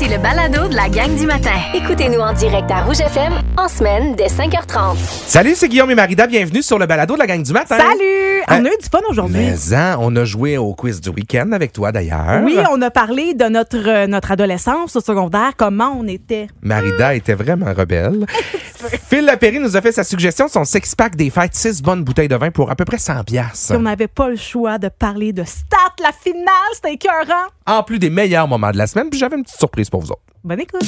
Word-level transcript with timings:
Voici 0.00 0.14
le 0.14 0.22
balado 0.22 0.66
de 0.68 0.74
la 0.74 0.88
gang 0.88 1.14
du 1.14 1.26
matin. 1.26 1.52
Écoutez-nous 1.74 2.20
en 2.20 2.32
direct 2.32 2.70
à 2.70 2.84
Rouge 2.84 3.00
FM 3.00 3.34
en 3.58 3.68
semaine 3.68 4.14
dès 4.16 4.28
5h30. 4.28 4.96
Salut, 4.96 5.52
c'est 5.54 5.68
Guillaume 5.68 5.90
et 5.90 5.94
Marida. 5.94 6.26
Bienvenue 6.26 6.62
sur 6.62 6.78
le 6.78 6.86
balado 6.86 7.12
de 7.12 7.18
la 7.18 7.26
gang 7.26 7.42
du 7.42 7.52
matin. 7.52 7.76
Salut! 7.76 8.40
On 8.48 8.54
Euh, 8.54 8.68
a 8.68 8.72
eu 8.72 8.78
du 8.82 8.88
fun 8.90 9.00
aujourd'hui. 9.10 9.36
Mais 9.36 9.74
hein, 9.74 9.98
on 10.00 10.16
a 10.16 10.24
joué 10.24 10.56
au 10.56 10.72
quiz 10.72 11.02
du 11.02 11.10
week-end 11.10 11.52
avec 11.52 11.74
toi 11.74 11.92
d'ailleurs. 11.92 12.40
Oui, 12.42 12.56
on 12.72 12.80
a 12.80 12.90
parlé 12.90 13.34
de 13.34 13.44
notre, 13.44 13.76
euh, 13.86 14.06
notre 14.06 14.30
adolescence 14.32 14.96
au 14.96 15.00
secondaire, 15.00 15.52
comment 15.58 15.94
on 15.98 16.06
était. 16.08 16.46
Marida 16.62 17.14
était 17.14 17.34
vraiment 17.34 17.70
rebelle. 17.74 18.24
Phil 19.10 19.26
Lapéry 19.26 19.60
nous 19.60 19.76
a 19.76 19.82
fait 19.82 19.92
sa 19.92 20.02
suggestion, 20.04 20.48
son 20.48 20.64
six-pack 20.64 21.14
des 21.14 21.28
fêtes, 21.28 21.54
6 21.54 21.82
bonnes 21.82 22.02
bouteilles 22.02 22.28
de 22.28 22.36
vin 22.36 22.50
pour 22.50 22.70
à 22.70 22.76
peu 22.76 22.86
près 22.86 22.96
100 22.96 23.24
piastres. 23.24 23.68
Puis 23.68 23.76
on 23.76 23.82
n'avait 23.82 24.08
pas 24.08 24.30
le 24.30 24.36
choix 24.36 24.78
de 24.78 24.88
parler 24.88 25.34
de 25.34 25.44
stat, 25.44 25.76
la 26.02 26.12
finale, 26.12 26.46
c'était 26.72 26.94
écœurant. 26.94 27.48
En 27.66 27.82
plus 27.82 27.98
des 27.98 28.08
meilleurs 28.08 28.48
moments 28.48 28.70
de 28.70 28.78
la 28.78 28.86
semaine, 28.86 29.10
puis 29.10 29.18
j'avais 29.20 29.36
une 29.36 29.44
petite 29.44 29.58
surprise 29.58 29.89
pour 29.90 30.00
vous 30.00 30.10
autres. 30.12 30.22
Bonne 30.44 30.60
écoute. 30.60 30.82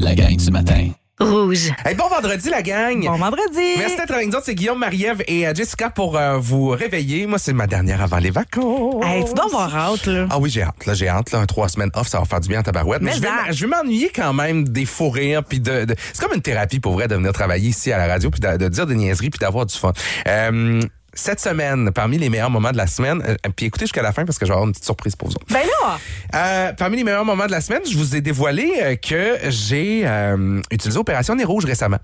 La 0.00 0.14
gang 0.14 0.36
du 0.36 0.50
matin. 0.50 0.88
Rouge. 1.20 1.72
Hey, 1.84 1.96
bon 1.96 2.06
vendredi 2.08 2.48
la 2.48 2.62
gang! 2.62 3.04
Bon 3.04 3.16
vendredi. 3.16 3.74
Merci 3.76 3.96
d'être 3.96 4.12
avec 4.12 4.28
nous 4.28 4.34
autres. 4.34 4.44
C'est 4.46 4.54
Guillaume, 4.54 4.78
Marie-Ève 4.78 5.20
et 5.26 5.48
euh, 5.48 5.52
Jessica 5.52 5.90
pour 5.90 6.16
euh, 6.16 6.38
vous 6.38 6.68
réveiller. 6.68 7.26
Moi, 7.26 7.40
c'est 7.40 7.52
ma 7.52 7.66
dernière 7.66 8.00
avant 8.02 8.18
les 8.18 8.30
vacances. 8.30 9.04
Hey, 9.04 9.24
tu 9.24 9.34
dois 9.34 9.46
avoir 9.46 9.74
hâte, 9.74 10.06
là. 10.06 10.28
Ah 10.30 10.38
oui, 10.38 10.48
j'ai 10.48 10.62
hâte. 10.62 10.86
Là, 10.86 10.94
j'ai 10.94 11.08
hâte. 11.08 11.32
Là, 11.32 11.40
un 11.40 11.46
trois 11.46 11.68
semaines 11.68 11.90
off, 11.94 12.06
ça 12.06 12.20
va 12.20 12.24
faire 12.24 12.38
du 12.40 12.48
bien 12.48 12.60
à 12.60 12.62
tabarouette. 12.62 13.02
Mais, 13.02 13.10
Mais 13.10 13.16
je 13.16 13.20
vais, 13.22 13.52
je 13.52 13.66
m'ennuyer 13.66 14.12
quand 14.14 14.32
même 14.32 14.68
des 14.68 14.84
faux 14.84 15.10
rires. 15.10 15.42
Puis 15.42 15.58
de, 15.58 15.86
de- 15.86 15.96
c'est 16.12 16.22
comme 16.24 16.36
une 16.36 16.40
thérapie 16.42 16.78
pour 16.78 16.92
vrai 16.92 17.08
de 17.08 17.16
venir 17.16 17.32
travailler 17.32 17.70
ici 17.70 17.90
à 17.90 17.98
la 17.98 18.06
radio 18.06 18.30
puis 18.30 18.38
de, 18.38 18.56
de 18.56 18.68
dire 18.68 18.86
des 18.86 18.94
niaiseries 18.94 19.30
puis 19.30 19.40
d'avoir 19.40 19.66
du 19.66 19.74
fun. 19.76 19.92
Euh, 20.28 20.80
cette 21.18 21.40
semaine, 21.40 21.90
parmi 21.92 22.16
les 22.18 22.28
meilleurs 22.30 22.50
moments 22.50 22.70
de 22.72 22.76
la 22.76 22.86
semaine, 22.86 23.22
euh, 23.26 23.34
puis 23.54 23.66
écoutez 23.66 23.84
jusqu'à 23.86 24.02
la 24.02 24.12
fin 24.12 24.24
parce 24.24 24.38
que 24.38 24.46
je 24.46 24.50
vais 24.50 24.54
avoir 24.54 24.66
une 24.66 24.72
petite 24.72 24.84
surprise 24.84 25.16
pour 25.16 25.28
vous 25.28 25.34
autres. 25.34 25.46
Ben 25.50 25.60
là, 25.82 25.98
Euh, 26.34 26.72
parmi 26.74 26.96
les 26.96 27.04
meilleurs 27.04 27.24
moments 27.24 27.46
de 27.46 27.50
la 27.50 27.60
semaine, 27.60 27.82
je 27.90 27.96
vous 27.96 28.14
ai 28.14 28.20
dévoilé 28.20 28.72
euh, 28.82 28.96
que 28.96 29.38
j'ai 29.50 30.02
euh, 30.06 30.60
utilisé 30.70 30.98
Opération 30.98 31.34
Nez 31.34 31.44
Rouge 31.44 31.64
récemment 31.64 31.98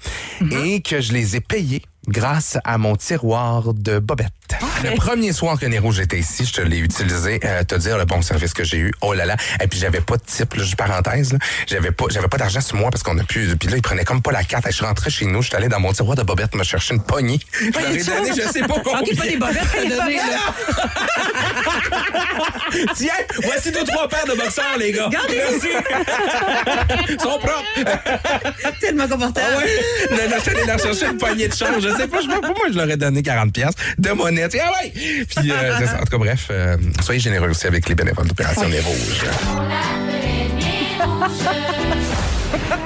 et 0.50 0.80
que 0.80 1.00
je 1.00 1.12
les 1.12 1.36
ai 1.36 1.40
payés 1.40 1.82
grâce 2.08 2.58
à 2.64 2.76
mon 2.78 2.96
tiroir 2.96 3.72
de 3.74 3.98
bobettes. 3.98 4.32
Le 4.82 4.94
premier 4.96 5.32
soir 5.32 5.58
que 5.58 5.66
Nez 5.66 5.78
Rouge 5.78 6.00
était 6.00 6.18
ici, 6.18 6.44
je 6.44 6.52
te 6.52 6.60
l'ai 6.60 6.78
utilisé, 6.78 7.40
euh, 7.44 7.64
te 7.64 7.74
dire 7.74 7.96
le 7.96 8.04
bon 8.04 8.20
service 8.22 8.52
que 8.52 8.62
j'ai 8.62 8.76
eu. 8.78 8.92
Oh 9.00 9.14
là 9.14 9.24
là. 9.24 9.36
Et 9.62 9.66
puis 9.66 9.78
j'avais 9.78 10.00
pas 10.00 10.16
de 10.16 10.22
type, 10.22 10.54
là, 10.54 10.62
juste 10.62 10.76
parenthèse, 10.76 11.36
j'avais 11.66 11.90
pas, 11.90 12.04
j'avais 12.10 12.28
pas 12.28 12.36
d'argent 12.36 12.60
sur 12.60 12.76
moi 12.76 12.90
parce 12.90 13.02
qu'on 13.02 13.16
a 13.18 13.24
pu. 13.24 13.56
Puis 13.58 13.68
là, 13.68 13.76
ils 13.76 13.82
prenaient 13.82 14.04
comme 14.04 14.20
pas 14.22 14.32
la 14.32 14.44
carte. 14.44 14.66
Et 14.66 14.70
je 14.70 14.76
suis 14.76 14.84
rentré 14.84 15.10
chez 15.10 15.24
nous, 15.24 15.40
je 15.42 15.48
suis 15.48 15.56
allé 15.56 15.68
dans 15.68 15.80
mon 15.80 15.92
tiroir 15.92 16.16
de 16.16 16.22
bobettes 16.22 16.54
me 16.54 16.62
chercher 16.62 16.94
une 16.94 17.02
poignée. 17.02 17.40
Je 17.58 17.70
leur 17.70 17.90
ai 17.90 18.02
donné, 18.02 18.30
je 18.36 18.48
sais 18.52 18.60
pas 18.60 18.74
combien. 18.84 19.00
Ok, 19.00 19.16
pas 19.16 19.26
des 19.26 19.36
bobettes, 19.36 19.62
t'as 19.72 19.82
donné, 19.96 20.16
là. 20.16 20.54
Tiens, 22.94 23.12
voici 23.42 23.70
deux, 23.72 23.84
trois 23.84 24.08
paires 24.08 24.26
de 24.26 24.34
boxeurs, 24.36 24.76
les 24.78 24.92
gars. 24.92 25.08
Merci. 25.10 25.68
Ils 27.08 27.20
sont 27.20 27.38
propres. 27.38 27.64
Tellement 28.80 29.08
confortable. 29.08 29.46
Ah 29.54 29.58
ouais? 29.58 29.80
Je 30.10 30.40
suis 30.40 30.50
allé 30.50 30.66
leur 30.66 30.78
chercher 30.78 31.06
une 31.06 31.16
poignée 31.16 31.48
de 31.48 31.54
change. 31.54 31.82
Je 31.82 31.96
sais 31.96 32.08
pas, 32.08 32.18
je 32.20 32.28
sais 32.28 32.40
pas, 32.40 32.48
moi, 32.48 32.66
je 32.70 32.76
leur 32.76 32.90
ai 32.90 32.96
donné 32.96 33.22
40 33.22 33.52
pièces 33.52 33.74
de 33.98 34.10
monnaie. 34.10 34.33
Ah 34.42 34.72
ouais! 34.82 34.90
Puis, 34.90 35.50
euh, 35.50 35.86
ça. 35.86 35.96
En 35.96 36.04
tout 36.04 36.10
cas, 36.10 36.18
bref, 36.18 36.48
euh, 36.50 36.76
soyez 37.02 37.20
généreux 37.20 37.50
aussi 37.50 37.66
avec 37.66 37.88
les 37.88 37.94
bénévoles 37.94 38.28
d'Opération 38.28 38.68
Les 38.68 38.80
Rouges. 38.80 39.24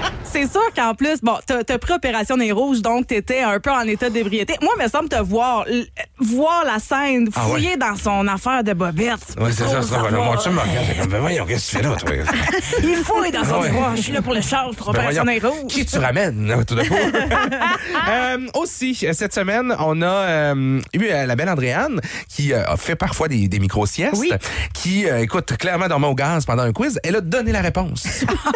c'est 0.30 0.50
sûr 0.50 0.62
qu'en 0.76 0.94
plus, 0.94 1.20
bon, 1.22 1.36
t'as 1.46 1.78
pris 1.78 1.92
Opération 1.92 2.36
Nez 2.36 2.52
Rouge, 2.52 2.80
donc 2.82 3.06
t'étais 3.06 3.40
un 3.40 3.58
peu 3.60 3.70
en 3.70 3.82
état 3.82 4.10
d'ébriété. 4.10 4.54
Moi, 4.62 4.72
il 4.78 4.82
me 4.84 4.88
semble 4.88 5.08
te 5.08 5.20
voir, 5.20 5.64
voir 6.18 6.64
la 6.64 6.78
scène, 6.78 7.28
Ah 7.34 7.46
ouais? 7.46 7.52
fouiller 7.52 7.76
dans 7.76 7.96
son 7.96 8.26
affaire 8.28 8.62
de 8.64 8.72
bobette. 8.72 9.14
Ouais, 9.38 9.50
c'est 9.52 9.64
ça, 9.64 9.80
Faut 9.80 9.88
ça. 9.88 10.10
Mon 10.10 10.36
chum 10.36 10.54
me 10.54 10.60
regarde, 10.60 10.86
c'est 10.88 11.00
comme, 11.00 11.10
ben 11.10 11.20
voyons, 11.20 11.46
qu'est-ce 11.46 11.72
que 11.72 11.76
tu 11.78 11.82
fais 11.82 11.88
là, 11.88 11.96
toi? 11.96 12.10
Il 12.82 12.96
fouille 12.96 13.30
dans 13.30 13.44
son 13.44 13.60
ouais. 13.60 13.68
tiroir. 13.70 13.96
Je 13.96 14.02
suis 14.02 14.12
là 14.12 14.22
pour 14.22 14.34
le 14.34 14.40
charge, 14.40 14.76
pour 14.76 14.92
Ben 14.92 14.98
Opération 15.00 15.24
Nez 15.24 15.38
Rouge. 15.42 15.68
Qui 15.72 15.86
tu 15.86 15.98
ramènes, 15.98 16.46
là, 16.46 16.64
tout 16.64 16.74
d'un 16.74 16.84
coup? 16.84 16.94
Euh, 18.08 18.38
aussi, 18.54 18.98
euh, 19.02 19.12
cette 19.12 19.34
semaine, 19.34 19.74
on 19.78 20.00
a 20.02 20.06
euh, 20.06 20.80
eu 20.94 21.04
euh, 21.10 21.26
la 21.26 21.36
belle 21.36 21.48
Andréane 21.48 22.00
qui 22.28 22.52
euh, 22.52 22.64
a 22.66 22.76
fait 22.76 22.96
parfois 22.96 23.28
des, 23.28 23.48
des 23.48 23.58
micro-siestes, 23.58 24.14
Oui. 24.16 24.30
qui, 24.72 25.06
euh, 25.06 25.18
écoute, 25.20 25.56
clairement 25.58 25.88
dormait 25.88 26.06
au 26.06 26.14
gaz 26.14 26.44
pendant 26.46 26.62
un 26.62 26.72
quiz. 26.72 26.98
Elle 27.04 27.16
a 27.16 27.20
donné 27.20 27.52
la 27.52 27.60
réponse. 27.60 28.06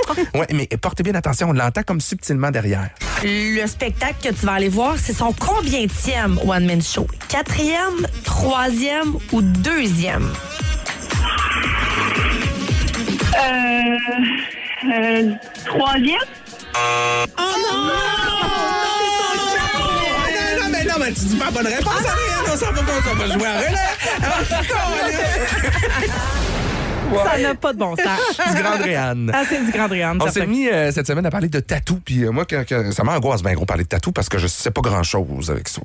ouais, 0.35 0.47
mais 0.53 0.67
portez 0.81 1.03
bien 1.03 1.15
attention, 1.15 1.51
on 1.51 1.59
comme 1.87 2.01
subtilement 2.01 2.51
derrière. 2.51 2.89
Le 3.23 3.67
spectacle 3.67 4.17
que 4.23 4.35
tu 4.35 4.47
vas 4.47 4.55
aller 4.55 4.69
voir, 4.69 4.97
c'est 4.99 5.13
son 5.13 5.33
combienième 5.33 6.39
one-man 6.45 6.83
show? 6.83 7.07
Quatrième, 7.29 8.07
troisième 8.25 9.15
ou 9.33 9.43
deuxième? 9.43 10.33
Euh, 13.35 13.97
euh, 14.93 15.31
troisième? 15.65 16.19
non, 17.47 17.57
non, 20.59 20.69
mais 20.71 20.85
non, 20.85 20.95
mais 20.99 21.13
tu 21.13 21.21
dis 21.21 21.37
pas 21.37 21.51
bonne 21.51 21.67
réponse 21.67 22.05
à 22.07 22.15
rien. 22.15 22.53
On 22.53 22.57
s'en 22.57 22.73
va 22.73 22.83
pas, 22.83 22.93
on 23.11 23.15
va 23.15 23.27
jouer 23.27 23.47
à 23.47 23.59
relais. 23.59 23.77
Ça 27.25 27.39
n'a 27.39 27.55
pas 27.55 27.73
de 27.73 27.79
bon 27.79 27.97
sens. 27.97 28.07
Du 28.57 28.63
grand 28.63 28.75
Andréane. 28.75 29.31
Ah, 29.35 29.43
c'est 29.49 29.65
du 29.65 29.71
grand 29.73 29.89
Driane. 29.89 30.19
On 30.21 30.31
s'est 30.31 30.47
mis 30.47 30.69
euh, 30.69 30.91
cette 30.93 31.07
semaine 31.07 31.27
à 31.27 31.31
parler 31.31 31.49
de 31.49 31.61
tatou, 31.61 32.01
puis 32.05 32.25
euh, 32.25 32.31
moi, 32.31 32.45
que- 32.45 32.63
que- 32.65 32.91
ça 32.93 33.05
m'angoisse 33.05 33.43
bien 33.43 33.53
gros 33.55 33.65
parler 33.67 33.85
de 33.85 33.89
tatou 33.89 34.13
parce 34.13 34.29
que 34.29 34.39
je 34.39 34.47
sais 34.47 34.71
pas 34.71 34.81
grand-chose 34.81 35.51
avec 35.51 35.69
ça. 35.69 35.81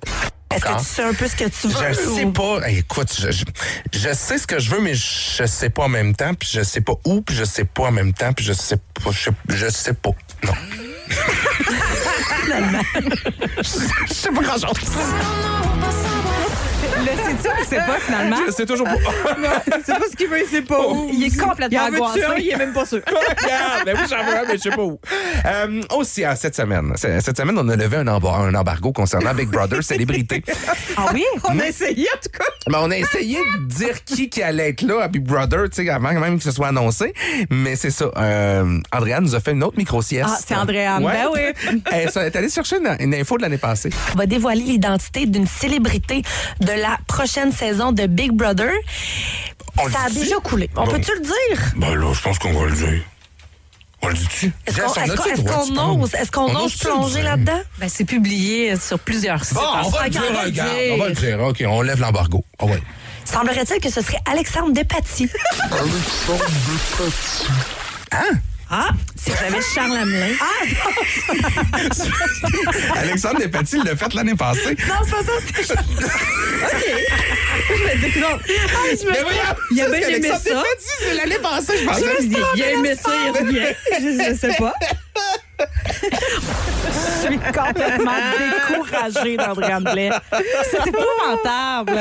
Est-ce 0.53 0.63
que 0.63 0.67
Encore. 0.69 0.79
tu 0.81 0.85
sais 0.85 1.03
un 1.03 1.13
peu 1.13 1.27
ce 1.27 1.35
que 1.35 1.43
tu 1.49 1.67
veux? 1.67 1.73
Je 1.89 1.93
sais 1.93 2.23
ou- 2.25 2.31
pas. 2.31 2.59
Hey, 2.67 2.79
écoute, 2.79 3.13
je, 3.19 3.31
je, 3.31 3.43
je 3.93 4.13
sais 4.13 4.37
ce 4.37 4.47
que 4.47 4.59
je 4.59 4.69
veux, 4.71 4.79
mais 4.81 4.93
je 4.95 5.45
sais 5.45 5.69
pas 5.69 5.83
en 5.83 5.89
même 5.89 6.15
temps, 6.15 6.33
puis 6.33 6.49
je 6.51 6.61
sais 6.63 6.81
pas 6.81 6.93
où, 7.05 7.21
puis 7.21 7.35
je 7.35 7.43
sais 7.43 7.65
pas 7.65 7.83
en 7.83 7.91
même 7.91 8.13
temps, 8.13 8.33
puis 8.33 8.45
je 8.45 8.53
sais 8.53 8.77
pas. 8.77 9.11
Je 9.11 9.19
sais, 9.19 9.31
je 9.49 9.67
sais 9.69 9.93
pas. 9.93 10.11
Non. 10.45 10.53
je 13.57 14.13
sais 14.13 14.29
pas 14.29 14.41
grand-chose. 14.41 14.89
Le 16.99 17.05
sais-tu 17.15 17.47
ou 17.49 17.63
c'est 17.67 17.77
pas 17.77 17.99
finalement? 17.99 18.37
Je 18.47 18.51
sais 18.51 18.65
toujours 18.65 18.85
pas. 18.87 18.93
C'est 19.85 19.93
pas 19.99 20.05
ce 20.11 20.15
qu'il 20.15 20.27
veut, 20.27 20.43
c'est 20.49 20.61
pas 20.63 20.87
où. 20.87 21.09
Il 21.11 21.23
est 21.23 21.37
complètement 21.39 21.79
angoissé. 21.85 22.21
Il 22.39 22.49
est 22.49 22.57
même 22.57 22.73
pas 22.73 22.85
sûr. 22.85 23.01
Regarde, 23.07 23.85
ben 23.85 23.95
oui, 23.97 24.05
j'en 24.09 24.23
veux 24.25 24.37
un, 24.37 24.43
mais 24.47 24.57
je 24.57 24.61
sais 24.63 24.69
pas 24.71 24.81
où. 24.83 24.99
Euh, 25.45 25.81
aussi, 25.95 26.23
ah, 26.23 26.35
cette 26.35 26.55
semaine, 26.55 26.93
cette 26.97 27.37
semaine, 27.37 27.57
on 27.57 27.67
a 27.69 27.75
levé 27.75 27.97
un, 27.97 28.07
embar- 28.07 28.41
un 28.41 28.53
embargo 28.55 28.91
concernant 28.91 29.33
Big 29.33 29.49
Brother 29.49 29.83
Célébrité. 29.83 30.43
Ah 30.97 31.05
oui? 31.13 31.23
On 31.49 31.59
a 31.59 31.67
essayé, 31.67 32.07
en 32.13 32.17
tout 32.21 32.29
cas. 32.37 32.43
Ben, 32.67 32.79
on 32.81 32.91
a 32.91 32.97
essayé 32.97 33.37
de 33.37 33.65
dire 33.65 34.03
qui, 34.03 34.29
qui 34.29 34.41
allait 34.43 34.69
être 34.69 34.81
là 34.81 35.03
à 35.03 35.07
Big 35.07 35.23
Brother, 35.23 35.69
tu 35.69 35.83
sais, 35.85 35.89
avant 35.89 36.11
même 36.13 36.37
que 36.37 36.43
ce 36.43 36.51
soit 36.51 36.67
annoncé. 36.67 37.13
Mais 37.49 37.75
c'est 37.77 37.91
ça. 37.91 38.09
Euh, 38.17 38.79
Andréane 38.91 39.23
nous 39.23 39.35
a 39.35 39.39
fait 39.39 39.51
une 39.51 39.63
autre 39.63 39.77
micro-sieste. 39.77 40.29
Ah, 40.29 40.37
c'est 40.45 40.55
Andréane. 40.55 41.03
Ben 41.03 41.27
oui. 41.33 41.41
Elle 41.91 42.07
est 42.09 42.35
allée 42.35 42.49
chercher 42.49 42.77
une, 42.77 42.95
une 42.99 43.13
info 43.15 43.37
de 43.37 43.43
l'année 43.43 43.57
passée. 43.57 43.89
On 44.13 44.17
va 44.17 44.25
dévoiler 44.25 44.61
l'identité 44.63 45.25
d'une 45.25 45.47
célébrité 45.47 46.23
de 46.59 46.71
la 46.81 46.86
prochaine 47.07 47.51
saison 47.51 47.91
de 47.91 48.05
Big 48.07 48.31
Brother. 48.31 48.71
On 49.79 49.89
Ça 49.89 49.99
a 50.07 50.09
déjà 50.09 50.35
coulé. 50.37 50.69
On 50.75 50.85
Bon. 50.85 50.91
peut-tu 50.91 51.11
le 51.13 51.21
dire? 51.21 51.71
Ben 51.75 51.95
là, 51.95 52.13
je 52.13 52.21
pense 52.21 52.39
qu'on 52.39 52.53
va 52.53 52.65
le 52.65 52.71
dire. 52.75 53.01
On 54.01 54.07
le 54.09 54.13
dit-tu? 54.13 54.51
Est-ce 54.65 54.77
qu'on 54.79 54.87
on 54.89 54.93
tu 55.35 55.43
qu'on 55.43 55.43
penses? 55.43 56.03
ose, 56.03 56.13
est-ce 56.15 56.31
qu'on 56.31 56.49
On 56.55 56.65
ose 56.65 56.77
plonger 56.77 57.21
là-dedans? 57.23 57.59
Ben, 57.79 57.89
c'est 57.89 58.05
publié 58.05 58.75
sur 58.77 58.99
plusieurs 58.99 59.43
sites. 59.43 59.55
Bon, 59.55 59.61
on 59.85 59.89
va 59.89 60.03
le 60.05 60.09
dire, 60.11 60.21
regarde. 60.45 60.69
On 60.91 60.97
va 60.97 61.09
le 61.09 61.15
dire. 61.15 61.39
OK, 61.41 61.63
on 61.67 61.81
lève 61.81 61.99
l'embargo. 61.99 62.43
Ah 62.59 62.65
ouais. 62.65 62.81
Semblerait-il 63.25 63.81
que 63.81 63.89
ce 63.89 64.01
serait 64.01 64.19
Alexandre 64.31 64.71
Despatie. 64.71 65.29
Ah, 68.69 68.89
si 69.15 69.31
j'avais 69.31 69.61
Charles 69.73 69.95
Hamelin. 69.97 70.33
Alexandre 72.95 73.39
Despatie 73.39 73.77
l'a 73.83 73.95
fait 73.95 74.13
l'année 74.13 74.35
passée. 74.35 74.75
Non, 74.87 74.95
c'est 75.05 75.11
pas 75.11 75.23
ça. 75.23 75.31
c'est- 75.45 75.73
Je 77.69 77.73
me 77.83 77.95
dis 78.05 78.11
que 78.11 78.19
non. 78.19 78.37
Mais 79.11 79.21
voyons, 79.21 79.41
il 79.71 79.81
a 79.81 79.89
bien 79.89 79.99
c'est 80.01 80.13
aimé 80.13 80.29
Alexandre 80.29 80.41
ça. 80.43 80.49
Despatie, 80.49 80.95
c'est 80.99 81.13
l'année 81.13 81.39
passée, 81.41 81.77
je 81.79 81.85
pensais. 81.85 82.03
Il, 82.21 82.37
il 82.55 82.63
a 82.63 82.71
aimé 82.71 82.95
ça, 83.01 83.11
il 83.25 83.31
revient. 83.39 83.73
Je, 83.99 84.31
je 84.31 84.37
sais 84.37 84.55
pas. 84.57 84.73
Je 85.59 87.27
suis 87.27 87.37
complètement 87.39 88.11
découragée 88.77 89.37
d'Andréane 89.37 89.83
Blais. 89.83 90.09
C'est 90.69 90.87
épouvantable. 90.87 91.93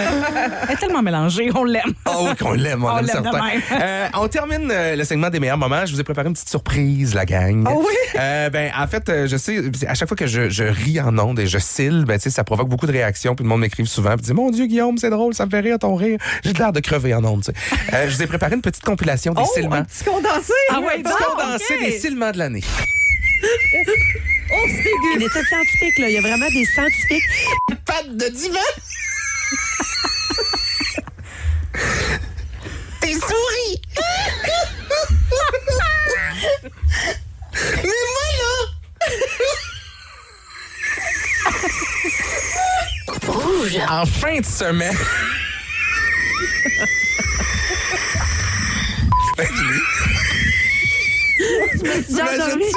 Elle 0.69 0.75
est 0.75 0.77
tellement 0.77 1.03
mélangée, 1.03 1.51
on 1.55 1.65
l'aime. 1.65 1.93
Ah 2.05 2.17
oui, 2.21 2.37
qu'on 2.37 2.53
l'aime, 2.53 2.85
on, 2.85 2.89
On 2.91 2.97
l'aime 2.97 3.07
certain. 3.07 3.41
Euh, 3.73 4.07
on 4.15 4.29
termine 4.29 4.71
euh, 4.71 4.97
le 4.97 5.05
segment 5.05 5.31
des 5.31 5.41
meilleurs 5.41 5.59
moments. 5.59 5.85
Je 5.87 5.93
vous 5.95 6.01
ai 6.01 6.05
préparé 6.05 6.29
une 6.29 6.35
petite 6.35 6.49
surprise, 6.49 7.15
la 7.15 7.25
gang. 7.25 7.65
Ah 7.67 7.73
oui? 7.77 7.95
Euh, 8.19 8.51
ben, 8.51 8.71
en 8.79 8.87
fait, 8.87 9.27
je 9.27 9.37
sais, 9.37 9.63
à 9.89 9.95
chaque 9.95 10.09
fois 10.09 10.17
que 10.17 10.27
je, 10.27 10.49
je 10.51 10.65
ris 10.65 11.01
en 11.01 11.19
ondes 11.19 11.39
et 11.41 11.47
je 11.47 11.59
cille, 11.59 12.05
ben, 12.07 12.19
ça 12.21 12.45
provoque 12.45 12.69
beaucoup 12.69 12.87
de 12.87 12.93
réactions. 12.93 13.35
Puis 13.35 13.43
le 13.45 13.49
monde 13.49 13.61
m'écrive 13.61 13.87
souvent. 13.87 14.15
Puis 14.17 14.27
dit, 14.27 14.33
mon 14.35 14.51
Dieu, 14.51 14.67
Guillaume, 14.67 14.99
c'est 14.99 15.11
drôle, 15.11 15.35
ça 15.35 15.47
me 15.47 15.51
fait 15.51 15.61
rire 15.61 15.79
ton 15.79 15.95
rire. 15.95 16.19
J'ai 16.45 16.53
de 16.53 16.59
l'air 16.59 16.73
de 16.73 16.81
crever 16.81 17.15
en 17.15 17.25
ondes, 17.25 17.45
je 17.93 18.15
vous 18.15 18.23
ai 18.23 18.27
préparé 18.27 18.55
une 18.55 18.63
petite 18.63 18.85
compilation 18.85 19.33
des 19.35 19.43
Oh, 19.45 19.51
cillements. 19.55 19.77
un 19.77 19.85
petit 19.85 20.05
condensé. 20.05 20.53
Ah 20.71 20.81
ouais, 20.81 21.03
bon, 21.03 21.11
du 21.11 21.17
condensé 21.25 21.79
des 21.85 21.99
cillements 21.99 22.31
de 22.33 22.39
l'année. 22.39 22.63
Oh, 23.43 24.67
c'est 24.69 24.85
dégueu. 24.85 25.19
Des 25.19 25.29
scientifiques, 25.29 25.99
là. 25.99 26.09
Il 26.09 26.15
y 26.15 26.19
a 26.19 26.21
vraiment 26.21 26.49
des 26.49 26.65
scientifiques. 26.65 27.25
Patte 27.85 28.17
de 28.17 28.29
divan. 28.29 28.61
Tes 33.01 33.13
souris. 33.13 33.83
Mais 37.53 37.83
moi, 37.83 38.29
là. 38.39 38.53
Rouge. 43.27 43.77
En 43.89 44.07
fin 44.07 44.41
de 44.41 44.47
semaine. 44.47 44.97
T'imagines-tu? 51.73 52.77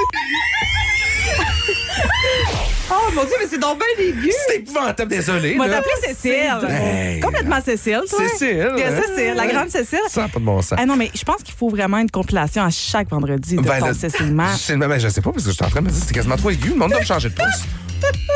Oh 2.92 3.12
mon 3.14 3.22
Dieu, 3.22 3.34
mais 3.38 3.46
c'est 3.48 3.58
donc 3.58 3.78
bien 3.78 4.04
aigu. 4.04 4.32
C'est 4.48 4.56
épouvantable, 4.56 5.10
désolé. 5.10 5.54
On 5.56 5.62
va 5.62 5.68
t'appeler 5.68 5.94
Cécile. 6.08 6.50
Hey. 6.68 7.20
Complètement 7.20 7.60
Cécile, 7.60 8.00
toi. 8.08 8.18
Cécile. 8.28 8.68
Hein? 8.76 9.02
Cécile, 9.06 9.34
la 9.36 9.46
grande 9.46 9.68
Cécile. 9.68 10.00
Ça 10.08 10.22
n'a 10.22 10.28
pas 10.28 10.40
de 10.40 10.44
bon 10.44 10.60
sens. 10.60 10.76
Ah 10.80 10.86
non, 10.86 10.96
mais 10.96 11.08
je 11.14 11.22
pense 11.22 11.42
qu'il 11.44 11.54
faut 11.54 11.68
vraiment 11.68 11.98
une 11.98 12.10
compilation 12.10 12.64
à 12.64 12.70
chaque 12.70 13.08
vendredi 13.08 13.56
de 13.56 13.62
Ben, 13.62 13.78
ton 13.78 13.94
Cécilement. 13.94 14.48
ben, 14.68 14.98
je 14.98 15.08
sais 15.08 15.20
pas, 15.20 15.30
parce 15.30 15.44
que 15.44 15.50
je 15.50 15.54
suis 15.54 15.64
en 15.64 15.70
train 15.70 15.80
de 15.82 15.86
me 15.86 15.90
dire 15.90 16.00
que 16.00 16.06
c'est 16.06 16.14
quasiment 16.14 16.36
trop 16.36 16.50
aigu. 16.50 16.70
Le 16.70 16.74
monde 16.76 16.90
doit 16.90 17.00
me 17.00 17.04
changer 17.04 17.28
de 17.28 17.34
pouce. 17.34 17.64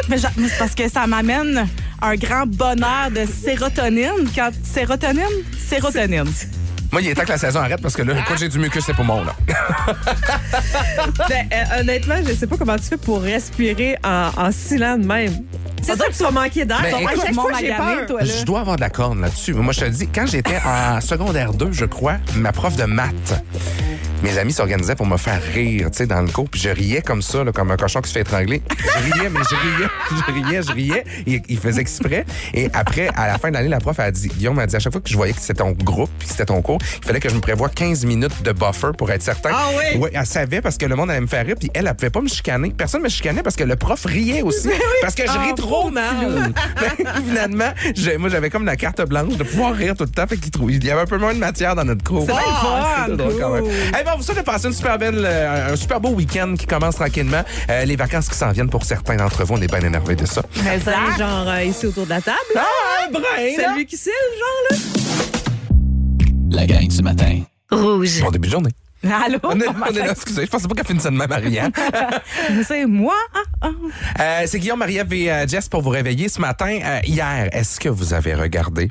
Mais 0.09 0.19
c'est 0.19 0.59
parce 0.59 0.75
que 0.75 0.89
ça 0.89 1.06
m'amène 1.06 1.67
un 2.01 2.15
grand 2.15 2.47
bonheur 2.47 3.11
de 3.11 3.25
sérotonine. 3.27 4.29
Quand 4.37 4.51
sérotonine, 4.62 5.25
sérotonine. 5.59 6.33
Moi, 6.94 7.02
il 7.02 7.08
est 7.08 7.14
temps 7.17 7.25
que 7.25 7.31
la 7.31 7.38
saison 7.38 7.58
arrête 7.58 7.82
parce 7.82 7.96
que 7.96 8.02
là, 8.02 8.14
écoute, 8.20 8.37
j'ai 8.38 8.49
du 8.49 8.56
mucus 8.61 8.88
et 8.88 8.93
poumons, 8.93 9.25
là. 9.25 9.35
Ben, 11.29 11.49
euh, 11.52 11.81
honnêtement, 11.81 12.14
je 12.25 12.35
sais 12.35 12.46
pas 12.46 12.56
comment 12.56 12.76
tu 12.76 12.85
fais 12.85 12.96
pour 12.96 13.20
respirer 13.20 13.96
en, 14.05 14.31
en 14.37 14.52
silence 14.52 15.00
de 15.00 15.05
même. 15.05 15.32
C'est 15.82 15.96
sûr 15.96 16.06
que 16.06 16.12
tu 16.12 16.23
vas 16.23 16.31
manquer 16.31 16.64
d'air. 16.64 16.81
Ben, 16.82 17.00
écoute, 17.00 17.20
chaque 17.20 17.35
fois, 17.35 17.50
j'ai 17.58 17.73
peur. 17.73 18.06
toi, 18.06 18.20
là. 18.20 18.26
Je 18.38 18.44
dois 18.44 18.61
avoir 18.61 18.76
de 18.76 18.81
la 18.82 18.91
corne 18.91 19.20
là-dessus. 19.23 19.55
Moi, 19.55 19.73
je 19.73 19.81
te 19.81 19.85
le 19.87 19.91
dis, 19.91 20.06
quand 20.06 20.26
j'étais 20.29 20.61
en 20.64 21.00
secondaire 21.00 21.52
2, 21.52 21.73
je 21.73 21.85
crois, 21.85 22.19
ma 22.37 22.52
prof 22.52 22.76
de 22.76 22.85
maths, 22.85 23.43
mes 24.25 24.38
amis 24.38 24.53
s'organisaient 24.55 24.94
pour 24.94 25.06
me 25.06 25.19
faire 25.19 25.41
rire, 25.53 25.91
tu 25.91 25.99
sais, 25.99 26.06
dans 26.06 26.23
le 26.23 26.29
cours. 26.29 26.49
Puis 26.49 26.61
je 26.61 26.71
riais 26.71 27.03
comme 27.03 27.21
ça, 27.21 27.44
là, 27.44 27.53
comme 27.53 27.71
un 27.71 27.76
cochon 27.76 28.00
qui 28.00 28.09
se 28.09 28.15
fait 28.15 28.23
étrangler. 28.23 28.62
Je 28.71 29.12
riais, 29.12 29.29
mais 29.29 29.41
je 29.50 29.55
riais, 29.55 29.88
je 30.11 30.32
riais, 30.32 30.62
je 30.62 30.73
riais. 30.73 31.05
Il, 31.26 31.43
il 31.49 31.59
faisait 31.59 31.82
exprès. 31.82 32.25
Et 32.55 32.71
après, 32.73 33.09
à 33.15 33.26
la 33.26 33.38
fin 33.38 33.50
de 33.50 33.55
l'année, 33.55 33.69
la 33.69 33.81
prof 33.81 34.00
a 34.00 34.11
dit, 34.11 34.29
Guillaume 34.29 34.56
m'a 34.56 34.67
dit, 34.67 34.75
à 34.76 34.79
chaque 34.79 34.93
fois 34.93 35.03
que 35.03 35.11
je 35.11 35.17
voyais 35.17 35.35
que 35.35 35.41
c'était 35.41 35.55
ton 35.62 35.73
groupe, 35.73 36.11
puis 36.19 36.26
que 36.26 36.32
c'était 36.32 36.47
ton 36.47 36.62
cours, 36.62 36.79
il 37.03 37.06
fallait 37.06 37.21
que 37.21 37.29
je 37.29 37.35
me 37.35 37.41
prévoie 37.41 37.69
15 37.69 38.06
minutes 38.06 38.43
de 38.43 38.53
buffer 38.53 38.93
pour 38.97 39.11
être 39.11 39.23
certain. 39.23 39.50
Ah 39.53 39.69
oui? 39.76 39.99
Ouais, 39.99 40.11
elle 40.15 40.27
savait 40.27 40.62
parce 40.62 40.79
que 40.79 40.87
le 40.87 40.97
monde 40.97 41.11
allait 41.11 41.20
me 41.20 41.27
faire 41.27 41.44
rire, 41.44 41.56
puis 41.59 41.70
elle, 41.75 41.87
elle 41.87 41.94
pouvait 41.94 42.11
pas 42.11 42.23
me 42.23 42.29
chicaner. 42.29 42.70
Personne 42.77 43.03
me 43.03 43.11
chicanait 43.11 43.43
parce 43.43 43.56
que 43.56 43.65
le 43.65 43.77
prof 43.77 44.05
riait 44.06 44.41
aussi. 44.41 44.70
Parce 45.03 45.15
que 45.15 45.27
je 45.27 45.32
ris 45.32 45.50
Ah, 45.50 45.55
trop 45.55 45.91
mal. 45.91 46.55
Finalement, 47.29 47.73
moi, 48.19 48.29
j'avais 48.31 48.49
comme 48.49 48.65
la 48.65 48.77
carte 48.77 49.03
blanche 49.03 49.37
de 49.37 49.44
pouvoir 49.44 49.75
rire 49.75 49.94
tout 49.97 50.05
le 50.05 50.11
temps. 50.11 50.27
Fait 50.27 50.37
qu'il 50.38 50.85
y 50.85 50.91
avait 50.91 51.03
un 51.03 51.06
peu 51.06 51.19
moins 51.19 51.35
de 51.35 51.38
matière 51.38 51.75
dans 51.75 51.85
notre 51.85 52.03
cours. 52.03 52.25
C'est 52.27 52.32
fun. 52.32 53.05
C'était 53.05 53.17
drôle 53.17 53.38
quand 53.38 53.50
même. 53.50 53.65
Hey, 53.67 54.05
bon, 54.05 54.13
vous 54.16 54.22
souhaite 54.22 54.38
de 54.38 54.43
passer 54.43 54.66
une 54.69 54.72
super 54.72 54.99
belle, 54.99 55.25
euh, 55.25 55.72
un 55.72 55.76
super 55.76 56.00
beau 56.00 56.11
week-end 56.11 56.55
qui 56.58 56.66
commence 56.66 56.96
tranquillement. 56.96 57.43
Euh, 57.70 57.84
les 57.84 57.96
vacances 57.96 58.28
qui 58.28 58.37
s'en 58.37 58.50
viennent 58.52 58.70
pour 58.70 58.84
certains 58.84 59.16
d'entre 59.16 59.44
vous, 59.44 59.55
on 59.55 59.61
est 59.61 59.66
bien 59.70 59.81
énervés 59.81 60.16
de 60.16 60.26
ça. 60.26 60.43
Mais 60.64 60.78
ça, 60.81 60.93
genre 61.19 61.49
euh, 61.49 61.64
ici 61.64 61.87
autour 61.87 62.05
de 62.05 62.11
la 62.11 62.20
table. 62.20 62.37
là. 62.55 62.64
Ah, 62.64 63.08
Brian! 63.11 63.55
C'est 63.56 63.75
lui 63.75 63.87
qui 63.87 63.96
c'est, 63.96 64.11
le 64.11 64.38
genre, 64.38 64.64
là. 64.70 64.76
La 66.50 66.66
gang 66.66 66.87
du 66.87 67.02
matin. 67.02 67.40
Rouge. 67.70 68.20
Bon 68.22 68.31
début 68.31 68.46
de 68.49 68.52
journée. 68.52 68.70
Allô? 69.12 69.39
On 69.43 69.61
est, 69.61 69.69
on 69.69 69.87
est 69.87 69.93
là, 69.93 70.12
excusez, 70.12 70.47
je 70.47 70.51
pensais 70.51 70.69
pas 70.69 70.75
qu'elle 70.75 70.87
finissait 70.87 71.11
de 71.11 71.17
même, 71.17 71.29
Marianne. 71.29 71.73
C'est 72.67 72.87
moi. 72.87 73.15
Ah, 73.35 73.39
ah. 73.62 73.69
Euh, 74.21 74.43
c'est 74.47 74.59
Guillaume, 74.59 74.79
Marie-Ève 74.79 75.12
et 75.12 75.31
euh, 75.33 75.47
Jess 75.47 75.69
pour 75.69 75.83
vous 75.83 75.91
réveiller 75.91 76.29
ce 76.29 76.41
matin. 76.41 76.79
Euh, 76.83 77.01
hier, 77.05 77.49
est-ce 77.53 77.81
que 77.81 77.89
vous 77.89 78.12
avez 78.15 78.35
regardé 78.35 78.91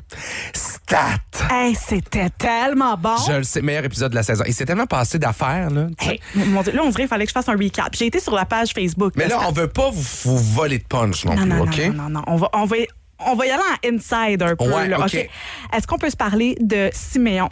Stat? 0.52 1.18
Hey, 1.50 1.74
c'était 1.74 2.30
tellement 2.30 2.96
bon. 2.96 3.16
Je 3.26 3.32
le 3.32 3.42
sais, 3.44 3.62
meilleur 3.62 3.84
épisode 3.84 4.10
de 4.10 4.16
la 4.16 4.22
saison. 4.22 4.44
Il 4.46 4.54
s'est 4.54 4.64
tellement 4.64 4.86
passé 4.86 5.18
d'affaires, 5.18 5.70
là. 5.70 5.86
Hey, 6.00 6.20
mon 6.34 6.62
Dieu, 6.62 6.72
là, 6.72 6.82
on 6.84 6.90
dirait 6.90 7.02
qu'il 7.02 7.08
fallait 7.08 7.24
que 7.24 7.30
je 7.30 7.34
fasse 7.34 7.48
un 7.48 7.56
recap. 7.56 7.94
J'ai 7.94 8.06
été 8.06 8.20
sur 8.20 8.34
la 8.34 8.44
page 8.44 8.72
Facebook. 8.72 9.12
Mais 9.16 9.28
là, 9.28 9.36
Stat. 9.36 9.48
on 9.48 9.52
veut 9.52 9.68
pas 9.68 9.90
vous, 9.90 10.02
vous 10.24 10.38
voler 10.38 10.78
de 10.78 10.84
punch 10.84 11.24
non, 11.24 11.34
Non, 11.34 11.40
plus, 11.40 11.48
non, 11.48 11.62
OK? 11.62 11.94
non, 11.96 12.02
non, 12.04 12.08
non. 12.10 12.22
On 12.26 12.36
va, 12.36 12.50
on 12.52 12.64
va, 12.64 12.76
on 13.20 13.34
va 13.34 13.46
y 13.46 13.50
aller 13.50 13.62
en 13.62 13.94
inside 13.96 14.42
un 14.42 14.56
peu. 14.56 14.64
Ouais, 14.64 14.88
là, 14.88 15.00
OK? 15.00 15.14
Est-ce 15.14 15.86
qu'on 15.86 15.98
peut 15.98 16.10
se 16.10 16.16
parler 16.16 16.56
de 16.60 16.90
Siméon? 16.92 17.48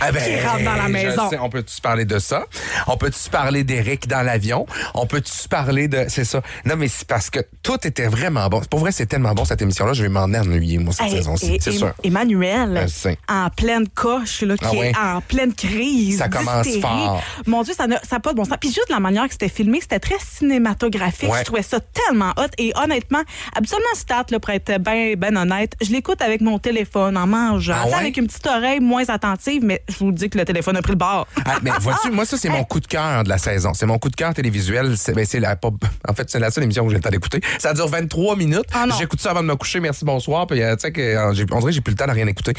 Ah 0.00 0.12
ben, 0.12 0.22
qui 0.22 0.46
rentre 0.46 0.64
dans 0.64 0.74
la 0.74 0.88
maison? 0.88 1.30
sais, 1.30 1.38
on 1.38 1.48
peut-tu 1.48 1.80
parler 1.80 2.04
de 2.04 2.18
ça? 2.18 2.44
On 2.86 2.96
peut-tu 2.96 3.30
parler 3.30 3.64
d'Éric 3.64 4.08
dans 4.08 4.22
l'avion? 4.22 4.66
On 4.94 5.06
peut-tu 5.06 5.48
parler 5.48 5.88
de... 5.88 6.06
C'est 6.08 6.24
ça. 6.24 6.42
Non, 6.64 6.76
mais 6.76 6.88
c'est 6.88 7.06
parce 7.06 7.30
que 7.30 7.40
tout 7.62 7.78
était 7.86 8.06
vraiment 8.06 8.48
bon. 8.48 8.60
Pour 8.70 8.80
vrai, 8.80 8.92
c'est 8.92 9.06
tellement 9.06 9.32
bon, 9.32 9.44
cette 9.44 9.62
émission-là. 9.62 9.92
Je 9.92 10.02
vais 10.02 10.08
m'en 10.08 10.24
ennuyer, 10.24 10.78
moi, 10.78 10.92
cette 10.92 11.06
Hey, 11.06 11.12
saison-ci. 11.12 11.58
C'est 11.60 11.72
sûr. 11.72 11.92
Emmanuel, 12.02 12.86
en 13.28 13.48
pleine 13.50 13.88
coche, 13.88 14.42
là, 14.42 14.56
qui 14.56 14.64
Ah 14.64 14.84
est 14.84 14.96
en 14.96 15.20
pleine 15.20 15.54
crise. 15.54 16.18
Ça 16.18 16.28
commence 16.28 16.68
fort. 16.80 17.22
Mon 17.46 17.62
Dieu, 17.62 17.74
ça 17.74 17.86
n'a 17.86 18.20
pas 18.20 18.30
de 18.32 18.36
bon 18.36 18.44
sens. 18.44 18.56
Puis 18.60 18.70
juste 18.70 18.90
la 18.90 19.00
manière 19.00 19.24
que 19.24 19.32
c'était 19.32 19.48
filmé, 19.48 19.80
c'était 19.80 20.00
très 20.00 20.18
cinématographique. 20.18 21.30
Ouais. 21.30 21.40
Je 21.40 21.44
trouvais 21.44 21.62
ça 21.62 21.78
tellement 21.80 22.32
hot. 22.36 22.48
Et 22.58 22.72
honnêtement, 22.76 23.22
absolument 23.56 23.86
stat, 23.94 24.26
là, 24.30 24.40
pour 24.40 24.50
être 24.50 24.78
bien 24.80 25.14
ben 25.16 25.36
honnête, 25.36 25.74
je 25.82 25.90
l'écoute 25.90 26.22
avec 26.22 26.40
mon 26.40 26.58
téléphone 26.58 27.16
en 27.16 27.26
mangeant. 27.26 27.76
Ah 27.78 27.86
ouais? 27.86 27.94
Avec 27.94 28.16
une 28.16 28.26
petite 28.26 28.46
oreille 28.46 28.80
moins 28.80 29.08
attentive, 29.08 29.62
mais 29.64 29.82
je 29.88 29.96
vous 29.98 30.12
dis 30.12 30.28
que 30.30 30.38
le 30.38 30.44
téléphone 30.44 30.76
a 30.76 30.82
pris 30.82 30.92
le 30.92 30.98
bord. 30.98 31.26
Ah, 31.44 31.58
mais 31.62 31.70
vois-tu, 31.80 32.10
moi, 32.10 32.24
ça, 32.24 32.36
c'est 32.36 32.48
mon 32.48 32.64
coup 32.64 32.80
de 32.80 32.86
cœur 32.86 33.24
de 33.24 33.28
la 33.28 33.38
saison. 33.38 33.72
C'est 33.74 33.86
mon 33.86 33.98
coup 33.98 34.08
de 34.08 34.16
cœur 34.16 34.32
télévisuel. 34.34 34.96
C'est, 34.96 35.12
ben, 35.14 35.24
c'est 35.24 35.40
la, 35.40 35.56
pas- 35.56 35.70
en 36.08 36.14
fait, 36.14 36.30
c'est 36.30 36.38
la 36.38 36.50
seule 36.50 36.64
émission 36.64 36.84
que 36.84 36.90
j'ai 36.90 36.96
le 36.96 37.02
temps 37.02 37.10
d'écouter. 37.10 37.40
Ça 37.58 37.72
dure 37.74 37.88
23 37.88 38.36
minutes. 38.36 38.64
Ah. 38.72 38.86
J'écoute 38.98 39.20
ça 39.20 39.30
avant 39.30 39.42
de 39.42 39.48
me 39.48 39.56
coucher. 39.56 39.80
Merci, 39.80 40.04
bonsoir. 40.04 40.46
Puis, 40.46 40.62
euh, 40.62 40.76
tu 40.76 40.88
sais, 40.88 40.92
euh, 41.16 41.28
on 41.28 41.32
dirait 41.32 41.46
que 41.46 41.70
j'ai 41.72 41.80
plus 41.80 41.92
le 41.92 41.96
temps 41.96 42.06
de 42.06 42.12
rien 42.12 42.26
écouter. 42.26 42.52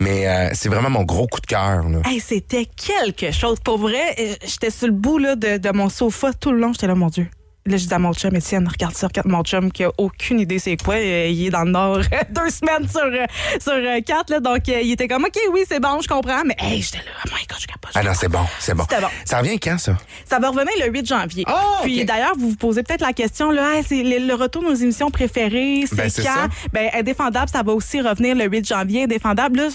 Mais 0.00 0.26
euh, 0.28 0.50
c'est 0.54 0.68
vraiment 0.68 0.90
mon 0.90 1.04
gros 1.04 1.26
coup 1.26 1.40
de 1.40 1.46
cœur. 1.46 1.84
Hey, 2.04 2.20
c'était 2.20 2.66
quelque 2.66 3.32
chose. 3.32 3.58
Pour 3.64 3.78
vrai, 3.78 4.36
j'étais 4.44 4.70
sur 4.70 4.86
le 4.86 4.92
bout 4.92 5.18
là, 5.18 5.36
de, 5.36 5.56
de 5.58 5.70
mon 5.72 5.88
sofa 5.88 6.32
tout 6.32 6.52
le 6.52 6.58
long. 6.60 6.72
J'étais 6.72 6.86
là, 6.86 6.94
mon 6.94 7.08
Dieu. 7.08 7.26
Là, 7.68 7.76
je 7.76 7.86
dis 7.86 7.92
à 7.92 7.98
mon 7.98 8.14
chum, 8.14 8.34
Étienne, 8.34 8.66
regarde 8.66 8.94
ça, 8.94 9.08
regarde 9.08 9.28
mon 9.28 9.42
chum 9.42 9.70
qui 9.70 9.84
a 9.84 9.90
aucune 9.98 10.40
idée 10.40 10.58
c'est 10.58 10.76
quoi. 10.76 10.94
Euh, 10.94 11.26
il 11.28 11.46
est 11.46 11.50
dans 11.50 11.64
le 11.64 11.70
Nord 11.70 11.98
deux 12.30 12.48
semaines 12.50 12.88
sur, 12.88 13.02
euh, 13.02 13.26
sur 13.60 13.72
euh, 13.74 14.00
quatre. 14.00 14.30
Là, 14.30 14.40
donc, 14.40 14.66
il 14.68 14.90
était 14.90 15.06
comme, 15.06 15.24
OK, 15.24 15.38
oui, 15.52 15.64
c'est 15.68 15.80
bon, 15.80 16.00
je 16.00 16.08
comprends. 16.08 16.42
Mais, 16.46 16.56
hey, 16.58 16.80
j'étais 16.80 16.98
là, 16.98 17.12
oh 17.26 17.28
my 17.28 17.46
God, 17.46 17.58
je 17.60 17.66
capote. 17.66 17.90
Ah 17.94 18.02
non, 18.02 18.12
c'est 18.14 18.28
bon, 18.28 18.44
c'est 18.58 18.74
bon. 18.74 18.84
Bon. 18.88 19.06
Ça 19.24 19.38
revient 19.38 19.58
quand, 19.60 19.76
ça? 19.78 19.96
Ça 20.24 20.38
va 20.38 20.48
revenir 20.48 20.72
le 20.80 20.90
8 20.90 21.06
janvier. 21.06 21.44
Oh, 21.48 21.52
Puis 21.82 22.04
d'ailleurs, 22.04 22.34
vous 22.38 22.50
vous 22.50 22.56
posez 22.56 22.82
peut-être 22.82 23.02
la 23.02 23.12
question, 23.12 23.50
là, 23.50 23.74
Hey, 23.76 23.84
c'est 23.86 24.02
le, 24.02 24.34
retour 24.34 24.62
de 24.62 24.68
nos 24.68 24.74
émissions 24.74 25.10
préférées, 25.10 25.84
c'est 25.86 25.96
Ben, 25.96 26.08
c'est 26.08 26.22
quand? 26.22 26.34
ça. 26.34 26.48
Ben, 26.72 26.88
Indéfendable, 26.94 27.50
ça 27.50 27.62
va 27.62 27.72
aussi 27.72 28.00
revenir 28.00 28.34
le 28.34 28.44
8 28.44 28.66
janvier. 28.66 29.04
Indéfendable, 29.04 29.58
là, 29.58 29.68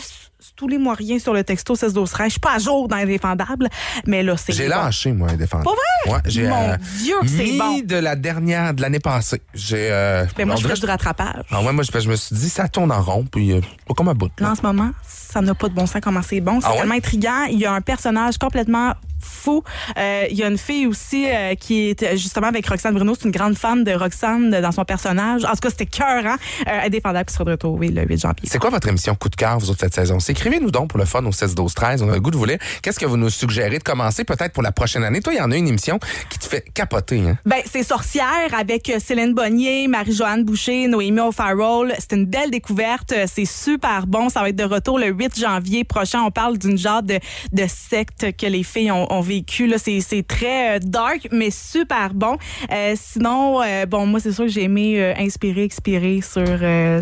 tous 0.55 0.67
les 0.67 0.77
mois 0.77 0.93
rien 0.95 1.19
sur 1.19 1.33
le 1.33 1.43
texto 1.43 1.75
16 1.75 1.93
12 1.93 2.09
13 2.09 2.25
Je 2.27 2.31
suis 2.31 2.39
pas 2.39 2.53
à 2.55 2.59
jour 2.59 2.87
dans 2.87 2.95
Indéfendable, 2.97 3.69
mais 4.05 4.23
là, 4.23 4.35
c'est 4.37 4.53
J'ai 4.53 4.63
bon. 4.63 4.69
lâché, 4.69 5.11
moi, 5.11 5.31
défendre. 5.33 5.63
Pas 5.63 5.71
vrai? 5.71 6.13
Ouais, 6.15 6.21
j'ai 6.25 6.47
Mon 6.47 6.75
Dieu, 7.01 7.15
que 7.21 7.27
c'est 7.27 7.57
bon. 7.57 7.79
de 7.83 7.95
la 7.95 8.15
dernière, 8.15 8.73
de 8.73 8.81
l'année 8.81 8.99
passée. 8.99 9.41
J'ai. 9.53 9.89
Euh, 9.91 10.25
Ben, 10.37 10.45
moi, 10.45 10.55
je 10.55 10.67
fais 10.67 10.73
du 10.73 10.85
rattrapage. 10.85 11.43
Ah 11.51 11.61
ouais, 11.61 11.71
moi, 11.71 11.83
je, 11.83 11.99
je 11.99 12.09
me 12.09 12.15
suis 12.15 12.35
dit, 12.35 12.49
ça 12.49 12.67
tourne 12.67 12.91
en 12.91 13.01
rond, 13.01 13.25
puis 13.29 13.51
euh, 13.53 13.61
pas 13.87 13.93
comme 13.93 14.09
un 14.09 14.13
bout. 14.13 14.31
Là. 14.39 14.51
en 14.51 14.55
ce 14.55 14.61
moment, 14.61 14.91
ça 15.33 15.41
n'a 15.41 15.53
pas 15.55 15.67
de 15.69 15.73
bon 15.73 15.85
sens 15.85 16.01
comment 16.01 16.21
c'est 16.21 16.39
bon. 16.41 16.59
C'est 16.61 16.67
Ah 16.67 16.71
ouais? 16.73 16.77
tellement 16.79 16.95
intriguant. 16.95 17.43
Il 17.49 17.59
y 17.59 17.65
a 17.65 17.73
un 17.73 17.81
personnage 17.81 18.37
complètement 18.37 18.93
fou. 19.25 19.63
Euh, 19.97 20.25
il 20.29 20.37
y 20.37 20.43
a 20.43 20.47
une 20.49 20.57
fille 20.57 20.85
aussi 20.85 21.25
euh, 21.29 21.55
qui 21.55 21.89
est 21.89 22.03
euh, 22.03 22.11
justement 22.17 22.47
avec 22.47 22.67
Roxane 22.67 22.93
Bruno. 22.93 23.13
C'est 23.17 23.23
une 23.25 23.31
grande 23.31 23.57
fan 23.57 23.83
de 23.85 23.91
Roxane 23.93 24.49
dans 24.51 24.71
son 24.73 24.83
personnage. 24.83 25.45
En 25.45 25.51
tout 25.51 25.61
cas, 25.61 25.69
c'était 25.69 25.85
cœur, 25.85 26.25
hein? 26.25 26.35
Euh, 26.67 26.85
indéfendable 26.87 27.25
qui 27.27 27.33
sera 27.33 27.45
de 27.45 27.51
retour, 27.51 27.73
oui, 27.75 27.87
le 27.89 28.03
8 28.03 28.17
janvier. 28.19 28.49
C'est 28.49 28.59
quoi 28.59 28.69
votre 28.69 28.87
émission 28.89 29.15
coup 29.15 29.29
de 29.29 29.35
cœur, 29.37 29.57
vous 29.59 29.69
autres, 29.69 29.79
cette 29.79 29.93
saison? 29.95 30.17
Écrivez-nous 30.19 30.71
donc 30.71 30.89
pour 30.89 30.99
le 30.99 31.05
fun 31.05 31.23
au 31.25 31.31
16 31.31 31.55
12 31.55 31.73
13 31.73 32.01
On 32.03 32.09
a 32.09 32.15
le 32.15 32.19
goût 32.19 32.31
de 32.31 32.37
vous 32.37 32.43
lire. 32.45 32.57
Qu'est-ce 32.81 32.99
que 32.99 33.05
vous 33.05 33.15
nous 33.17 33.29
suggérez 33.29 33.77
de 33.79 33.83
commencer 33.83 34.25
peut-être 34.25 34.51
pour 34.51 34.61
la 34.63 34.73
prochaine 34.73 35.05
année? 35.05 35.21
Toi, 35.21 35.33
il 35.33 35.37
y 35.37 35.41
en 35.41 35.51
a 35.51 35.55
une 35.55 35.67
émission 35.69 35.99
qui 36.29 36.37
te 36.39 36.45
fait 36.45 36.65
capoter, 36.73 37.21
hein? 37.21 37.37
Ben, 37.45 37.61
c'est 37.65 37.83
Sorcière 37.83 38.27
avec 38.57 38.91
Céline 38.99 39.33
Bonnier, 39.33 39.87
Marie-Joanne 39.87 40.43
Boucher, 40.43 40.87
Noémie 40.87 41.21
O'Farrell. 41.21 41.95
C'est 41.97 42.11
une 42.13 42.25
belle 42.25 42.51
découverte. 42.51 43.13
C'est 43.33 43.45
super 43.45 44.05
bon. 44.05 44.27
Ça 44.27 44.41
va 44.41 44.49
être 44.49 44.55
de 44.57 44.63
retour 44.65 44.99
le 44.99 45.07
8 45.07 45.22
janvier 45.35 45.83
prochain. 45.83 46.21
On 46.21 46.31
parle 46.31 46.57
d'une 46.57 46.77
genre 46.77 47.03
de, 47.03 47.19
de 47.51 47.65
secte 47.67 48.35
que 48.37 48.45
les 48.45 48.63
filles 48.63 48.91
ont, 48.91 49.11
ont 49.11 49.21
vécu. 49.21 49.67
Là, 49.67 49.77
c'est, 49.77 49.99
c'est 50.01 50.25
très 50.25 50.75
euh, 50.75 50.79
dark, 50.81 51.27
mais 51.31 51.49
super 51.51 52.13
bon. 52.13 52.37
Euh, 52.71 52.95
sinon, 52.99 53.61
euh, 53.61 53.85
bon, 53.85 54.05
moi, 54.05 54.19
c'est 54.19 54.31
sûr 54.31 54.45
que 54.45 54.51
j'ai 54.51 54.63
aimé 54.63 54.95
euh, 54.99 55.13
Inspirer, 55.17 55.63
Expirer 55.63 56.21
sur, 56.21 56.43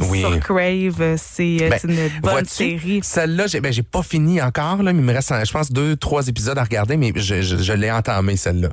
Oui. 0.10 0.20
sur 0.22 0.40
Crave. 0.40 1.16
C'est, 1.18 1.58
Ben, 1.70 1.80
c'est 1.80 1.88
une 1.88 2.10
bonne 2.22 2.46
série. 2.46 3.00
Celle-là, 3.04 3.48
j'ai, 3.48 3.62
ben, 3.62 3.72
j'ai 3.74 3.84
pas 3.84 4.04
fini 4.04 4.42
encore, 4.42 4.84
là, 4.84 4.94
mais 4.94 5.00
il 5.00 5.06
me 5.06 5.14
reste, 5.14 5.34
je 5.46 5.52
pense, 5.52 5.72
deux, 5.72 5.96
trois 5.96 6.28
épisodes 6.28 6.58
à 6.58 6.64
regarder, 6.64 6.98
mais 6.98 7.12
je, 7.16 7.42
je, 7.42 7.58
je 7.58 7.74
l'ai 7.74 7.92
entamé, 7.92 8.38
celle-là. 8.38 8.70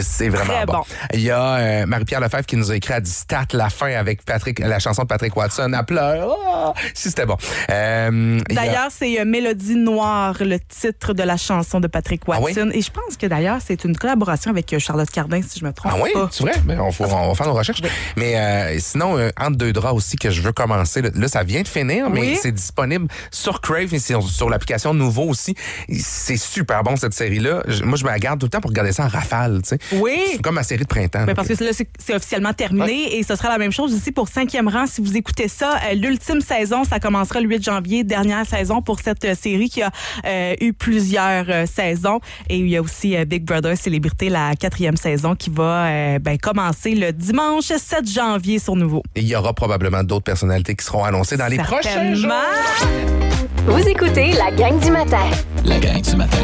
C'est 0.00 0.28
vraiment 0.28 0.54
Très 0.54 0.66
bon. 0.66 0.72
bon. 0.74 0.82
Il 1.14 1.20
y 1.20 1.30
a 1.30 1.86
Marie-Pierre 1.86 2.20
Lefebvre 2.20 2.46
qui 2.46 2.56
nous 2.56 2.70
a 2.70 2.76
écrit 2.76 2.94
à 2.94 3.00
stat 3.04 3.44
la 3.52 3.70
fin 3.70 3.92
avec 3.92 4.24
Patrick, 4.24 4.58
la 4.58 4.78
chanson 4.78 5.02
de 5.02 5.06
Patrick 5.08 5.36
Watson. 5.36 5.72
Elle 5.76 5.84
pleure. 5.84 6.36
Ah! 6.48 6.72
si, 6.94 7.08
c'était 7.08 7.26
bon. 7.26 7.36
A- 7.68 8.10
D'ailleurs, 8.86 8.92
c'est 8.96 9.20
euh, 9.20 9.24
Mélodie 9.24 9.74
Noire, 9.74 10.36
le 10.40 10.58
titre 10.60 11.12
de 11.12 11.22
la 11.24 11.36
chanson 11.36 11.80
de 11.80 11.88
Patrick 11.88 12.22
Ah 12.28 12.38
oui? 12.40 12.52
Watson. 12.54 12.70
Et 12.72 12.82
je 12.82 12.90
pense 12.92 13.16
que 13.16 13.26
d'ailleurs, 13.26 13.58
c'est 13.64 13.82
une 13.84 13.96
collaboration 13.96 14.50
avec 14.52 14.72
euh, 14.72 14.78
Charlotte 14.78 15.10
Cardin, 15.10 15.40
si 15.42 15.58
je 15.58 15.64
me 15.64 15.72
trompe 15.72 15.92
Ah 15.96 16.00
oui, 16.02 16.10
c'est 16.30 16.44
vrai? 16.44 16.52
Ben, 16.64 16.78
on, 16.80 16.92
faut- 16.92 17.04
on 17.04 17.28
va 17.28 17.34
faire 17.34 17.46
nos 17.48 17.54
recherches. 17.54 17.80
Mais 18.16 18.36
euh, 18.36 18.78
sinon, 18.78 19.18
euh, 19.18 19.30
entre 19.40 19.56
deux 19.56 19.72
draps 19.72 19.96
aussi 19.96 20.16
que 20.16 20.30
je 20.30 20.40
veux 20.40 20.52
commencer. 20.52 21.02
Là, 21.02 21.26
ça 21.28 21.42
vient 21.42 21.62
de 21.62 21.68
finir, 21.68 22.10
mais 22.10 22.20
Oui. 22.20 22.38
c'est 22.40 22.52
disponible 22.52 23.08
sur 23.32 23.60
Crave 23.60 23.92
et 23.92 23.98
sur, 23.98 24.22
sur 24.28 24.48
l'application 24.48 24.94
Nouveau 24.94 25.24
aussi. 25.24 25.56
C'est 25.98 26.36
super 26.36 26.84
bon, 26.84 26.94
cette 26.96 27.14
série-là. 27.14 27.62
Moi, 27.82 27.96
je 27.98 28.04
me 28.04 28.10
la 28.10 28.18
garde 28.20 28.38
tout 28.38 28.46
le 28.46 28.50
temps 28.50 28.60
pour 28.60 28.70
regarder 28.70 28.92
ça 28.92 29.04
en 29.04 29.08
rafale. 29.08 29.62
tu 29.62 29.70
sais. 29.70 29.78
Oui. 29.94 30.20
C'est 30.32 30.42
comme 30.42 30.54
ma 30.54 30.62
série 30.62 30.82
de 30.84 30.88
printemps. 30.88 31.24
Ben, 31.24 31.34
parce 31.34 31.48
que 31.48 31.64
là, 31.64 31.70
c'est 31.72 32.14
officiellement 32.14 32.52
terminé 32.52 33.16
et 33.18 33.22
ce 33.24 33.34
sera 33.34 33.48
la 33.48 33.58
même 33.58 33.72
chose 33.72 33.92
ici 33.92 34.12
pour 34.12 34.28
cinquième 34.28 34.68
rang. 34.68 34.86
Si 34.86 35.00
vous 35.00 35.16
écoutez 35.16 35.48
ça, 35.48 35.74
l'ultime 35.94 36.40
saison, 36.40 36.84
ça 36.84 37.00
commencera 37.00 37.40
le 37.40 37.48
8 37.48 37.64
janvier, 37.64 38.04
dernière 38.04 38.46
saison 38.46 38.75
pour 38.82 39.00
cette 39.00 39.24
euh, 39.24 39.34
série 39.34 39.68
qui 39.68 39.82
a 39.82 39.90
euh, 40.26 40.54
eu 40.60 40.72
plusieurs 40.72 41.46
euh, 41.48 41.66
saisons. 41.66 42.20
Et 42.48 42.58
il 42.58 42.68
y 42.68 42.76
a 42.76 42.82
aussi 42.82 43.16
euh, 43.16 43.24
Big 43.24 43.44
Brother 43.44 43.76
Célébrité, 43.76 44.28
la 44.28 44.54
quatrième 44.54 44.96
saison 44.96 45.34
qui 45.34 45.50
va 45.50 45.86
euh, 45.86 46.18
ben, 46.18 46.38
commencer 46.38 46.94
le 46.94 47.12
dimanche 47.12 47.66
7 47.66 48.08
janvier 48.08 48.58
sur 48.58 48.76
Nouveau. 48.76 49.02
Et 49.14 49.20
il 49.20 49.28
y 49.28 49.36
aura 49.36 49.52
probablement 49.54 50.02
d'autres 50.02 50.24
personnalités 50.24 50.74
qui 50.74 50.84
seront 50.84 51.04
annoncées 51.04 51.36
dans 51.36 51.46
les 51.46 51.58
prochains 51.58 52.14
jours. 52.14 52.32
Vous 53.66 53.88
écoutez 53.88 54.32
la 54.32 54.50
gang 54.50 54.78
du 54.80 54.90
matin. 54.90 55.24
La 55.64 55.78
gang 55.78 56.00
du 56.00 56.16
matin. 56.16 56.38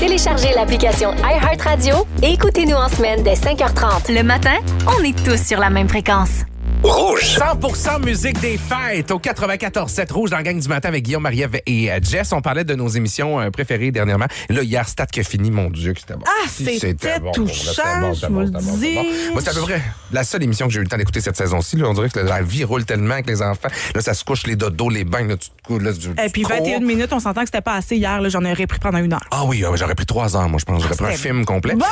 Téléchargez 0.00 0.52
l'application 0.54 1.14
iHeartRadio 1.16 2.06
et 2.22 2.32
écoutez-nous 2.32 2.76
en 2.76 2.88
semaine 2.88 3.22
dès 3.22 3.34
5h30. 3.34 4.12
Le 4.12 4.22
matin, 4.22 4.56
on 4.86 5.02
est 5.02 5.16
tous 5.24 5.42
sur 5.42 5.58
la 5.58 5.70
même 5.70 5.88
fréquence. 5.88 6.42
100% 6.90 8.04
musique 8.04 8.38
des 8.40 8.56
fêtes 8.56 9.10
au 9.10 9.18
94-7 9.18 10.12
Rouge 10.12 10.30
dans 10.30 10.36
la 10.36 10.44
gang 10.44 10.56
du 10.56 10.68
matin 10.68 10.88
avec 10.88 11.02
Guillaume, 11.02 11.24
Marie-Ève 11.24 11.58
et 11.66 11.90
euh, 11.90 11.98
Jess. 12.00 12.32
On 12.32 12.40
parlait 12.40 12.62
de 12.62 12.76
nos 12.76 12.86
émissions 12.86 13.40
euh, 13.40 13.50
préférées 13.50 13.90
dernièrement. 13.90 14.26
Là, 14.48 14.62
hier, 14.62 14.88
Stat 14.88 15.06
qui 15.06 15.18
a 15.18 15.24
fini, 15.24 15.50
mon 15.50 15.68
Dieu, 15.68 15.94
que 15.94 16.00
c'était 16.00 16.14
bon. 16.14 16.22
Ah, 16.24 16.46
Si, 16.48 16.78
c'était 16.78 17.18
bon, 17.18 17.32
touchant, 17.32 17.72
c'était 17.74 17.98
bon, 18.00 18.12
je 18.14 18.26
vous 18.26 18.32
bon, 18.32 18.40
le 18.42 18.50
dis. 18.50 18.94
c'était 18.94 18.94
bon. 18.94 19.32
Moi, 19.32 19.42
c'est 19.42 19.50
à 19.50 19.54
peu 19.54 19.60
près 19.62 19.82
la 20.12 20.22
seule 20.22 20.44
émission 20.44 20.66
que 20.68 20.72
j'ai 20.74 20.78
eu 20.78 20.82
le 20.84 20.88
temps 20.88 20.96
d'écouter 20.96 21.20
cette 21.20 21.36
saison-ci. 21.36 21.76
On 21.84 21.92
dirait 21.92 22.08
que 22.08 22.20
la 22.20 22.42
vie 22.42 22.62
roule 22.62 22.84
tellement 22.84 23.14
avec 23.14 23.26
les 23.26 23.42
enfants. 23.42 23.68
Là, 23.92 24.00
ça 24.00 24.14
se 24.14 24.22
couche, 24.24 24.46
les 24.46 24.54
dodos, 24.54 24.88
les 24.88 25.02
bains, 25.04 25.26
là, 25.26 25.36
tu 25.36 25.48
te 25.50 25.62
couches, 25.66 25.82
là, 25.82 25.92
tu- 25.92 26.10
Et 26.24 26.28
puis 26.28 26.42
tu 26.42 26.48
21 26.48 26.78
cours. 26.78 26.86
minutes, 26.86 27.12
on 27.12 27.18
s'entend 27.18 27.40
que 27.40 27.48
c'était 27.48 27.62
pas 27.62 27.74
assez 27.74 27.96
hier. 27.96 28.20
là. 28.20 28.28
J'en 28.28 28.44
aurais 28.44 28.66
pris 28.68 28.78
pendant 28.78 28.98
une 28.98 29.12
heure. 29.12 29.24
Ah 29.32 29.42
oui, 29.44 29.64
euh, 29.64 29.74
j'aurais 29.74 29.96
pris 29.96 30.06
trois 30.06 30.36
heures, 30.36 30.48
moi, 30.48 30.60
je 30.60 30.64
pense. 30.64 30.80
J'aurais 30.84 30.94
pris 30.94 31.06
un 31.14 31.16
film 31.16 31.44
complet. 31.44 31.74
bon. 31.74 31.84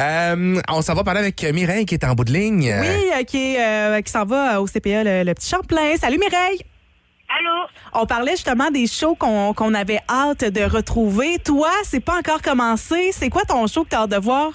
Euh, 0.00 0.58
on 0.70 0.80
s'en 0.80 0.94
va 0.94 1.04
parler 1.04 1.20
avec 1.20 1.42
Mireille 1.52 1.84
qui 1.84 1.96
est 1.96 2.04
en 2.04 2.14
bout 2.14 2.24
de 2.24 2.32
ligne. 2.32 2.74
Oui, 2.80 2.86
euh, 3.14 3.24
qui, 3.24 3.54
est, 3.56 3.60
euh, 3.60 4.00
qui 4.00 4.10
s'en 4.10 4.24
va 4.24 4.37
au 4.60 4.66
CPA, 4.66 5.04
le, 5.04 5.24
le 5.24 5.34
petit 5.34 5.48
Champlain. 5.48 5.96
Salut 5.96 6.18
Mireille! 6.18 6.62
Allô? 7.38 7.66
On 7.92 8.06
parlait 8.06 8.32
justement 8.32 8.70
des 8.70 8.86
shows 8.86 9.14
qu'on 9.14 9.52
qu'on 9.52 9.74
avait 9.74 10.00
hâte 10.08 10.44
de 10.44 10.62
retrouver. 10.62 11.38
Toi, 11.44 11.70
c'est 11.84 12.00
pas 12.00 12.16
encore 12.16 12.40
commencé. 12.40 13.12
C'est 13.12 13.28
quoi 13.28 13.42
ton 13.42 13.66
show 13.66 13.84
que 13.84 13.90
t'as 13.90 14.02
hâte 14.04 14.10
de 14.10 14.16
voir? 14.16 14.50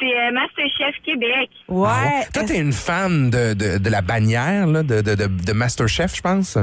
C'est 0.00 0.06
euh, 0.06 0.32
Masterchef 0.32 0.96
Québec. 1.04 1.50
Ouais. 1.68 1.88
Ah 1.88 2.04
ouais? 2.18 2.26
Toi, 2.34 2.42
t'es 2.44 2.58
une 2.58 2.72
fan 2.72 3.30
de, 3.30 3.54
de, 3.54 3.78
de 3.78 3.90
la 3.90 4.02
bannière, 4.02 4.66
là, 4.66 4.82
de, 4.82 5.02
de, 5.02 5.14
de, 5.14 5.26
de 5.28 5.52
Masterchef, 5.52 6.16
je 6.16 6.20
pense? 6.20 6.58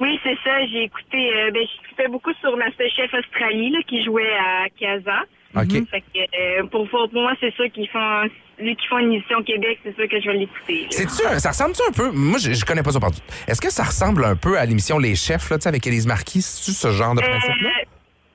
Oui, 0.00 0.18
c'est 0.22 0.38
ça. 0.42 0.66
J'ai 0.72 0.84
écouté, 0.84 1.30
euh, 1.36 1.50
ben, 1.52 1.62
j'écoutais 1.62 2.08
beaucoup 2.08 2.32
sur 2.40 2.56
Masterchef 2.56 3.12
Australie, 3.12 3.70
là, 3.70 3.80
qui 3.86 4.02
jouait 4.02 4.32
à 4.32 4.64
Casa. 4.80 5.20
OK. 5.56 5.88
Fait 5.90 6.00
que, 6.00 6.18
euh, 6.20 6.66
pour, 6.66 6.88
pour 6.88 7.08
moi, 7.12 7.32
c'est 7.40 7.52
sûr 7.54 7.70
qu'ils 7.72 7.88
font, 7.88 8.22
vu 8.58 8.76
qu'ils 8.76 8.88
font 8.88 8.98
une 8.98 9.12
émission 9.14 9.38
au 9.38 9.42
Québec, 9.42 9.78
c'est 9.82 9.94
sûr 9.96 10.08
que 10.08 10.20
je 10.20 10.26
vais 10.30 10.36
l'écouter. 10.38 10.86
C'est-tu, 10.90 11.26
un- 11.26 11.38
ça 11.38 11.48
ressemble-tu 11.50 11.82
un 11.88 11.92
peu? 11.92 12.10
Moi, 12.12 12.38
je, 12.38 12.52
je 12.52 12.64
connais 12.64 12.82
pas 12.82 12.92
ça 12.92 13.00
partout. 13.00 13.20
Est-ce 13.48 13.60
que 13.60 13.70
ça 13.70 13.82
ressemble 13.84 14.24
un 14.24 14.36
peu 14.36 14.56
à 14.58 14.64
l'émission 14.64 14.98
Les 14.98 15.16
Chefs, 15.16 15.50
là, 15.50 15.56
avec 15.64 15.86
Élise 15.86 16.06
Marquis? 16.06 16.42
C'est-tu 16.42 16.70
ce 16.76 16.90
genre 16.92 17.14
de 17.14 17.20
principe-là? 17.20 17.68
Euh, 17.80 17.84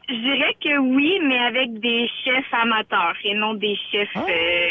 je 0.09 0.13
dirais 0.15 0.55
que 0.63 0.77
oui, 0.79 1.19
mais 1.23 1.39
avec 1.39 1.79
des 1.79 2.07
chefs 2.23 2.53
amateurs 2.53 3.15
et 3.23 3.33
non 3.35 3.53
des 3.55 3.75
chefs, 3.91 4.09
Ah. 4.15 4.25
euh, 4.29 4.67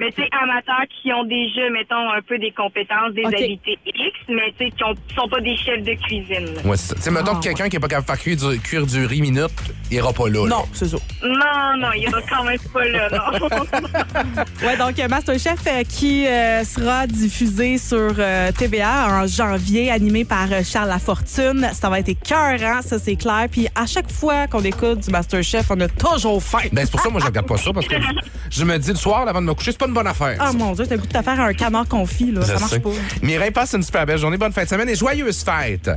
mais 0.00 0.10
tu 0.12 0.22
sais, 0.22 0.28
amateurs 0.42 0.86
qui 1.02 1.12
ont 1.12 1.24
déjà, 1.24 1.68
mettons, 1.70 2.10
un 2.10 2.22
peu 2.22 2.38
des 2.38 2.50
compétences, 2.52 3.12
des 3.14 3.24
Ok. 3.24 3.34
habiletés 3.34 3.78
X, 3.86 4.18
mais 4.28 4.52
tu 4.58 4.66
sais, 4.66 4.70
qui 4.70 4.84
ont- 4.84 4.94
sont 5.16 5.28
pas 5.28 5.40
des 5.40 5.56
chefs 5.56 5.82
de 5.82 5.94
cuisine. 5.94 6.54
Ouais, 6.64 6.76
c'est 6.76 6.88
ça. 6.88 6.94
Tu 6.96 7.02
sais, 7.02 7.10
mettons 7.10 7.32
Ah, 7.34 7.38
que 7.38 7.42
quelqu'un 7.44 7.68
qui 7.68 7.76
est 7.76 7.80
pas 7.80 7.88
capable 7.88 8.06
de 8.06 8.12
faire 8.12 8.20
cuire 8.20 8.36
du, 8.52 8.60
cuire 8.60 8.86
du 8.86 9.06
riz 9.06 9.20
minute, 9.20 9.50
il 9.90 9.96
ira 9.96 10.12
pas 10.12 10.28
là. 10.28 10.46
Non, 10.46 10.64
c'est 10.72 10.88
ça. 10.88 10.96
Non, 11.22 11.76
non, 11.78 11.88
il 11.96 12.08
va 12.10 12.20
quand 12.22 12.44
même 12.44 12.58
pas 12.72 12.84
là, 12.84 13.08
non. 13.10 13.38
Ouais, 14.66 14.76
donc 14.76 14.98
euh, 14.98 15.08
Masterchef 15.08 15.60
euh, 15.66 15.82
qui 15.84 16.26
euh, 16.26 16.64
sera 16.64 17.06
diffusé 17.06 17.78
sur 17.78 18.14
euh, 18.18 18.52
TVA 18.52 19.08
en 19.22 19.26
janvier, 19.26 19.90
animé 19.90 20.24
par 20.24 20.46
euh, 20.52 20.62
Charles 20.64 20.88
Lafortune. 20.88 21.68
Ça 21.72 21.88
va 21.88 22.00
être 22.00 22.08
écœurant, 22.08 22.82
ça 22.82 22.98
c'est 22.98 23.16
clair. 23.16 23.46
Puis 23.50 23.66
à 23.74 23.86
chaque 23.86 24.10
fois 24.10 24.46
qu'on 24.46 24.62
écoute 24.62 25.00
du 25.00 25.10
Masterchef, 25.10 25.70
on 25.70 25.80
a 25.80 25.88
toujours 25.88 26.42
faim. 26.42 26.58
Ben, 26.72 26.84
c'est 26.84 26.90
pour 26.90 27.00
ça, 27.00 27.08
moi, 27.10 27.20
je 27.20 27.26
regarde 27.26 27.46
pas 27.46 27.56
ça, 27.56 27.72
parce 27.72 27.86
que 27.88 27.96
je 28.50 28.64
me 28.64 28.78
dis 28.78 28.90
le 28.90 28.96
soir, 28.96 29.26
avant 29.28 29.40
de 29.40 29.46
me 29.46 29.54
coucher, 29.54 29.72
c'est 29.72 29.78
pas 29.78 29.86
une 29.88 29.94
bonne 29.94 30.06
affaire. 30.06 30.36
Ah 30.40 30.52
mon 30.52 30.72
Dieu, 30.72 30.86
t'as 30.86 30.94
le 30.94 31.00
goût 31.00 31.06
de 31.06 31.12
te 31.12 31.22
faire 31.22 31.40
un 31.40 31.52
canard 31.52 31.88
confit, 31.88 32.30
là. 32.30 32.40
Je 32.42 32.46
ça 32.46 32.58
marche 32.58 32.70
sais. 32.72 32.80
pas. 32.80 32.90
Mireille, 33.22 33.50
passe 33.50 33.74
une 33.74 33.82
super 33.82 34.06
belle 34.06 34.18
journée, 34.18 34.36
bonne 34.36 34.52
fin 34.52 34.64
de 34.64 34.68
semaine 34.68 34.88
et 34.88 34.94
joyeuse 34.94 35.42
fête. 35.44 35.90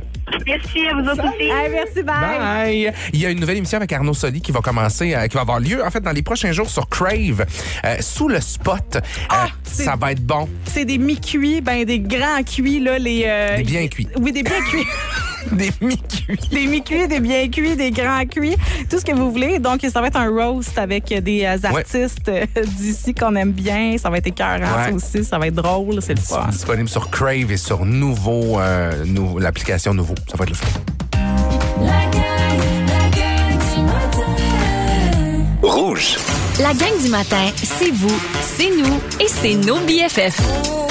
Merci 0.46 0.86
à 0.88 0.94
vous 0.94 1.08
aussi. 1.08 1.42
Hey, 1.44 1.70
merci, 1.70 2.02
bye. 2.02 2.38
Bye. 2.38 2.92
Il 3.12 3.20
y 3.20 3.26
a 3.26 3.30
une 3.30 3.40
nouvelle 3.40 3.58
émission 3.58 3.76
avec 3.76 3.92
Arnaud 3.92 4.14
Soli 4.14 4.40
qui 4.40 4.50
va 4.52 4.60
commencer, 4.60 5.14
euh, 5.14 5.26
qui 5.28 5.34
va 5.34 5.42
avoir 5.42 5.60
lieu 5.60 5.84
en 5.84 5.90
fait 5.90 6.00
dans 6.00 6.12
les 6.12 6.22
prochains 6.22 6.52
jours 6.52 6.68
sur 6.70 6.88
Crave, 6.88 7.44
euh, 7.84 7.96
sous 8.00 8.28
le 8.28 8.40
spot. 8.40 8.96
Euh, 8.96 9.00
Ah, 9.28 9.46
c'est- 9.62 9.84
ça 9.84 9.96
va 9.96 10.12
être 10.12 10.24
bon. 10.24 10.48
C'est 10.64 10.84
des 10.84 10.98
mi-cuits, 10.98 11.60
ben 11.60 11.84
des 11.84 12.00
grands 12.00 12.42
cuits, 12.42 12.80
là. 12.80 12.98
Les, 12.98 13.24
euh, 13.26 13.56
Des 13.58 13.62
bien 13.64 13.86
cuits. 13.88 14.08
Oui, 14.18 14.32
des 14.32 14.42
bien 14.42 14.60
cuits. 14.70 14.86
Des 15.52 15.70
mi-cuits. 15.80 16.38
des 16.50 16.66
mi-cuits, 16.66 17.08
des 17.08 17.20
bien 17.20 17.48
cuits, 17.48 17.76
des 17.76 17.90
grands 17.90 18.24
cuits, 18.26 18.56
tout 18.88 18.98
ce 18.98 19.04
que 19.04 19.12
vous 19.12 19.30
voulez. 19.32 19.58
Donc, 19.58 19.80
ça 19.92 20.00
va 20.00 20.06
être 20.06 20.16
un 20.16 20.28
roast 20.30 20.78
avec 20.78 21.04
des 21.22 21.44
euh, 21.44 21.56
artistes 21.66 22.28
euh, 22.28 22.46
d'ici 22.78 23.12
qu'on 23.14 23.34
aime 23.36 23.52
bien. 23.52 23.96
Ça 23.98 24.08
va 24.08 24.18
être 24.18 24.28
écœurant, 24.28 24.60
Ouais. 24.60 24.88
ça 24.90 24.92
aussi. 24.94 25.24
Ça 25.24 25.38
va 25.38 25.48
être 25.48 25.54
drôle, 25.56 26.00
c'est 26.00 26.14
le 26.14 26.20
fun. 26.20 26.46
Disponible 26.50 26.88
sur 26.88 27.10
Crave 27.10 27.50
et 27.50 27.56
sur 27.56 27.84
Nouveau, 27.84 28.60
euh, 28.60 29.04
nou- 29.04 29.38
l'application 29.38 29.92
Nouveau. 29.94 30.14
Ça 30.30 30.36
va 30.36 30.44
être 30.44 30.50
le 30.50 30.56
fun. 30.56 30.66
Rouge. 35.62 36.16
La 36.60 36.74
gang 36.74 37.00
du 37.02 37.08
matin, 37.08 37.50
c'est 37.56 37.90
vous, 37.92 38.14
c'est 38.42 38.70
nous 38.70 39.00
et 39.20 39.28
c'est 39.28 39.54
nos 39.54 39.78
BFF. 39.80 40.81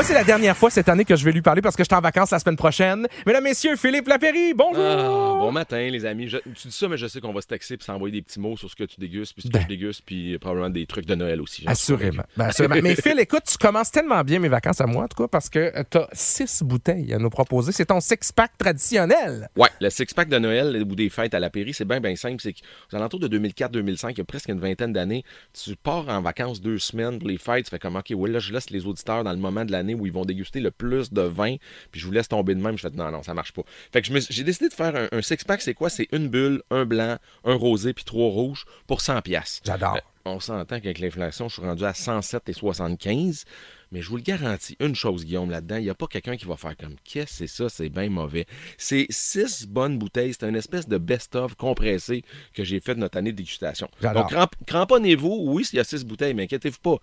Moi, 0.00 0.06
c'est 0.06 0.14
la 0.14 0.24
dernière 0.24 0.56
fois 0.56 0.70
cette 0.70 0.88
année 0.88 1.04
que 1.04 1.14
je 1.14 1.22
vais 1.26 1.30
lui 1.30 1.42
parler 1.42 1.60
parce 1.60 1.76
que 1.76 1.82
je 1.84 1.86
suis 1.86 1.94
en 1.94 2.00
vacances 2.00 2.30
la 2.30 2.38
semaine 2.38 2.56
prochaine. 2.56 3.06
Mesdames, 3.26 3.44
messieurs, 3.44 3.76
Philippe 3.76 4.08
Lapéry, 4.08 4.54
bonjour! 4.54 4.82
Ah, 4.82 5.36
bon 5.38 5.52
matin, 5.52 5.90
les 5.90 6.06
amis. 6.06 6.26
Je- 6.26 6.38
tu 6.38 6.68
dis 6.68 6.72
ça, 6.74 6.88
mais 6.88 6.96
je 6.96 7.06
sais 7.06 7.20
qu'on 7.20 7.34
va 7.34 7.42
se 7.42 7.46
taxer 7.48 7.76
puis 7.76 7.84
s'envoyer 7.84 8.10
des 8.14 8.22
petits 8.22 8.40
mots 8.40 8.56
sur 8.56 8.70
ce 8.70 8.74
que 8.76 8.84
tu 8.84 8.98
dégustes, 8.98 9.34
puis 9.34 9.42
ce 9.42 9.48
que 9.48 9.52
Ben. 9.52 9.60
je 9.62 9.68
déguste, 9.68 10.00
puis 10.06 10.38
probablement 10.38 10.70
des 10.70 10.86
trucs 10.86 11.04
de 11.04 11.14
Noël 11.14 11.42
aussi. 11.42 11.64
Assurément. 11.66 12.22
Ben, 12.34 12.46
assurément. 12.46 12.76
Mais 12.82 12.94
Phil, 12.94 13.20
écoute, 13.20 13.42
tu 13.46 13.58
commences 13.58 13.90
tellement 13.90 14.24
bien 14.24 14.38
mes 14.38 14.48
vacances 14.48 14.80
à 14.80 14.86
moi, 14.86 15.04
en 15.04 15.08
tout 15.08 15.22
cas, 15.22 15.28
parce 15.28 15.50
que 15.50 15.70
tu 15.90 15.98
as 15.98 16.08
six 16.14 16.62
bouteilles 16.62 17.12
à 17.12 17.18
nous 17.18 17.28
proposer. 17.28 17.70
C'est 17.72 17.84
ton 17.84 18.00
six-pack 18.00 18.56
traditionnel. 18.56 19.50
Ouais, 19.54 19.68
le 19.82 19.90
six-pack 19.90 20.30
de 20.30 20.38
Noël 20.38 20.82
ou 20.90 20.94
des 20.94 21.10
fêtes 21.10 21.34
à 21.34 21.40
la 21.40 21.50
Péri, 21.50 21.74
c'est 21.74 21.84
bien, 21.84 22.00
bien 22.00 22.16
simple. 22.16 22.40
C'est 22.40 22.54
qu'aux 22.54 22.96
alentours 22.96 23.20
de 23.20 23.28
2004-2005, 23.28 24.12
il 24.12 24.18
y 24.18 24.20
a 24.22 24.24
presque 24.24 24.48
une 24.48 24.60
vingtaine 24.60 24.94
d'années, 24.94 25.24
tu 25.52 25.76
pars 25.76 26.08
en 26.08 26.22
vacances 26.22 26.62
deux 26.62 26.78
semaines 26.78 27.18
pour 27.18 27.28
les 27.28 27.36
fêtes. 27.36 27.66
Tu 27.66 27.70
fais 27.70 27.78
comme, 27.78 27.96
OK, 27.96 28.10
ouais, 28.16 28.30
là, 28.30 28.38
je 28.38 28.50
laisse 28.50 28.70
les 28.70 28.86
auditeurs 28.86 29.24
dans 29.24 29.32
le 29.32 29.36
moment 29.38 29.66
de 29.66 29.72
l'année 29.72 29.89
où 29.94 30.06
ils 30.06 30.12
vont 30.12 30.24
déguster 30.24 30.60
le 30.60 30.70
plus 30.70 31.12
de 31.12 31.22
vin, 31.22 31.56
puis 31.90 32.00
je 32.00 32.06
vous 32.06 32.12
laisse 32.12 32.28
tomber 32.28 32.54
de 32.54 32.60
même. 32.60 32.76
Je 32.76 32.82
fais, 32.88 32.94
non, 32.94 33.10
non, 33.10 33.22
ça 33.22 33.34
marche 33.34 33.52
pas. 33.52 33.62
Fait 33.92 34.02
que 34.02 34.08
j'ai 34.30 34.44
décidé 34.44 34.68
de 34.68 34.74
faire 34.74 34.94
un, 34.96 35.08
un 35.12 35.22
six-pack. 35.22 35.62
C'est 35.62 35.74
quoi? 35.74 35.90
C'est 35.90 36.08
une 36.12 36.28
bulle, 36.28 36.62
un 36.70 36.84
blanc, 36.84 37.16
un 37.44 37.54
rosé, 37.54 37.92
puis 37.92 38.04
trois 38.04 38.28
rouges 38.28 38.64
pour 38.86 39.00
100 39.00 39.22
pièces. 39.22 39.60
J'adore. 39.64 39.98
on 40.24 40.40
s'entend 40.40 40.80
qu'avec 40.80 40.98
l'inflation, 40.98 41.48
je 41.48 41.54
suis 41.54 41.62
rendu 41.62 41.84
à 41.84 41.92
107,75. 41.92 43.44
Mais 43.92 44.02
je 44.02 44.08
vous 44.08 44.16
le 44.16 44.22
garantis, 44.22 44.76
une 44.78 44.94
chose, 44.94 45.24
Guillaume, 45.24 45.50
là-dedans, 45.50 45.76
il 45.76 45.82
n'y 45.82 45.90
a 45.90 45.94
pas 45.94 46.06
quelqu'un 46.06 46.36
qui 46.36 46.44
va 46.46 46.56
faire 46.56 46.76
comme 46.76 46.94
Qu'est-ce 47.04 47.24
que 47.26 47.30
c'est 47.38 47.46
ça, 47.48 47.68
c'est 47.68 47.88
bien 47.88 48.08
mauvais. 48.08 48.46
C'est 48.78 49.06
six 49.10 49.66
bonnes 49.66 49.98
bouteilles, 49.98 50.32
c'est 50.32 50.48
une 50.48 50.54
espèce 50.56 50.86
de 50.88 50.96
best-of 50.96 51.54
compressé 51.56 52.22
que 52.54 52.62
j'ai 52.62 52.78
fait 52.78 52.94
de 52.94 53.00
notre 53.00 53.18
année 53.18 53.32
de 53.32 53.36
dégustation. 53.36 53.88
Donc, 54.02 54.30
cramp- 54.30 54.54
cramponnez-vous, 54.66 55.44
oui, 55.48 55.66
il 55.72 55.76
y 55.76 55.80
a 55.80 55.84
six 55.84 56.04
bouteilles, 56.04 56.34
mais 56.34 56.44
inquiétez-vous 56.44 56.78
pas. 56.80 56.96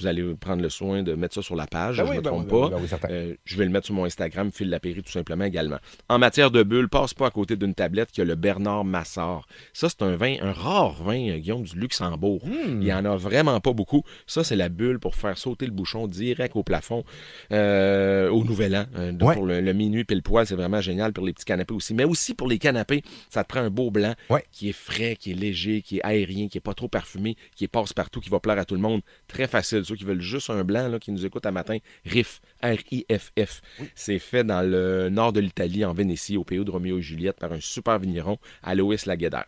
Vous 0.00 0.06
allez 0.06 0.34
prendre 0.34 0.62
le 0.62 0.68
soin 0.68 1.02
de 1.02 1.14
mettre 1.14 1.34
ça 1.34 1.42
sur 1.42 1.54
la 1.54 1.66
page, 1.66 1.98
Ben 1.98 2.04
je 2.06 2.10
oui, 2.10 2.16
ne 2.16 2.20
me 2.20 2.24
ben 2.24 2.30
trompe 2.30 2.44
oui, 2.44 2.50
ben 2.50 2.70
pas. 2.70 2.76
oui, 2.76 2.88
ben 2.90 2.98
oui. 3.02 3.08
Euh, 3.12 3.34
je 3.44 3.56
vais 3.56 3.64
le 3.64 3.70
mettre 3.70 3.86
sur 3.86 3.94
mon 3.94 4.04
Instagram, 4.04 4.50
Phil 4.52 4.68
Lapéry, 4.68 5.02
tout 5.02 5.12
simplement 5.12 5.44
également. 5.44 5.78
En 6.08 6.18
matière 6.18 6.50
de 6.50 6.62
bulles, 6.64 6.88
passe 6.88 7.14
pas 7.14 7.28
à 7.28 7.30
côté 7.30 7.56
d'une 7.56 7.74
tablette 7.74 8.10
qui 8.10 8.20
a 8.20 8.24
le 8.24 8.34
Bernard 8.34 8.84
Massard. 8.84 9.46
Ça, 9.72 9.88
c'est 9.88 10.02
un 10.02 10.16
vin, 10.16 10.36
un 10.40 10.52
rare 10.52 11.02
vin, 11.04 11.28
euh, 11.30 11.38
Guillaume, 11.38 11.62
du 11.62 11.78
Luxembourg. 11.78 12.40
Hmm. 12.44 12.80
Il 12.82 12.84
y 12.88 12.92
en 12.92 13.04
a 13.04 13.16
vraiment 13.16 13.60
pas 13.60 13.72
beaucoup. 13.72 14.02
Ça, 14.26 14.42
c'est 14.42 14.56
la 14.56 14.68
bulle 14.68 14.98
pour 14.98 15.14
faire 15.14 15.38
sauter 15.38 15.66
le 15.66 15.72
bouchon 15.72 16.08
direct 16.34 16.56
au 16.56 16.62
plafond 16.62 17.04
euh, 17.52 18.28
au 18.30 18.44
Nouvel 18.44 18.76
An. 18.76 18.84
Euh, 18.96 19.12
Ouais. 19.22 19.34
Pour 19.34 19.46
le, 19.46 19.60
le 19.60 19.72
minuit 19.72 20.04
pile 20.04 20.22
poil, 20.22 20.46
c'est 20.46 20.54
vraiment 20.56 20.80
génial 20.80 21.12
pour 21.12 21.24
les 21.24 21.32
petits 21.32 21.44
canapés 21.44 21.74
aussi. 21.74 21.94
Mais 21.94 22.04
aussi 22.04 22.34
pour 22.34 22.48
les 22.48 22.58
canapés, 22.58 23.02
ça 23.30 23.44
te 23.44 23.48
prend 23.48 23.60
un 23.60 23.70
beau 23.70 23.90
blanc 23.90 24.14
Ouais. 24.30 24.44
qui 24.50 24.68
est 24.70 24.72
frais, 24.72 25.16
qui 25.18 25.30
est 25.32 25.34
léger, 25.34 25.80
qui 25.82 25.98
est 25.98 26.02
aérien, 26.02 26.48
qui 26.48 26.58
est 26.58 26.62
pas 26.62 26.74
trop 26.74 26.88
parfumé, 26.88 27.36
qui 27.54 27.64
est 27.64 27.68
passe-partout, 27.68 28.20
qui 28.20 28.30
va 28.30 28.40
plaire 28.40 28.58
à 28.58 28.64
tout 28.64 28.74
le 28.74 28.80
monde. 28.80 29.00
Très 29.28 29.46
facile. 29.46 29.84
Ceux 29.84 29.94
qui 29.96 30.04
veulent 30.04 30.20
juste 30.20 30.50
un 30.50 30.64
blanc, 30.64 30.88
là, 30.88 30.98
qui 30.98 31.12
nous 31.12 31.24
écoutent 31.26 31.46
à 31.46 31.52
matin, 31.52 31.76
RIF, 32.04 32.40
R-I-F-F. 32.62 33.60
C'est 33.94 34.18
fait 34.18 34.44
dans 34.44 34.62
le 34.62 35.08
nord 35.08 35.32
de 35.32 35.40
l'Italie, 35.40 35.84
en 35.84 35.92
Vénétie, 35.92 36.36
au 36.36 36.44
pays 36.44 36.64
de 36.64 36.70
Roméo 36.70 36.98
et 36.98 37.02
Juliette, 37.02 37.38
par 37.38 37.52
un 37.52 37.60
super 37.60 37.98
vigneron, 37.98 38.38
Aloïs 38.62 39.06
Laguedère. 39.06 39.44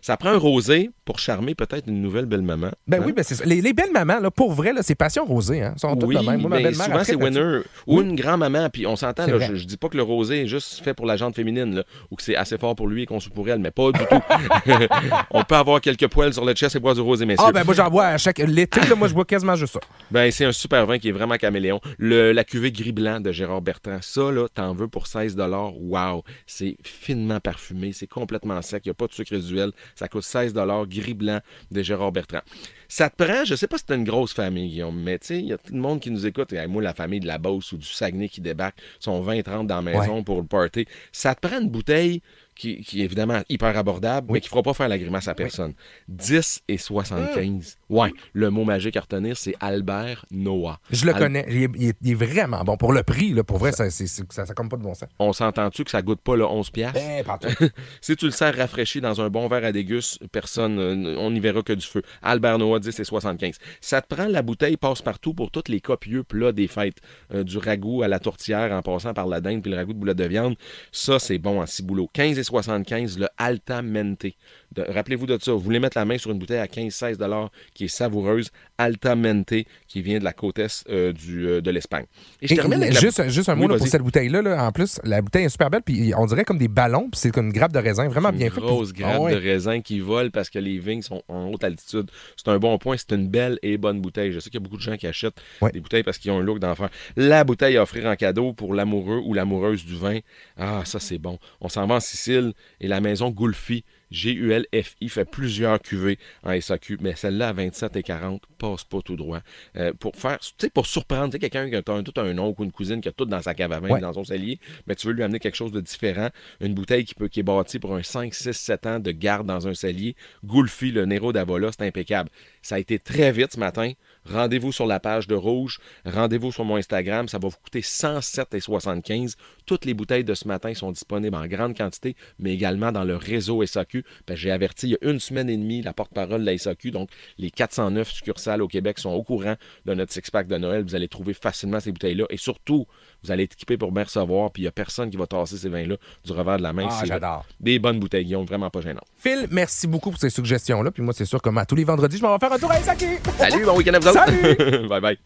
Ça 0.00 0.16
prend 0.16 0.30
un 0.30 0.38
rosé 0.38 0.90
pour 1.04 1.18
charmer 1.18 1.54
peut-être 1.54 1.88
une 1.88 2.00
nouvelle 2.02 2.26
belle-maman. 2.26 2.70
Ben 2.86 3.00
Hein? 3.00 3.04
oui, 3.06 3.12
ben 3.12 3.22
c'est 3.22 3.34
ça. 3.36 3.44
Les, 3.44 3.60
les 3.60 3.72
belles 3.72 3.92
mamans, 3.92 4.18
là, 4.20 4.30
pour 4.30 4.52
vrai, 4.52 4.72
là, 4.72 4.82
c'est 4.82 4.94
passion 4.94 5.24
rosée. 5.24 5.62
Hein. 5.62 5.74
Sont 5.76 5.96
Oui, 6.04 6.16
même. 6.30 6.40
Moi, 6.40 6.50
ma 6.50 6.56
ben, 6.56 6.62
belle-mère 6.64 6.86
souvent 6.86 7.04
c'est 7.04 7.14
winner 7.14 7.60
ou 7.86 8.00
une 8.00 8.14
grand-maman. 8.14 8.70
Puis 8.70 8.86
on 8.86 8.96
s'entend, 8.96 9.26
là, 9.26 9.38
je, 9.38 9.54
je 9.54 9.64
dis 9.64 9.76
pas 9.76 9.88
que 9.88 9.96
le 9.96 10.02
rosé 10.02 10.42
est 10.42 10.46
juste 10.46 10.82
fait 10.82 10.94
pour 10.94 11.06
la 11.06 11.16
jante 11.16 11.34
féminine 11.34 11.76
là, 11.76 11.84
ou 12.10 12.16
que 12.16 12.22
c'est 12.22 12.36
assez 12.36 12.58
fort 12.58 12.74
pour 12.74 12.86
lui 12.86 13.02
et 13.02 13.06
qu'on 13.06 13.20
sous 13.20 13.30
pour 13.30 13.48
elle, 13.48 13.58
mais 13.58 13.70
pas 13.70 13.90
du 13.92 14.00
tout. 14.00 14.22
on 15.30 15.44
peut 15.44 15.54
avoir 15.54 15.80
quelques 15.80 16.08
poils 16.08 16.32
sur 16.32 16.44
le 16.44 16.52
chest 16.54 16.76
et 16.76 16.80
boire 16.80 16.94
du 16.94 17.00
rosé, 17.00 17.26
messieurs. 17.26 17.46
Ah, 17.48 17.52
ben 17.52 17.64
moi, 17.64 17.74
j'en 17.74 17.90
bois 17.90 18.06
à 18.06 18.18
chaque. 18.18 18.38
L'été, 18.38 18.80
là, 18.80 18.94
moi, 18.94 19.08
je 19.08 19.14
bois 19.14 19.24
quasiment 19.24 19.56
juste 19.56 19.74
ça. 19.74 19.80
Ben, 20.10 20.30
c'est 20.30 20.46
un 20.46 20.52
super 20.52 20.86
vin 20.86 20.98
qui 20.98 21.10
est 21.10 21.12
vraiment 21.12 21.36
caméléon. 21.36 21.80
Le, 21.98 22.32
la 22.32 22.42
cuvée 22.42 22.72
gris 22.72 22.92
blanc 22.92 23.20
de 23.20 23.30
Gérard 23.30 23.60
Bertrand, 23.60 23.98
ça, 24.00 24.32
là, 24.32 24.48
t'en 24.48 24.72
veux 24.72 24.88
pour 24.88 25.06
16 25.06 25.36
Wow! 25.38 26.24
C'est 26.46 26.76
finement 26.82 27.40
parfumé, 27.40 27.92
c'est 27.92 28.06
complètement 28.06 28.60
sec, 28.62 28.82
il 28.86 28.88
n'y 28.88 28.92
a 28.92 28.94
pas 28.94 29.06
de 29.06 29.12
sucre 29.12 29.32
résiduel. 29.32 29.72
Ça 29.94 30.08
coûte 30.08 30.22
16 30.22 30.54
gris 30.88 31.14
blanc 31.14 31.40
de 31.70 31.82
Gérard 31.82 32.12
Bertrand. 32.12 32.40
Ça 32.88 33.10
te 33.10 33.22
prend, 33.22 33.44
je 33.44 33.54
sais 33.54 33.66
pas 33.66 33.76
si 33.76 33.84
c'est 33.86 33.94
une 33.94 34.04
grosse 34.04 34.32
famille, 34.32 34.70
Guillaume, 34.70 34.98
mais 34.98 35.18
tu 35.18 35.26
sais, 35.26 35.38
il 35.38 35.46
y 35.46 35.52
a 35.52 35.58
tout 35.58 35.74
le 35.74 35.80
monde 35.80 36.00
qui 36.00 36.10
nous 36.10 36.17
écoute. 36.26 36.52
Et 36.52 36.66
moi, 36.66 36.82
la 36.82 36.94
famille 36.94 37.20
de 37.20 37.26
la 37.26 37.38
Beauce 37.38 37.72
ou 37.72 37.78
du 37.78 37.86
Saguenay 37.86 38.28
qui 38.28 38.40
débarque, 38.40 38.78
sont 38.98 39.22
20-30 39.22 39.66
dans 39.66 39.76
la 39.76 39.82
maison 39.82 40.22
pour 40.22 40.40
le 40.40 40.46
party. 40.46 40.86
Ça 41.12 41.34
te 41.34 41.46
prend 41.46 41.60
une 41.60 41.68
bouteille 41.68 42.22
qui, 42.58 42.80
qui 42.82 43.00
est 43.00 43.04
évidemment 43.04 43.40
hyper 43.48 43.76
abordable, 43.78 44.32
mais 44.32 44.40
qui 44.40 44.48
fera 44.48 44.62
pas 44.62 44.74
faire 44.74 44.88
la 44.88 44.98
grimace 44.98 45.28
à 45.28 45.34
personne. 45.34 45.74
10 46.08 46.62
et 46.68 46.76
75. 46.76 47.78
Ouais, 47.88 48.12
le 48.32 48.50
mot 48.50 48.64
magique 48.64 48.96
à 48.96 49.00
retenir, 49.00 49.36
c'est 49.36 49.54
Albert 49.60 50.26
Noah. 50.30 50.80
Je 50.90 51.06
le 51.06 51.14
Al- 51.14 51.18
connais. 51.18 51.46
Il 51.48 51.88
est, 51.88 51.96
il 52.02 52.16
vraiment 52.16 52.64
bon. 52.64 52.76
Pour 52.76 52.92
le 52.92 53.02
prix, 53.02 53.30
là, 53.32 53.44
pour 53.44 53.58
vrai, 53.58 53.72
ça, 53.72 53.88
ça, 53.90 54.06
ça 54.46 54.54
comme 54.54 54.68
pas 54.68 54.76
de 54.76 54.82
bon 54.82 54.94
sens. 54.94 55.08
On 55.18 55.32
s'entend-tu 55.32 55.84
que 55.84 55.90
ça 55.90 56.02
goûte 56.02 56.20
pas 56.20 56.36
le 56.36 56.44
11 56.44 56.70
piastres? 56.70 56.98
Ben, 56.98 57.24
partout. 57.24 57.48
si 58.00 58.16
tu 58.16 58.24
le 58.26 58.30
sers 58.32 58.54
rafraîchi 58.54 59.00
dans 59.00 59.20
un 59.20 59.30
bon 59.30 59.46
verre 59.46 59.64
à 59.64 59.72
déguste, 59.72 60.26
personne, 60.32 60.78
euh, 60.78 61.16
on 61.18 61.30
n'y 61.30 61.40
verra 61.40 61.62
que 61.62 61.72
du 61.72 61.86
feu. 61.86 62.02
Albert 62.22 62.58
Noah 62.58 62.80
10 62.80 62.98
et 62.98 63.04
75. 63.04 63.56
Ça 63.80 64.02
te 64.02 64.12
prend 64.14 64.26
la 64.26 64.42
bouteille 64.42 64.76
passe-partout 64.76 65.32
pour 65.32 65.50
tous 65.52 65.68
les 65.68 65.80
copieux 65.80 66.24
plats 66.24 66.52
des 66.52 66.66
fêtes. 66.66 66.98
Euh, 67.32 67.44
du 67.44 67.58
ragoût 67.58 68.02
à 68.02 68.08
la 68.08 68.18
tourtière 68.18 68.72
en 68.72 68.82
passant 68.82 69.14
par 69.14 69.28
la 69.28 69.40
dinde 69.40 69.62
puis 69.62 69.70
le 69.70 69.76
ragoût 69.76 69.92
de 69.92 69.98
boulettes 69.98 70.18
de 70.18 70.26
viande. 70.26 70.56
Ça, 70.90 71.18
c'est 71.18 71.38
bon 71.38 71.60
en 71.60 71.66
ciboulot. 71.66 72.10
15 72.12 72.38
et 72.38 72.42
75, 72.48 73.18
le 73.18 73.28
Altamente. 73.36 74.34
Rappelez-vous 74.76 75.26
de 75.26 75.38
ça. 75.40 75.52
Vous 75.52 75.58
voulez 75.60 75.80
mettre 75.80 75.96
la 75.98 76.04
main 76.04 76.18
sur 76.18 76.30
une 76.30 76.38
bouteille 76.38 76.58
à 76.58 76.66
15-16 76.66 77.48
qui 77.74 77.84
est 77.84 77.88
savoureuse. 77.88 78.50
Altamente, 78.76 79.54
qui 79.86 80.02
vient 80.02 80.18
de 80.18 80.24
la 80.24 80.32
côte 80.32 80.58
est 80.58 80.84
euh, 80.88 81.12
du, 81.12 81.46
euh, 81.46 81.60
de 81.60 81.70
l'Espagne. 81.70 82.04
Et 82.40 82.46
je 82.46 82.54
Et, 82.54 82.56
termine 82.56 82.80
avec 82.82 82.94
la- 82.94 83.00
juste, 83.28 83.48
un 83.48 83.54
mot 83.54 83.66
Oui, 83.66 83.72
là, 83.72 83.78
pour 83.78 83.86
cette 83.88 84.02
bouteille-là. 84.02 84.40
là. 84.40 84.64
En 84.66 84.72
plus, 84.72 85.00
la 85.04 85.20
bouteille 85.20 85.44
est 85.44 85.48
super 85.48 85.68
belle, 85.68 85.82
puis 85.82 86.12
on 86.16 86.26
dirait 86.26 86.44
comme 86.44 86.58
des 86.58 86.68
ballons, 86.68 87.08
puis 87.10 87.20
c'est 87.20 87.30
comme 87.30 87.46
une 87.46 87.52
grappe 87.52 87.72
de 87.72 87.78
raisin, 87.78 88.08
vraiment 88.08 88.30
bien 88.32 88.46
une 88.46 88.52
fait. 88.52 88.60
grosse 88.60 88.92
puis- 88.92 89.02
grappe 89.02 89.14
Ah 89.16 89.20
ouais. 89.20 89.32
de 89.34 89.38
raisin 89.40 89.80
qui 89.80 90.00
vole 90.00 90.30
parce 90.30 90.48
que 90.48 90.58
les 90.58 90.78
vignes 90.78 91.02
sont 91.02 91.22
en 91.28 91.48
haute 91.50 91.64
altitude. 91.64 92.10
C'est 92.36 92.48
un 92.48 92.58
bon 92.58 92.78
point. 92.78 92.96
C'est 92.96 93.12
une 93.12 93.28
belle 93.28 93.58
et 93.62 93.76
bonne 93.78 94.00
bouteille. 94.00 94.32
Je 94.32 94.38
sais 94.40 94.48
qu'il 94.50 94.60
y 94.60 94.62
a 94.62 94.64
beaucoup 94.64 94.76
de 94.76 94.82
gens 94.82 94.96
qui 94.96 95.06
achètent 95.06 95.40
Ouais. 95.60 95.72
des 95.72 95.80
bouteilles 95.80 96.02
parce 96.04 96.18
qu'ils 96.18 96.30
ont 96.30 96.38
un 96.38 96.42
look 96.42 96.58
d'enfer. 96.60 96.88
La 97.16 97.44
bouteille 97.44 97.76
à 97.76 97.82
offrir 97.82 98.06
en 98.06 98.16
cadeau 98.16 98.52
pour 98.52 98.74
l'amoureux 98.74 99.20
ou 99.24 99.34
l'amoureuse 99.34 99.84
du 99.84 99.96
vin. 99.96 100.18
Ah, 100.56 100.82
ça, 100.84 101.00
c'est 101.00 101.18
bon. 101.18 101.38
On 101.60 101.68
s'en 101.68 101.86
va 101.86 101.96
en 101.96 102.00
Sicile 102.00 102.52
et 102.80 102.86
la 102.88 103.00
maison 103.00 103.30
Gulfi, 103.30 103.84
G-U-L-F-I, 104.10 105.08
fait 105.08 105.24
plusieurs 105.24 105.80
cuvées 105.80 106.18
en 106.42 106.52
SAQ, 106.60 106.98
mais 107.00 107.14
celle-là 107.14 107.48
à 107.48 107.52
27 107.52 107.96
et 107.96 108.02
40 108.02 108.42
passe 108.58 108.84
pas 108.84 109.00
tout 109.02 109.16
droit. 109.16 109.40
Euh, 109.76 109.92
pour 109.98 110.14
faire, 110.16 110.38
tu 110.38 110.52
sais, 110.58 110.70
pour 110.70 110.86
surprendre, 110.86 111.26
tu 111.26 111.32
sais, 111.32 111.38
quelqu'un 111.38 111.68
qui 111.68 111.76
a 111.76 111.94
un- 111.94 112.02
tout 112.02 112.18
un 112.20 112.36
oncle 112.38 112.60
ou 112.60 112.64
une 112.64 112.72
cousine 112.72 113.00
qui 113.00 113.08
a 113.08 113.12
tout 113.12 113.24
dans 113.24 113.40
sa 113.42 113.54
cave 113.54 113.72
à 113.72 113.80
vin, 113.80 113.88
Ouais. 113.88 114.00
dans 114.00 114.12
son 114.12 114.24
cellier, 114.24 114.58
mais 114.86 114.94
tu 114.94 115.06
veux 115.06 115.12
lui 115.12 115.22
amener 115.22 115.38
quelque 115.38 115.54
chose 115.56 115.72
de 115.72 115.80
différent. 115.80 116.28
Une 116.60 116.74
bouteille 116.74 117.04
qui, 117.04 117.14
peut, 117.14 117.28
qui 117.28 117.40
est 117.40 117.44
bâtie 117.44 117.78
pour 117.78 117.94
un 117.94 118.02
5, 118.02 118.34
6, 118.34 118.52
7 118.54 118.86
ans 118.86 118.98
de 119.00 119.10
garde 119.10 119.46
dans 119.46 119.66
un 119.68 119.74
cellier. 119.74 120.16
Goulfi, 120.44 120.90
le 120.92 121.04
Nero 121.06 121.32
d'Avola, 121.32 121.70
c'est 121.72 121.86
impeccable. 121.86 122.30
Ça 122.62 122.76
a 122.76 122.78
été 122.78 122.98
très 122.98 123.32
vite 123.32 123.52
ce 123.52 123.60
matin. 123.60 123.92
Rendez-vous 124.30 124.72
sur 124.72 124.86
la 124.86 125.00
page 125.00 125.26
de 125.26 125.34
Rouge. 125.34 125.78
Rendez-vous 126.04 126.52
sur 126.52 126.64
mon 126.64 126.76
Instagram. 126.76 127.28
Ça 127.28 127.38
va 127.38 127.48
vous 127.48 127.56
coûter 127.62 127.80
107,75. 127.80 129.36
Toutes 129.64 129.86
les 129.86 129.94
bouteilles 129.94 130.24
de 130.24 130.34
ce 130.34 130.46
matin 130.46 130.74
sont 130.74 130.92
disponibles 130.92 131.36
en 131.36 131.46
grande 131.46 131.76
quantité, 131.76 132.14
mais 132.38 132.52
également 132.52 132.92
dans 132.92 133.04
le 133.04 133.16
réseau 133.16 133.64
SAQ. 133.64 134.04
Que 134.26 134.36
J'ai 134.36 134.50
averti 134.50 134.88
il 134.88 134.90
y 134.90 134.94
a 134.94 135.10
une 135.10 135.18
semaine 135.18 135.48
et 135.48 135.56
demie 135.56 135.80
la 135.80 135.94
porte-parole 135.94 136.42
de 136.42 136.46
la 136.46 136.58
SAQ. 136.58 136.90
Donc, 136.90 137.08
les 137.38 137.50
409 137.50 138.10
succursales 138.10 138.60
au 138.60 138.68
Québec 138.68 138.98
sont 138.98 139.10
au 139.10 139.22
courant 139.22 139.54
de 139.86 139.94
notre 139.94 140.12
six-pack 140.12 140.46
de 140.46 140.58
Noël. 140.58 140.82
Vous 140.82 140.94
allez 140.94 141.08
trouver 141.08 141.32
facilement 141.32 141.80
ces 141.80 141.92
bouteilles-là. 141.92 142.26
Et 142.28 142.36
surtout, 142.36 142.86
vous 143.24 143.30
allez 143.32 143.44
être 143.44 143.54
équipé 143.54 143.76
pour 143.76 143.92
bien 143.92 144.04
recevoir. 144.04 144.50
Puis, 144.50 144.62
il 144.62 144.64
n'y 144.64 144.68
a 144.68 144.72
personne 144.72 145.10
qui 145.10 145.16
va 145.16 145.26
tasser 145.26 145.56
ces 145.56 145.68
vins-là 145.68 145.96
du 146.24 146.32
revers 146.32 146.58
de 146.58 146.62
la 146.62 146.72
main. 146.72 146.86
Ah, 146.88 146.96
C'est 147.00 147.06
j'adore. 147.06 147.44
Des 147.60 147.78
bonnes 147.78 147.98
bouteilles, 147.98 148.24
Guillaume. 148.24 148.44
Vraiment 148.44 148.70
pas 148.70 148.80
gênant. 148.80 149.00
Phil, 149.18 149.46
merci 149.50 149.86
beaucoup 149.86 150.10
pour 150.10 150.20
ces 150.20 150.30
suggestions-là. 150.30 150.90
Puis 150.90 151.02
moi, 151.02 151.12
c'est 151.12 151.24
sûr, 151.24 151.42
comme 151.42 151.58
à 151.58 151.66
tous 151.66 151.74
les 151.74 151.84
vendredis, 151.84 152.18
je 152.18 152.22
m'en 152.22 152.32
vais 152.32 152.38
faire 152.38 152.52
un 152.52 152.58
tour 152.58 152.70
à 152.70 152.78
Isaki. 152.80 153.06
Salut, 153.38 153.64
bon 153.64 153.76
week-end 153.76 153.94
à 153.94 153.98
vous 153.98 154.08
autres. 154.08 154.24
Salut! 154.24 154.88
bye 154.88 155.00
bye. 155.00 155.18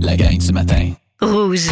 La 0.00 0.16
gang 0.16 0.38
du 0.38 0.52
matin. 0.52 0.92
Rouge. 1.20 1.68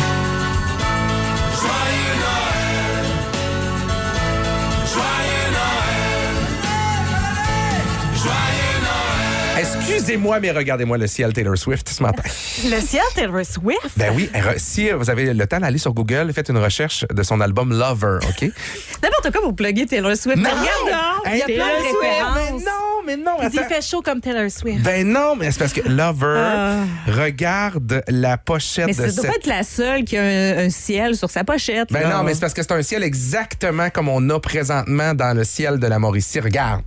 Excusez-moi, 9.96 10.40
mais 10.40 10.50
regardez-moi 10.50 10.98
le 10.98 11.06
ciel 11.06 11.32
Taylor 11.32 11.56
Swift 11.56 11.88
ce 11.88 12.02
matin. 12.02 12.22
Le 12.64 12.80
ciel 12.80 13.02
Taylor 13.14 13.44
Swift? 13.46 13.92
Ben 13.96 14.12
oui, 14.14 14.30
si 14.58 14.90
vous 14.90 15.08
avez 15.08 15.32
le 15.32 15.46
temps 15.46 15.58
d'aller 15.58 15.78
sur 15.78 15.94
Google, 15.94 16.32
faites 16.34 16.50
une 16.50 16.58
recherche 16.58 17.06
de 17.10 17.22
son 17.22 17.40
album 17.40 17.70
Lover, 17.72 18.18
OK? 18.28 18.42
N'importe 19.02 19.32
quoi 19.32 19.40
pour 19.42 19.54
plugger 19.56 19.86
Taylor 19.86 20.14
Swift? 20.16 20.36
Mais 20.38 20.50
regarde 20.50 20.66
dehors. 20.86 21.22
Hey, 21.24 21.34
Il 21.34 21.38
y 21.38 21.42
a 21.42 21.46
plein 21.46 21.54
de 21.54 21.58
Taylor 21.58 21.80
Swift, 21.80 22.02
références. 22.02 22.36
Mais 22.36 22.60
non, 22.60 23.02
mais 23.06 23.16
non, 23.16 23.36
Il 23.50 23.74
fait 23.74 23.82
chaud 23.82 24.02
comme 24.02 24.20
Taylor 24.20 24.50
Swift. 24.50 24.82
Ben 24.82 25.06
non, 25.10 25.34
mais 25.36 25.50
c'est 25.50 25.58
parce 25.60 25.72
que 25.72 25.88
Lover, 25.88 26.36
Ah. 26.38 26.74
regarde 27.06 28.02
la 28.08 28.36
pochette 28.36 28.86
Mais 28.86 28.92
de 28.92 29.08
ça 29.10 29.22
doit 29.22 29.30
pas 29.30 29.36
être 29.36 29.46
la 29.46 29.62
seule 29.62 30.04
qui 30.04 30.18
a 30.18 30.22
un, 30.22 30.66
un 30.66 30.70
ciel 30.70 31.16
sur 31.16 31.30
sa 31.30 31.42
pochette. 31.42 31.90
Ben 31.90 32.02
là. 32.02 32.18
non, 32.18 32.22
mais 32.22 32.34
c'est 32.34 32.40
parce 32.40 32.52
que 32.54 32.62
c'est 32.62 32.72
un 32.72 32.82
ciel 32.82 33.02
exactement 33.02 33.88
comme 33.90 34.08
on 34.10 34.28
a 34.30 34.38
présentement 34.40 35.14
dans 35.14 35.34
le 35.34 35.44
ciel 35.44 35.78
de 35.78 35.86
la 35.86 35.98
Mauricie. 35.98 36.40
Regarde, 36.40 36.82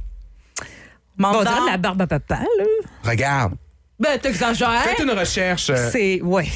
Bon, 1.18 1.28
on 1.34 1.42
dirait 1.42 1.54
donc. 1.54 1.66
de 1.66 1.72
la 1.72 1.78
barbe 1.78 2.02
à 2.04 2.08
papa, 2.08 2.36
là. 2.58 2.64
Regarde. 3.04 3.54
Ben, 4.00 4.18
t'exagères. 4.20 4.84
Faites 4.84 5.00
une 5.00 5.12
recherche. 5.12 5.70
euh, 5.70 5.90
C'est. 5.92 6.22
Ouais. 6.22 6.48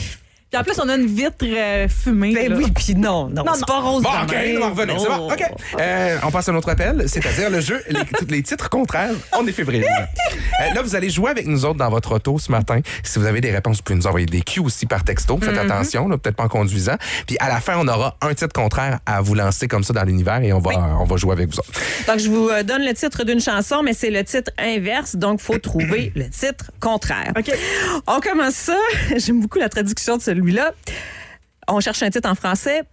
Puis 0.53 0.59
en 0.61 0.63
plus, 0.63 0.79
on 0.79 0.87
a 0.87 0.95
une 0.97 1.07
vitre 1.07 1.45
euh, 1.45 1.87
fumée. 1.87 2.31
Ben 2.35 2.51
là. 2.51 2.55
oui, 2.55 2.71
puis 2.75 2.93
non, 2.93 3.27
non, 3.27 3.43
Non, 3.43 3.53
c'est 3.55 3.61
non. 3.61 3.65
pas 3.65 3.79
rose 3.79 4.03
Bon, 4.03 4.09
OK, 4.09 4.35
on 4.55 4.59
va 4.59 4.69
revenir. 4.69 4.99
C'est 5.01 5.07
bon. 5.07 5.17
Non. 5.17 5.33
OK. 5.33 5.43
Euh, 5.79 6.17
on 6.23 6.29
passe 6.29 6.47
à 6.47 6.51
notre 6.51 6.69
appel, 6.69 7.09
c'est-à-dire 7.09 7.49
le 7.49 7.59
jeu, 7.59 7.81
les, 7.89 8.05
tous 8.19 8.27
les 8.29 8.43
titres 8.43 8.69
contraires. 8.69 9.15
On 9.35 9.47
est 9.47 9.51
fébrile. 9.51 9.83
Euh, 10.61 10.71
là, 10.75 10.83
vous 10.83 10.95
allez 10.95 11.09
jouer 11.09 11.31
avec 11.31 11.47
nous 11.47 11.65
autres 11.65 11.79
dans 11.79 11.89
votre 11.89 12.13
auto 12.13 12.37
ce 12.37 12.51
matin. 12.51 12.79
Si 13.01 13.17
vous 13.17 13.25
avez 13.25 13.41
des 13.41 13.49
réponses, 13.49 13.77
vous 13.77 13.83
pouvez 13.83 13.97
nous 13.97 14.05
envoyer 14.05 14.27
des 14.27 14.41
cues 14.41 14.59
aussi 14.59 14.85
par 14.85 15.03
texto. 15.03 15.39
Faites 15.41 15.57
attention, 15.57 16.07
là, 16.07 16.17
peut-être 16.19 16.35
pas 16.35 16.43
en 16.43 16.47
conduisant. 16.47 16.95
Puis 17.25 17.35
à 17.39 17.49
la 17.49 17.59
fin, 17.59 17.75
on 17.79 17.87
aura 17.87 18.15
un 18.21 18.35
titre 18.35 18.53
contraire 18.53 18.99
à 19.07 19.21
vous 19.21 19.33
lancer 19.33 19.67
comme 19.67 19.83
ça 19.83 19.93
dans 19.93 20.03
l'univers 20.03 20.41
et 20.43 20.53
on 20.53 20.59
va, 20.59 20.97
on 21.01 21.05
va 21.05 21.17
jouer 21.17 21.31
avec 21.31 21.49
vous 21.49 21.57
autres. 21.57 21.71
Donc, 22.07 22.19
je 22.19 22.29
vous 22.29 22.49
donne 22.63 22.85
le 22.85 22.93
titre 22.93 23.23
d'une 23.23 23.41
chanson, 23.41 23.81
mais 23.81 23.93
c'est 23.93 24.11
le 24.11 24.23
titre 24.23 24.51
inverse, 24.59 25.15
donc 25.15 25.41
faut 25.41 25.57
trouver 25.57 26.11
le 26.15 26.29
titre 26.29 26.71
contraire. 26.79 27.33
OK. 27.35 27.51
On 28.05 28.19
commence 28.19 28.53
ça. 28.53 28.77
J'aime 29.17 29.41
beaucoup 29.41 29.57
la 29.57 29.69
traduction 29.69 30.17
de 30.17 30.21
celui-là. 30.43 30.71
On 31.69 31.79
cherche 31.79 32.03
un 32.03 32.09
titre 32.09 32.29
en 32.29 32.35
français. 32.35 32.83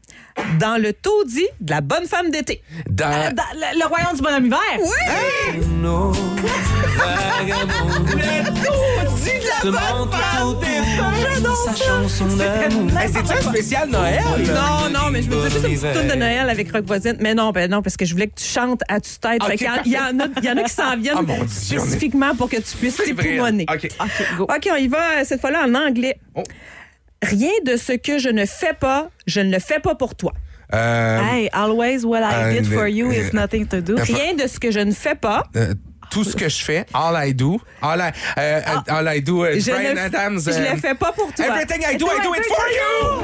Dans 0.59 0.81
le 0.81 0.93
taudis 0.93 1.49
de 1.61 1.73
la 1.73 1.81
bonne 1.81 2.07
femme 2.07 2.31
d'été. 2.31 2.63
Dans... 2.89 3.09
Dans 3.35 3.43
le, 3.55 3.79
le 3.81 3.87
royaume 3.87 4.15
du 4.15 4.23
bonhomme 4.23 4.47
hiver. 4.47 4.61
Hey, 12.97 13.09
C'est-tu 13.13 13.33
un 13.33 13.41
spécial 13.53 13.89
Noël? 13.91 14.21
Non, 14.47 14.89
non, 14.91 15.11
mais 15.11 15.23
je 15.23 15.29
me 15.31 15.37
disais 15.37 15.51
juste 15.51 15.67
une 15.67 15.75
petite 15.79 15.93
toune 15.93 16.09
de 16.09 16.15
Noël 16.15 16.49
avec 16.51 16.73
Rock 16.73 16.85
Voisine. 16.87 17.17
Mais 17.21 17.35
non, 17.35 17.51
ben 17.51 17.71
non, 17.71 17.83
parce 17.83 17.97
que 17.97 18.05
je 18.05 18.13
voulais 18.13 18.29
que 18.29 18.39
tu 18.41 18.45
chantes 18.47 18.83
à 18.89 18.97
y 18.97 18.99
en- 19.69 19.83
il 19.85 19.93
y, 19.93 19.99
en 19.99 20.21
a, 20.21 20.27
il 20.39 20.45
y 20.45 20.51
en 20.51 20.57
a 20.57 20.63
qui 20.63 20.73
s'en 20.73 20.97
viennent 20.97 21.17
Oh, 21.21 21.25
Dieu, 21.25 21.35
est- 21.45 21.81
spécifiquement 21.81 22.35
pour 22.35 22.49
que 22.49 22.57
tu 22.57 22.77
puisses 22.77 22.97
C'est 22.97 23.05
t'époumoner. 23.15 23.67
OK. 23.73 23.89
OK, 24.41 24.69
on 24.73 24.77
y 24.77 24.89
va 24.89 25.25
cette 25.25 25.41
fois-là 25.41 25.65
en 25.67 25.75
anglais. 25.75 26.19
Oh. 26.35 26.43
Rien 27.23 27.51
de 27.65 27.77
ce 27.77 27.93
que 27.93 28.19
je 28.19 28.29
ne 28.31 28.47
fais 28.47 28.73
pas, 28.73 29.11
je 29.27 29.41
ne 29.41 29.51
le 29.53 29.59
fais 29.59 29.79
pas 29.79 29.95
pour 29.95 30.15
toi. 30.15 30.33
Euh, 30.73 31.21
Hey, 31.21 31.49
always 31.53 32.05
what 32.05 32.21
I 32.23 32.55
did 32.55 32.73
Euh, 32.73 32.77
for 32.77 32.89
you 32.89 33.11
euh, 33.11 33.15
is 33.15 33.33
nothing 33.35 33.67
to 33.67 33.81
do. 33.81 33.99
euh, 33.99 34.03
Rien 34.03 34.35
de 34.35 34.47
ce 34.47 34.59
que 34.59 34.71
je 34.71 34.79
ne 34.81 34.93
fais 34.93 35.17
pas, 35.17 35.43
euh, 35.57 35.75
tout 36.11 36.25
ce 36.25 36.35
que 36.35 36.49
je 36.49 36.63
fais, 36.65 36.87
all 36.95 37.15
I 37.29 37.35
do, 37.35 37.61
all 37.83 37.99
I, 38.01 38.11
euh, 38.39 38.61
euh, 38.67 38.77
all 38.89 39.17
I 39.17 39.21
do, 39.21 39.45
euh, 39.45 39.59
Je 39.59 39.71
Bryan 39.71 39.95
le- 39.95 40.01
Adams. 40.01 40.41
je 40.47 40.51
euh, 40.51 40.71
le 40.73 40.79
fais 40.81 40.95
pas 40.95 41.13
pour 41.13 41.33
toi. 41.35 41.45
Everything 41.45 41.83
I 41.83 41.97
do, 41.99 42.07
I 42.07 42.23
do 42.23 42.35
it 42.35 42.45
for 42.47 42.67
you. 42.69 43.23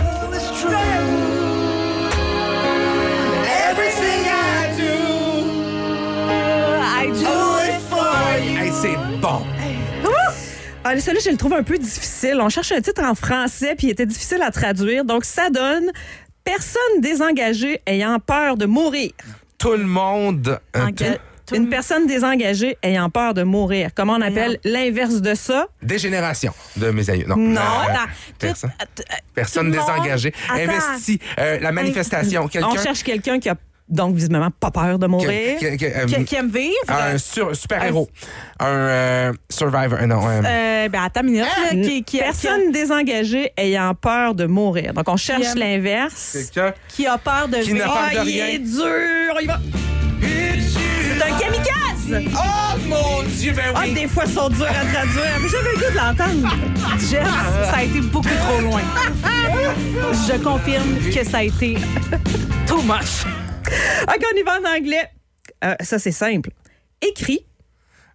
Everything 3.70 4.26
I 4.28 4.76
do, 4.76 4.94
I 6.82 7.06
do 7.10 7.58
it 7.64 7.80
for 7.88 8.38
you. 8.44 8.58
Hey, 8.58 8.70
c'est 8.72 8.96
bon. 9.20 9.42
Ah, 10.88 11.00
celui-là, 11.00 11.20
je 11.24 11.30
le 11.30 11.36
trouve 11.36 11.54
un 11.54 11.62
peu 11.64 11.78
difficile. 11.78 12.38
On 12.40 12.48
cherche 12.48 12.70
un 12.72 12.80
titre 12.80 13.02
en 13.02 13.14
français, 13.14 13.74
puis 13.76 13.88
il 13.88 13.90
était 13.90 14.06
difficile 14.06 14.40
à 14.42 14.50
traduire. 14.50 15.04
Donc, 15.04 15.24
ça 15.24 15.50
donne 15.50 15.90
Personne 16.44 17.00
désengagée 17.00 17.80
ayant 17.86 18.20
peur 18.20 18.56
de 18.56 18.66
mourir. 18.66 19.10
Tout 19.58 19.72
le 19.72 19.82
monde. 19.84 20.60
euh, 20.76 20.86
Enga- 20.86 21.18
tout- 21.44 21.56
Une 21.56 21.68
personne 21.68 22.06
désengagée 22.06 22.76
ayant 22.84 23.10
peur 23.10 23.34
de 23.34 23.42
mourir. 23.42 23.90
Comment 23.96 24.12
on 24.14 24.20
appelle 24.20 24.58
l'inverse 24.62 25.20
de 25.20 25.34
ça? 25.34 25.66
Dégénération 25.82 26.52
de 26.76 26.90
mes 26.90 27.10
aïeux. 27.10 27.26
Non. 27.26 27.36
Non, 27.36 27.60
Euh, 27.60 27.90
attends. 27.90 28.10
personne. 28.38 28.70
Tout- 28.94 29.02
euh, 29.10 29.14
Personne 29.34 29.72
tout 29.72 29.78
désengagée. 29.78 30.32
Attends. 30.48 30.62
Investi. 30.72 31.18
Euh, 31.38 31.58
la 31.58 31.72
manifestation. 31.72 32.48
On 32.62 32.76
cherche 32.76 33.02
quelqu'un 33.02 33.40
qui 33.40 33.48
a 33.48 33.56
donc 33.88 34.14
visiblement 34.16 34.50
pas 34.50 34.70
peur 34.70 34.98
de 34.98 35.06
mourir. 35.06 35.58
qui- 35.58 35.76
qui- 35.76 35.84
euh, 35.86 36.06
Qui, 36.06 36.24
qui 36.24 36.34
aime 36.36 36.50
vivre. 36.50 36.74
un 36.88 37.18
sur- 37.18 37.54
super-héros. 37.54 38.08
Un 38.58 38.66
euh, 38.66 39.32
survivor. 39.48 39.98
euh, 40.00 40.06
non. 40.06 40.20
euh, 40.28 40.42
Euh, 40.44 40.88
ben, 40.88 41.02
attends 41.04 41.20
une 41.22 41.26
minute. 41.30 41.44
là, 41.44 41.70
qui, 41.70 42.02
qui, 42.04 42.18
Personne 42.18 42.72
désengagée 42.72 43.52
ayant 43.56 43.94
peur 43.94 44.34
de 44.34 44.46
mourir. 44.46 44.92
Donc, 44.94 45.08
on 45.08 45.16
cherche 45.16 45.46
aime- 45.52 45.58
l'inverse. 45.58 46.36
qui, 46.52 46.60
qui 46.88 47.06
a 47.06 47.18
peur 47.18 47.48
de 47.48 47.58
vivre. 47.58 47.84
peur 47.84 47.96
Ah, 47.96 48.10
de 48.10 48.28
il 48.28 48.32
rien. 48.34 48.46
est 48.46 48.58
dur! 48.58 49.34
On 49.36 49.38
y 49.40 49.46
va! 49.46 49.60
C'est 50.20 51.22
un 51.22 51.38
kamikaze! 51.38 52.24
Oh 52.36 52.78
mon 52.88 53.22
Dieu, 53.36 53.52
ben 53.52 53.64
Ah, 53.74 53.80
oui. 53.84 53.94
des 53.94 54.06
fois, 54.08 54.24
ils 54.26 54.32
sont 54.32 54.48
durs 54.48 54.66
à 54.66 54.84
traduire. 54.92 55.24
Mais 55.42 55.48
j'avais 55.48 55.72
le 55.72 55.76
goût 55.76 55.92
de 55.92 55.96
l'entendre. 55.96 56.56
Jess, 57.00 57.68
ça 57.70 57.76
a 57.78 57.82
été 57.84 58.00
beaucoup 58.00 58.28
trop 58.28 58.60
loin. 58.60 58.80
Je 60.28 60.38
confirme 60.42 60.96
que 61.12 61.24
ça 61.24 61.38
a 61.38 61.42
été 61.44 61.76
too 62.66 62.82
much. 62.82 63.24
OK, 64.08 64.22
on 64.32 64.36
y 64.36 64.42
va 64.42 64.58
en 64.60 64.76
anglais. 64.76 65.10
Euh, 65.64 65.74
ça, 65.80 65.98
c'est 65.98 66.12
simple. 66.12 66.50
Écrit. 67.00 67.46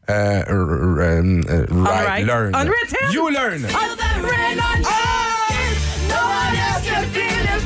Euh, 0.09 0.43
euh, 0.49 0.97
euh, 0.99 1.41
euh, 1.49 1.65
right, 1.83 1.87
Alright. 1.87 2.25
learn. 2.25 2.55
Unwritten. 2.55 3.11
You 3.11 3.29
learn. 3.29 3.61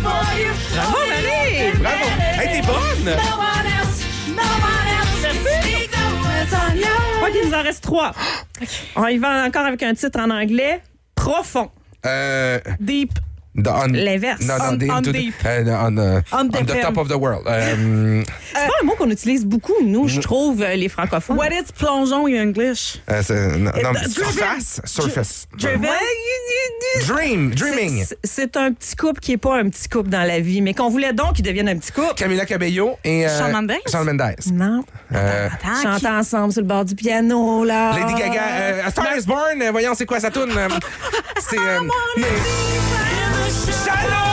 Bravo, 0.04 1.00
Marie! 1.10 1.72
Bravo. 1.80 2.06
Hey, 2.40 2.62
t'es 2.62 2.68
bonne. 2.68 3.16
OK, 7.24 7.32
il 7.34 7.48
nous 7.50 7.54
en 7.56 7.64
reste 7.64 7.84
trois. 7.84 8.12
On 8.96 9.08
y 9.08 9.18
va 9.18 9.46
encore 9.46 9.66
avec 9.66 9.82
un 9.84 9.94
titre 9.94 10.20
en 10.20 10.30
anglais. 10.30 10.82
Profond. 11.16 11.72
Euh, 12.06 12.60
Deep. 12.80 13.12
L'inverse. 13.56 14.42
Non, 14.42 14.58
non, 14.58 14.66
On- 14.74 14.78
the- 14.78 14.90
on 14.90 14.96
into 14.98 15.12
the- 15.12 15.16
deep. 15.16 15.34
euh, 15.46 15.64
on, 15.82 15.98
euh, 15.98 16.22
On 16.34 16.40
on 16.40 16.48
the 16.50 16.64
deep. 16.66 16.82
top 16.82 16.98
of 16.98 17.08
the 17.08 17.16
world. 17.16 17.44
Euh, 17.48 18.24
C'est 18.54 18.68
pas 18.68 18.74
un 18.82 18.86
mot 18.86 18.96
qu'on 18.98 19.10
utilise 19.10 19.46
beaucoup, 19.46 19.74
nous, 19.84 20.08
je 20.08 20.20
trouve, 20.20 20.62
euh, 20.62 20.76
les 20.76 20.90
francophones. 20.90 21.38
What 21.38 21.50
is 21.52 21.72
plongeon 21.78 22.28
in 22.28 22.50
English? 22.50 22.98
euh, 23.10 23.22
c'est- 23.24 23.58
non, 23.58 23.72
non, 23.82 23.92
driven. 23.94 24.10
surface. 24.10 24.82
Surface. 24.86 25.48
Driven? 25.58 25.90
Dream. 27.08 27.54
Dreaming. 27.56 28.06
C'est- 28.06 28.18
C'est 28.24 28.58
un 28.58 28.72
petit 28.74 28.96
couple 28.96 29.20
qui 29.22 29.34
est 29.34 29.38
pas 29.38 29.58
un 29.58 29.70
petit 29.70 29.88
couple 29.90 30.10
dans 30.10 30.28
la 30.28 30.40
vie, 30.40 30.62
mais 30.62 30.74
qu'on 30.74 30.90
voulait 30.90 31.14
donc 31.14 31.34
qu'il 31.34 31.46
devienne 31.46 31.70
un 31.70 31.78
petit 31.78 31.92
couple. 31.92 32.14
Camila 32.16 32.46
Cabello 32.46 32.98
et. 33.04 33.26
euh, 33.28 33.40
Shawn 33.40 33.52
Mendes? 33.52 33.72
Shawn 33.90 34.06
Mendes. 34.06 34.36
Non. 34.54 34.84
Euh, 35.14 35.48
Attends, 35.48 35.82
Chantent 35.84 36.00
qui- 36.00 36.08
ensemble 36.08 36.54
sur 36.54 36.62
le 36.62 36.68
bord 36.68 36.86
du 36.86 36.96
piano, 36.96 37.64
là. 37.64 37.94
Lady 37.98 38.14
Gaga. 38.20 38.42
euh, 38.52 38.82
A 38.86 38.92
Star 38.92 39.16
is 39.18 39.26
Born. 39.26 39.62
euh, 39.62 39.72
voyons, 39.72 39.94
c'est 39.96 40.06
quoi 40.06 40.20
sa 40.20 40.32
tune? 40.32 40.46
Shallow. 43.50 44.24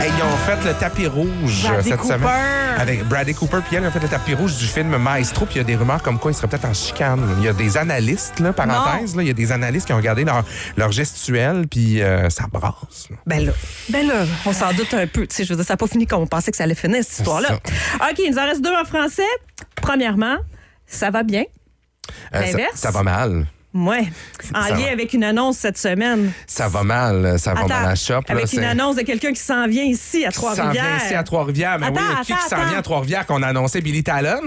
Hey, 0.00 0.10
ils 0.16 0.22
ont 0.22 0.36
fait 0.38 0.68
le 0.68 0.74
tapis 0.74 1.06
rouge 1.06 1.62
Bradley 1.62 1.82
cette 1.90 2.00
Cooper. 2.00 2.14
semaine. 2.14 2.76
Avec 2.78 3.04
Bradley 3.08 3.32
Cooper, 3.34 3.58
puis 3.66 3.76
elle 3.76 3.86
a 3.86 3.90
fait 3.90 4.00
le 4.00 4.08
tapis 4.08 4.34
rouge 4.34 4.56
du 4.58 4.66
film 4.66 4.96
Maestro, 4.98 5.46
puis 5.46 5.54
il 5.54 5.58
y 5.58 5.60
a 5.62 5.64
des 5.64 5.76
rumeurs 5.76 6.02
comme 6.02 6.18
quoi 6.18 6.30
il 6.30 6.34
serait 6.34 6.46
peut-être 6.46 6.66
en 6.66 6.74
chicane. 6.74 7.26
Il 7.38 7.44
y 7.44 7.48
a 7.48 7.52
des 7.54 7.76
analystes, 7.78 8.38
là, 8.40 8.52
parenthèse, 8.52 9.16
là, 9.16 9.22
il 9.22 9.28
y 9.28 9.30
a 9.30 9.34
des 9.34 9.50
analystes 9.50 9.86
qui 9.86 9.92
ont 9.94 9.96
regardé 9.96 10.24
leur, 10.24 10.44
leur 10.76 10.92
gestuelle, 10.92 11.66
puis 11.68 12.02
euh, 12.02 12.28
ça 12.28 12.44
brasse. 12.52 13.08
là. 13.10 13.16
Ben 13.26 13.46
là, 13.46 13.52
Ben 13.88 14.06
là, 14.06 14.24
on 14.44 14.52
s'en 14.52 14.72
doute 14.74 14.92
un 14.94 15.06
peu. 15.06 15.26
Tu 15.26 15.34
sais, 15.36 15.44
je 15.44 15.50
veux 15.50 15.56
dire, 15.56 15.64
ça 15.64 15.72
n'a 15.74 15.78
pas 15.78 15.86
fini 15.86 16.06
comme 16.06 16.20
on 16.22 16.26
pensait 16.26 16.50
que 16.50 16.56
ça 16.58 16.64
allait 16.64 16.74
finir, 16.74 17.02
cette 17.02 17.18
histoire-là. 17.18 17.54
OK, 17.54 18.18
il 18.18 18.30
nous 18.30 18.38
en 18.38 18.44
reste 18.44 18.60
deux 18.62 18.74
en 18.74 18.84
français. 18.84 19.22
Premièrement, 19.80 20.36
ça 20.86 21.10
va 21.10 21.22
bien? 21.22 21.44
Euh, 22.34 22.42
ça, 22.46 22.58
ça 22.74 22.90
va 22.90 23.02
mal. 23.02 23.46
Ouais. 23.74 24.08
En 24.54 24.62
Ça 24.62 24.70
lien 24.74 24.86
va. 24.86 24.92
avec 24.92 25.12
une 25.12 25.22
annonce 25.22 25.58
cette 25.58 25.76
semaine. 25.76 26.32
Ça 26.46 26.66
va 26.66 26.82
mal. 26.82 27.38
Ça 27.38 27.52
va 27.52 27.60
Attends, 27.60 27.68
mal 27.68 27.84
à 27.84 27.88
la 27.90 27.94
shop. 27.94 28.12
là, 28.14 28.20
Avec 28.28 28.44
une 28.44 28.60
c'est- 28.60 28.64
annonce 28.64 28.96
de 28.96 29.02
quelqu'un 29.02 29.32
qui 29.32 29.40
s'en 29.40 29.68
vient 29.68 29.84
ici 29.84 30.24
à 30.24 30.30
qui 30.30 30.36
s'en 30.40 30.52
vient 30.52 30.54
Trois-Rivières. 30.62 31.04
ici 31.04 31.14
à 31.14 31.22
Trois-Rivières. 31.22 31.78
Mais 31.78 31.88
oui, 31.88 31.98
Attends, 31.98 32.20
qui, 32.20 32.26
qui 32.28 32.32
attends, 32.32 32.48
s'en 32.48 32.56
vient 32.56 32.64
à 32.64 32.70
attends. 32.70 32.82
Trois-Rivières 32.82 33.26
qu'on 33.26 33.42
a 33.42 33.48
annoncé 33.48 33.82
Billy 33.82 34.02
Talent? 34.02 34.40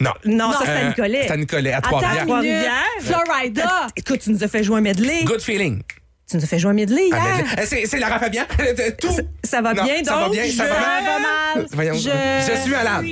Non. 0.00 0.12
Non, 0.24 0.52
ça, 0.52 0.60
c'est 0.64 0.70
à 0.70 0.74
Euh, 0.76 0.88
Nicolet. 0.88 1.20
C'est 1.26 1.32
à 1.32 1.36
Nicolet, 1.36 1.72
à 1.72 1.76
attends 1.78 1.88
Trois-Rivières. 1.88 2.22
une. 2.22 2.28
Trois-Rivières. 2.28 2.72
Florida. 3.02 3.86
Écoute, 3.96 4.20
tu 4.20 4.30
nous 4.30 4.42
as 4.42 4.48
fait 4.48 4.64
jouer 4.64 4.78
un 4.78 4.82
medley. 4.82 5.24
Good 5.24 5.42
feeling. 5.42 5.82
Tu 6.30 6.36
nous 6.38 6.42
as 6.44 6.46
fait 6.46 6.58
jouer 6.58 6.70
un 6.70 6.74
medley 6.74 7.08
hier. 7.08 7.18
Ah, 7.20 7.60
euh, 7.60 7.64
C'est 7.66 7.84
c'est 7.84 7.98
Lara 7.98 8.18
Fabian. 8.18 8.44
Euh, 8.60 8.64
euh, 8.78 8.90
Tout. 8.98 9.08
Ça 9.44 9.60
va 9.60 9.74
Non, 9.74 9.84
bien, 9.84 9.96
Ça 10.02 10.14
va 10.16 10.22
donc, 10.24 10.32
bien, 10.32 10.44
ça 10.50 10.64
va 10.64 10.68
je- 10.68 10.80
mal. 10.80 11.04
Ça 11.04 11.10
va 11.10 11.18
mal. 11.58 11.66
Voyons, 11.72 11.94
Je- 11.94 12.52
je 12.52 12.60
suis 12.62 12.70
malade. 12.70 13.04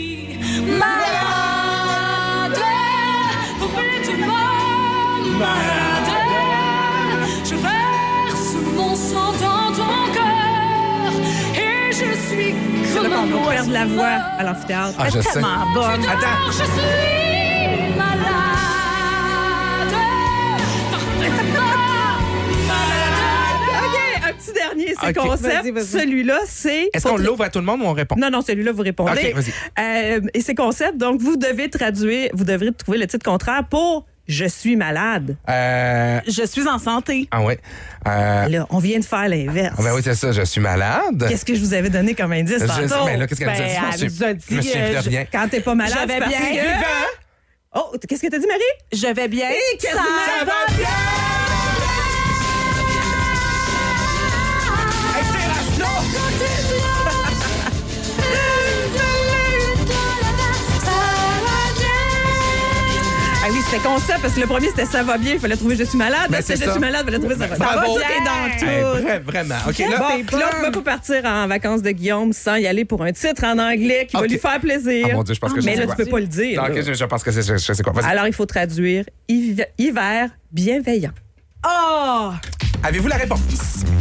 Je 7.44 7.54
verse 7.54 8.54
mon 8.74 8.96
sang 8.96 9.32
dans 9.32 9.70
ton 9.72 10.12
cœur 10.12 11.12
et 11.54 11.92
je 11.92 12.12
suis 12.26 12.54
comme 12.92 13.12
un 13.12 13.26
perdre 13.48 13.72
la 13.72 13.84
voix 13.86 14.16
à 14.36 14.42
l'amphithéâtre. 14.42 14.96
Ah, 14.98 15.08
je 15.14 15.20
sais. 15.20 15.32
Tellement 15.34 15.72
bonne. 15.72 16.04
Attends. 16.04 16.46
Je 16.48 16.52
suis 16.52 17.96
malade, 17.96 19.94
parfaitement 20.90 21.76
malade. 22.66 23.66
OK, 23.84 23.96
un 24.28 24.32
petit 24.32 24.52
dernier, 24.52 24.90
c'est 25.00 25.14
concept. 25.16 25.82
Celui-là, 25.84 26.40
c'est... 26.46 26.90
Est-ce 26.92 27.06
qu'on 27.06 27.16
l'ouvre 27.16 27.44
à 27.44 27.48
tout 27.48 27.60
le 27.60 27.64
monde 27.64 27.80
ou 27.82 27.84
on 27.84 27.92
répond? 27.92 28.16
Non, 28.18 28.30
non, 28.30 28.42
celui-là, 28.42 28.72
vous 28.72 28.82
répondez. 28.82 29.32
OK, 29.32 29.34
vas-y. 29.36 29.52
Euh, 29.78 30.20
et 30.34 30.40
c'est 30.40 30.56
concept, 30.56 30.96
donc 30.96 31.20
vous 31.20 31.36
devez 31.36 31.70
traduire, 31.70 32.30
vous 32.34 32.44
devrez 32.44 32.72
trouver 32.72 32.98
le 32.98 33.06
titre 33.06 33.24
contraire 33.24 33.62
pour 33.70 34.04
«Je 34.28 34.44
suis 34.44 34.76
malade 34.76 35.36
Euh, 35.48 36.20
Je 36.28 36.44
suis 36.46 36.68
en 36.68 36.78
santé. 36.78 37.26
ah 37.30 37.42
ouais. 37.42 37.58
Euh,». 38.06 38.48
Là, 38.48 38.66
on 38.70 38.78
vient 38.78 38.98
de 38.98 39.04
faire 39.04 39.28
l'inverse. 39.28 39.74
ah 39.78 39.82
ben 39.82 39.94
oui, 39.94 40.02
c'est 40.04 40.14
ça. 40.14 40.32
Je 40.32 40.42
suis 40.42 40.60
malade. 40.60 41.26
Qu'est-ce 41.28 41.44
que 41.46 41.54
je 41.54 41.60
vous 41.60 41.72
avais 41.74 41.88
donné 41.90 42.14
comme 42.14 42.32
indice 42.32 42.60
Je 42.60 42.66
tantôt? 42.66 43.06
mais 43.06 43.16
là, 43.16 43.26
qu'est-ce 43.26 43.40
qu'elle 43.40 43.48
nous 43.48 43.54
a 43.54 43.64
dit? 43.66 43.72
Ben, 43.74 43.80
Je 43.80 43.80
me 43.80 43.88
elle 43.92 43.98
suis- 44.10 44.18
nous 44.20 44.24
a 44.24 44.34
dit, 44.34 44.44
je 44.72 44.78
euh, 44.78 45.00
je-. 45.02 45.26
Quand 45.32 45.48
t'es 45.50 45.60
pas 45.60 45.74
malade, 45.74 45.98
Je 46.02 46.06
vais 46.06 46.18
bien. 46.26 46.38
que- 46.38 46.84
Oh, 47.74 47.92
qu'est-ce 48.08 48.22
que 48.22 48.28
t'as 48.28 48.38
dit, 48.38 48.46
Marie? 48.46 48.60
Je 48.92 49.14
vais 49.14 49.28
bien. 49.28 49.48
quasiment. 49.80 50.02
ça 50.38 50.44
va 50.44 50.74
bien. 50.76 51.27
Ah 63.48 63.50
oui, 63.50 63.60
c'était 63.70 63.82
concept 63.82 64.20
parce 64.20 64.34
que 64.34 64.40
le 64.40 64.46
premier, 64.46 64.66
c'était 64.68 64.84
ça 64.84 65.02
va 65.02 65.16
bien, 65.16 65.32
il 65.34 65.40
fallait 65.40 65.56
trouver 65.56 65.74
je 65.74 65.84
suis 65.84 65.96
malade. 65.96 66.28
Ben, 66.30 66.42
c'est 66.44 66.56
je 66.56 66.64
ça. 66.64 66.72
suis 66.72 66.80
malade, 66.80 67.00
il 67.02 67.12
fallait 67.12 67.18
trouver 67.18 67.34
ça 67.36 67.46
va, 67.46 67.56
ça 67.56 67.64
va 67.76 67.82
bien 67.82 68.24
dans 68.24 68.58
tout. 68.58 68.64
Hey, 68.66 68.82
vra- 68.82 69.22
vraiment. 69.22 69.54
OK, 69.66 69.78
là, 69.78 69.98
Bon, 69.98 70.24
puis 70.26 70.36
là, 70.36 70.50
on 70.60 70.64
peut 70.70 70.82
pas 70.82 70.90
partir 70.96 71.24
en 71.24 71.46
vacances 71.48 71.80
de 71.80 71.90
Guillaume 71.90 72.32
sans 72.34 72.56
y 72.56 72.66
aller 72.66 72.84
pour 72.84 73.02
un 73.02 73.12
titre 73.12 73.44
en 73.44 73.58
anglais 73.58 74.06
qui 74.06 74.16
va 74.16 74.22
Ok. 74.24 74.28
lui 74.30 74.38
faire 74.38 74.60
plaisir. 74.60 75.06
Ah, 75.10 75.14
mon 75.14 75.22
Dieu, 75.22 75.34
je 75.34 75.40
pense 75.40 75.54
que 75.54 75.60
je 75.62 75.64
Mais 75.66 75.74
sais 75.76 75.80
là, 75.80 75.86
quoi. 75.86 75.96
tu 75.96 76.04
peux 76.04 76.10
pas 76.10 76.20
le 76.20 76.26
dire. 76.26 76.60
Non, 76.62 76.68
là. 76.68 76.74
OK, 76.74 76.82
je, 76.86 76.92
je 76.92 77.04
pense 77.06 77.22
que 77.22 77.30
c'est, 77.30 77.42
je, 77.42 77.56
je 77.56 77.72
sais 77.72 77.82
quoi. 77.82 77.92
Vas-y. 77.94 78.04
Alors, 78.10 78.26
il 78.26 78.34
faut 78.34 78.44
traduire 78.46 79.04
hiver, 79.28 79.66
hiver 79.78 80.28
bienveillant. 80.52 81.12
Oh! 81.66 82.32
Avez-vous 82.82 83.08
la 83.08 83.16
réponse? 83.16 83.40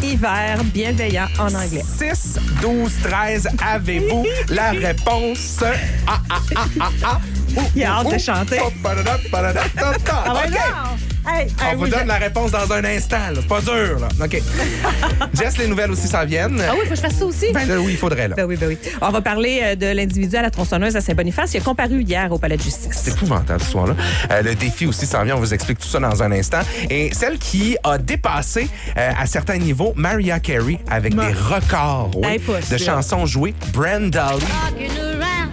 Hiver 0.04 0.64
bienveillant 0.66 1.28
en 1.40 1.54
anglais. 1.54 1.84
6, 1.98 2.38
12, 2.62 2.92
13, 3.04 3.48
avez-vous 3.66 4.26
la 4.50 4.72
réponse? 4.72 5.60
Ah, 6.08 6.20
ah, 6.30 6.40
ah, 6.56 6.66
ah, 6.80 6.90
ah. 7.04 7.20
Ouh, 7.58 7.62
Il 7.76 7.84
a 7.84 7.92
ouh, 8.04 8.08
hâte 8.08 8.14
de 8.14 8.18
chanter. 8.20 8.60
Oh, 8.64 8.72
badada, 8.84 9.18
badada, 9.32 9.62
ta, 9.76 9.94
ta. 10.00 10.24
Ah 10.28 10.34
ouais, 10.36 10.40
OK. 10.48 10.52
non. 10.54 10.98
Hey, 11.30 11.48
On 11.74 11.76
vous 11.76 11.84
oui, 11.84 11.90
donne 11.90 12.04
je- 12.04 12.08
la 12.08 12.16
réponse 12.20 12.52
dans 12.52 12.72
un 12.72 12.86
instant. 12.86 13.18
là. 13.18 13.42
C'est 13.42 13.48
pas 13.50 13.60
dur, 13.60 14.00
là. 14.00 14.08
OK. 14.24 14.42
Jess, 15.34 15.58
les 15.58 15.68
nouvelles 15.68 15.92
aussi 15.92 16.08
s'en 16.08 16.24
viennent. 16.26 16.62
Ah 16.66 16.72
oui, 16.74 16.82
faut 16.86 16.92
que 16.92 16.96
je 16.96 17.02
fasse 17.02 17.16
ça 17.18 17.26
aussi. 17.26 17.52
Ben 17.52 17.68
là, 17.68 17.82
oui, 17.82 17.92
il 17.94 17.98
faudrait, 17.98 18.30
là. 18.30 18.36
Ben 18.36 18.46
oui, 18.46 18.56
ben 18.56 18.68
oui. 18.70 18.78
On 19.02 19.10
va 19.10 19.20
parler 19.20 19.60
euh, 19.62 19.76
de 19.76 19.88
l'individu 19.88 20.38
à 20.38 20.42
la 20.42 20.50
tronçonneuse 20.52 20.96
à 20.96 21.02
Saint-Boniface. 21.02 21.54
Il 21.54 21.58
a 21.58 21.62
comparu 21.62 22.02
hier 22.02 22.32
au 22.32 22.38
palais 22.38 22.56
de 22.56 22.62
justice. 22.62 22.92
C'est 23.04 23.12
épouvantable 23.12 23.62
ce 23.62 23.72
soir-là. 23.72 23.96
Euh, 24.32 24.42
le 24.42 24.56
défi 24.56 24.86
aussi 24.86 25.06
s'en 25.06 25.24
vient, 25.26 25.36
on 25.36 25.40
vous 25.40 25.54
explique 25.54 25.80
tout 25.80 25.88
ça 25.88 26.00
dans 26.00 26.24
un 26.24 26.32
instant. 26.32 26.62
Et 26.90 27.14
celle 27.14 27.38
qui 27.40 27.76
a 27.84 27.98
dépassé 27.98 28.67
euh, 28.98 29.12
à 29.18 29.26
certains 29.26 29.58
niveaux 29.58 29.94
Mariah 29.96 30.40
Carey 30.40 30.80
avec 30.90 31.16
des 31.16 31.34
records 31.34 32.12
oui, 32.16 32.42
de 32.72 32.78
chansons 32.78 33.26
jouées, 33.26 33.54
Brenda 33.74 34.32
Lee. 34.34 34.88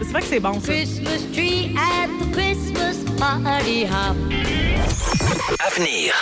C'est 0.03 0.11
vrai 0.11 0.20
que 0.20 0.27
c'est 0.27 0.40
bon, 0.40 0.61
ça. 0.61 0.72
Christmas 0.72 1.20
tree 1.33 1.74
at 1.77 2.09
the 2.20 2.33
Christmas 2.33 2.96
party 3.18 3.85
hop. 3.85 4.16
Avenir. 5.66 6.12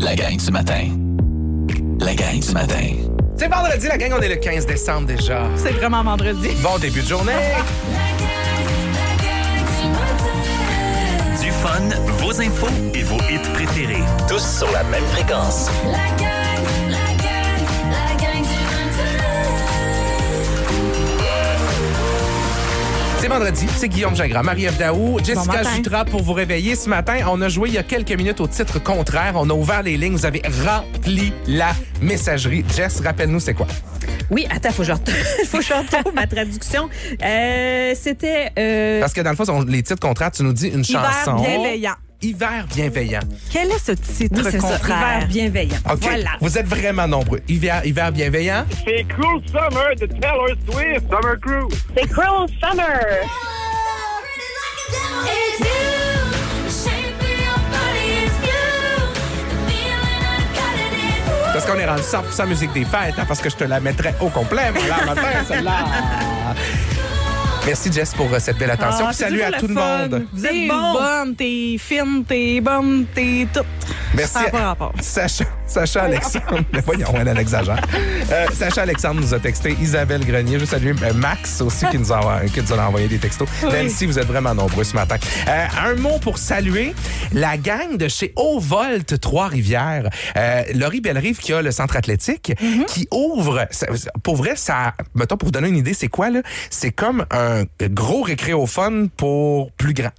La 0.00 0.14
gang 0.14 0.36
du 0.36 0.50
matin. 0.50 0.88
La 2.00 2.14
gang 2.14 2.38
du 2.38 2.52
matin. 2.52 2.96
C'est 3.38 3.48
vendredi, 3.48 3.86
la 3.86 3.98
gang, 3.98 4.12
on 4.16 4.22
est 4.22 4.28
le 4.28 4.36
15 4.36 4.66
décembre 4.66 5.06
déjà. 5.06 5.42
C'est 5.56 5.72
vraiment 5.72 6.02
vendredi. 6.02 6.50
Bon 6.62 6.78
début 6.78 7.02
de 7.02 7.06
journée. 7.08 7.32
fun, 11.66 11.88
vos 12.18 12.40
infos 12.40 12.68
et 12.94 13.02
vos 13.02 13.18
hits 13.28 13.50
préférés. 13.54 14.04
Tous 14.28 14.58
sur 14.58 14.70
la 14.70 14.84
même 14.84 15.04
fréquence. 15.06 15.68
C'est 23.18 23.28
vendredi, 23.28 23.66
c'est 23.76 23.88
Guillaume 23.88 24.14
Gingras, 24.14 24.44
Marie-Ève 24.44 24.76
Daou, 24.76 25.18
Jessica 25.18 25.56
matin. 25.56 25.70
Jutra 25.74 26.04
pour 26.04 26.22
vous 26.22 26.32
réveiller 26.32 26.76
ce 26.76 26.88
matin. 26.88 27.16
On 27.28 27.40
a 27.42 27.48
joué 27.48 27.70
il 27.70 27.74
y 27.74 27.78
a 27.78 27.82
quelques 27.82 28.12
minutes 28.12 28.40
au 28.40 28.46
titre 28.46 28.78
contraire. 28.78 29.32
On 29.34 29.50
a 29.50 29.54
ouvert 29.54 29.82
les 29.82 29.96
lignes. 29.96 30.12
Vous 30.12 30.26
avez 30.26 30.42
rempli 30.64 31.32
la 31.48 31.72
messagerie. 32.00 32.64
Jess, 32.76 33.00
rappelle-nous 33.00 33.40
c'est 33.40 33.54
quoi? 33.54 33.66
Oui, 34.30 34.46
attends, 34.50 34.70
faut 34.70 34.82
que 34.82 34.88
je 34.88 34.92
retourne, 34.92 35.16
faut 35.46 35.58
que 35.58 35.64
je 35.64 35.72
retrouve 35.72 36.14
ma 36.14 36.26
traduction. 36.26 36.88
Euh, 37.22 37.94
C'était. 37.94 38.50
euh, 38.58 39.00
Parce 39.00 39.12
que 39.12 39.20
dans 39.20 39.30
le 39.30 39.36
fond, 39.36 39.44
on- 39.48 39.62
les 39.64 39.82
titres 39.82 40.00
contraires, 40.00 40.30
tu 40.32 40.42
nous 40.42 40.52
dis 40.52 40.68
une 40.68 40.84
Hiver 40.84 41.12
chanson. 41.24 41.42
bienveillant. 41.42 41.94
Hiver 42.22 42.66
bienveillant. 42.74 43.20
Quel 43.52 43.70
est 43.70 43.78
ce 43.78 43.92
titre 43.92 44.40
oui, 44.42 44.48
c'est 44.50 44.58
ça, 44.60 44.68
contraire? 44.78 45.16
hiver 45.18 45.28
bienveillant. 45.28 45.76
OK. 45.92 45.98
Voilà. 46.00 46.30
Vous 46.40 46.56
êtes 46.58 46.66
vraiment 46.66 47.06
nombreux. 47.06 47.40
Hiver, 47.46 47.84
hiver 47.84 48.10
bienveillant. 48.10 48.64
C'est 48.84 49.04
Cruel 49.04 49.40
Summer 49.46 49.94
de 50.00 50.06
Taylor 50.06 50.48
Swift. 50.70 51.04
Summer 51.10 51.36
Cruise. 51.40 51.78
C'est 51.94 52.08
Cruel 52.08 52.48
Summer. 52.60 53.00
Parce 61.56 61.64
qu'on 61.70 61.78
est 61.78 61.86
rendu 61.86 62.02
100% 62.02 62.48
musique 62.48 62.72
des 62.74 62.84
fêtes, 62.84 63.14
hein, 63.18 63.24
parce 63.26 63.40
que 63.40 63.48
je 63.48 63.56
te 63.56 63.64
la 63.64 63.80
mettrais 63.80 64.14
au 64.20 64.28
complet, 64.28 64.70
moi, 64.74 64.82
là, 64.88 65.06
matin, 65.06 65.28
celle-là. 65.48 65.72
Merci, 67.64 67.90
Jess, 67.90 68.12
pour 68.14 68.30
euh, 68.32 68.38
cette 68.38 68.58
belle 68.58 68.70
attention. 68.72 69.06
Ah, 69.06 69.08
Puis 69.08 69.16
salut 69.16 69.42
à 69.42 69.52
tout 69.52 69.66
le 69.66 69.74
fun. 69.74 69.98
monde. 70.08 70.26
Vous 70.34 70.42
T'es 70.46 70.64
êtes 70.64 70.68
bon. 70.68 70.92
bonne, 70.92 71.34
t'es 71.34 71.76
fine, 71.78 72.24
t'es 72.28 72.60
bonne, 72.60 73.06
t'es 73.14 73.48
toute. 73.52 73.64
Merci. 74.16 74.32
Ça 74.32 74.42
n'a 74.42 74.50
pas 74.50 74.64
rapport. 74.66 74.92
Sacha, 75.00 75.44
Sacha 75.66 76.02
Alexandre. 76.04 76.60
Mais 76.72 76.80
Voyons, 76.80 77.12
elle, 77.14 77.38
exagère. 77.38 77.80
Euh, 78.32 78.46
Sacha 78.52 78.82
Alexandre 78.82 79.20
nous 79.20 79.34
a 79.34 79.38
texté. 79.38 79.76
Isabelle 79.80 80.24
Grenier. 80.24 80.58
Je 80.58 80.64
salue 80.64 80.92
euh, 81.02 81.12
Max 81.14 81.60
aussi 81.60 81.86
qui 81.90 81.98
nous, 81.98 82.12
a, 82.12 82.40
qui 82.52 82.60
nous 82.60 82.72
a 82.72 82.86
envoyé 82.86 83.08
des 83.08 83.18
textos. 83.18 83.48
Nancy, 83.62 84.06
vous 84.06 84.18
êtes 84.18 84.26
vraiment 84.26 84.54
nombreux 84.54 84.84
ce 84.84 84.94
matin. 84.94 85.16
Euh, 85.48 85.66
un 85.84 85.94
mot 85.96 86.18
pour 86.20 86.38
saluer 86.38 86.94
la 87.32 87.56
gang 87.56 87.96
de 87.96 88.08
chez 88.08 88.32
Volt 88.36 89.20
Trois-Rivières. 89.20 90.08
Euh, 90.36 90.62
Laurie 90.74 91.00
Bellerive 91.00 91.38
qui 91.38 91.52
a 91.52 91.60
le 91.62 91.70
centre 91.70 91.96
athlétique 91.96 92.52
qui 92.88 93.08
ouvre. 93.12 93.66
Pour 94.22 94.36
vrai, 94.36 94.54
ça. 94.56 94.94
Mettons, 95.14 95.36
pour 95.36 95.48
vous 95.48 95.52
donner 95.52 95.68
une 95.68 95.76
idée, 95.76 95.94
c'est 95.94 96.08
quoi, 96.08 96.30
là? 96.30 96.40
C'est 96.70 96.92
comme 96.92 97.26
un 97.30 97.64
gros 97.90 98.22
récréophone 98.22 99.10
pour 99.10 99.72
plus 99.72 99.92
grand. 99.92 100.12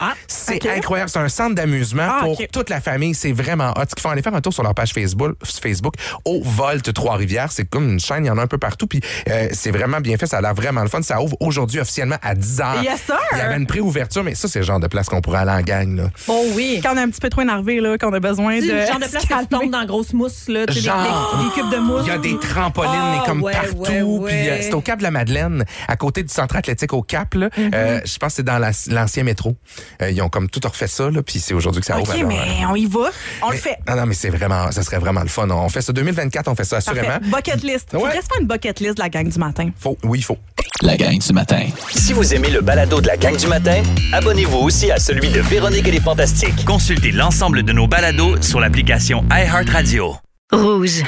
Ah, 0.00 0.14
C'est 0.26 0.64
incroyable. 0.68 1.10
C'est 1.10 1.18
un 1.18 1.28
centre 1.28 1.54
d'amusement 1.54 2.06
Ah, 2.08 2.20
pour 2.22 2.38
toute 2.52 2.70
la 2.70 2.80
famille. 2.80 3.14
C'est 3.14 3.32
vraiment 3.32 3.70
hot. 3.76 3.82
Il 3.96 4.00
faut 4.00 4.08
aller 4.08 4.22
faire 4.22 4.34
un 4.34 4.40
tour 4.40 4.52
sur 4.52 4.62
leur 4.62 4.74
page 4.74 4.92
Facebook. 4.92 5.34
Facebook 5.44 5.94
au 6.24 6.40
Volt 6.42 6.92
Trois-Rivières. 6.92 7.50
C'est 7.52 7.64
comme 7.64 7.88
une 7.90 8.00
chaîne. 8.00 8.24
Il 8.24 8.28
y 8.28 8.30
en 8.30 8.38
a 8.38 8.42
un 8.42 8.46
peu 8.46 8.58
partout. 8.58 8.86
Puis 8.86 9.00
euh, 9.28 9.48
c'est 9.52 9.70
vraiment 9.70 10.00
bien 10.00 10.16
fait. 10.16 10.26
Ça 10.26 10.38
a 10.38 10.40
l'air 10.40 10.54
vraiment 10.54 10.82
le 10.82 10.88
fun. 10.88 11.02
Ça 11.02 11.20
ouvre 11.20 11.36
aujourd'hui 11.40 11.80
officiellement 11.80 12.16
à 12.22 12.34
10 12.34 12.58
h. 12.58 12.82
Yes, 12.84 13.02
sir. 13.06 13.16
Il 13.32 13.38
y 13.38 13.40
avait 13.40 13.56
une 13.56 13.66
préouverture, 13.66 14.22
mais 14.24 14.34
ça, 14.34 14.48
c'est 14.48 14.60
le 14.60 14.64
genre 14.64 14.80
de 14.80 14.86
place 14.86 15.08
qu'on 15.08 15.20
pourrait 15.20 15.38
aller 15.40 15.50
en 15.50 15.62
gang. 15.62 15.96
Là. 15.96 16.10
Oh 16.28 16.44
oui. 16.54 16.80
Quand 16.82 16.94
on 16.94 16.96
est 16.98 17.02
un 17.02 17.08
petit 17.10 17.20
peu 17.20 17.28
trop 17.30 17.42
énervé, 17.42 17.80
là, 17.80 17.98
qu'on 17.98 18.12
a 18.12 18.20
besoin 18.20 18.60
de. 18.60 18.66
le 18.66 18.86
genre 18.86 18.98
de 19.00 19.06
place 19.06 19.24
que 19.26 19.38
tu 19.40 19.46
tombes 19.48 19.70
dans 19.70 19.84
grosse 19.84 20.12
mousse, 20.12 20.48
là. 20.48 20.66
tu 20.66 20.74
sais, 20.74 20.80
des- 20.80 20.86
Genre. 20.86 21.38
Des, 21.38 21.44
des 21.44 21.50
cubes 21.62 21.70
de 21.72 21.78
mousse. 21.78 22.02
Il 22.04 22.08
y 22.08 22.10
a 22.12 22.18
des 22.18 22.38
trampolines 22.38 22.90
Ah, 22.94 23.16
mais 23.20 23.26
comme 23.26 23.42
ouais, 23.42 23.52
partout. 23.52 23.76
ouais, 23.78 24.02
ouais. 24.02 24.30
Puis 24.30 24.48
euh, 24.48 24.58
c'est 24.62 24.74
au 24.74 24.80
Cap 24.80 24.98
de 24.98 25.02
la 25.02 25.10
Madeleine, 25.10 25.64
à 25.88 25.96
côté 25.96 26.22
du 26.22 26.32
centre 26.32 26.56
athlétique 26.56 26.92
au 26.92 27.02
Cap. 27.02 27.34
là. 27.34 27.48
Mm-hmm. 27.48 27.70
Euh, 27.74 28.00
je 28.04 28.16
pense 28.18 28.32
que 28.32 28.36
c'est 28.36 28.42
dans 28.42 28.58
la- 28.58 28.70
l'ancien 28.88 29.24
métro. 29.24 29.56
Euh, 30.02 30.10
ils 30.10 30.20
ont 30.22 30.28
comme 30.28 30.48
tout 30.48 30.60
refait 30.64 30.86
ça. 30.86 31.10
Là, 31.10 31.22
puis 31.22 31.40
c'est 31.40 31.54
aujourd'hui 31.54 31.80
que 31.80 31.86
ça 31.86 31.98
ouvre. 31.98 32.14
OK, 32.14 32.24
mais 32.26 32.36
euh, 32.36 32.68
on 32.70 32.74
y 32.76 32.86
va. 32.86 33.10
On 33.42 33.50
le 33.50 33.56
fait. 33.56 33.76
Non, 33.88 33.96
non, 33.96 34.06
mais 34.06 34.14
c'est 34.14 34.30
vraiment, 34.30 34.70
ça 34.70 34.82
serait 34.82 34.98
vraiment 34.98 35.22
le 35.22 35.28
fun. 35.28 35.48
On 35.50 35.68
fait 35.68 35.82
ça 35.82 35.92
2024, 35.92 36.48
on 36.48 36.54
fait 36.54 36.64
ça 36.64 36.76
assurément. 36.76 37.08
Parfait. 37.08 37.30
Bucket 37.30 37.62
list. 37.62 37.92
Ouais. 37.94 38.10
se 38.10 38.16
faire 38.16 38.40
une 38.40 38.46
bucket 38.46 38.80
list 38.80 38.96
de 38.96 39.02
la 39.02 39.08
gang 39.08 39.28
du 39.28 39.38
matin. 39.38 39.70
Faut, 39.78 39.96
oui, 40.04 40.18
il 40.18 40.24
faut. 40.24 40.38
La 40.82 40.96
gang 40.96 41.18
du 41.18 41.32
matin. 41.32 41.66
Si 41.90 42.12
vous 42.12 42.34
aimez 42.34 42.50
le 42.50 42.60
balado 42.60 43.00
de 43.00 43.08
la 43.08 43.16
gang 43.16 43.36
du 43.36 43.48
matin, 43.48 43.82
abonnez-vous 44.12 44.58
aussi 44.58 44.92
à 44.92 44.98
celui 45.00 45.28
de 45.28 45.40
Véronique 45.40 45.88
et 45.88 45.90
les 45.90 46.00
Fantastiques. 46.00 46.64
Consultez 46.64 47.10
l'ensemble 47.10 47.64
de 47.64 47.72
nos 47.72 47.88
balados 47.88 48.40
sur 48.42 48.60
l'application 48.60 49.24
iHeartRadio. 49.32 50.16
Rouge. 50.52 51.02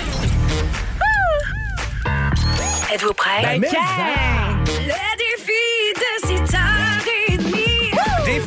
Êtes-vous 2.92 3.14
prêts? 3.14 3.60
Ben, 3.60 3.68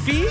Défi 0.05 0.23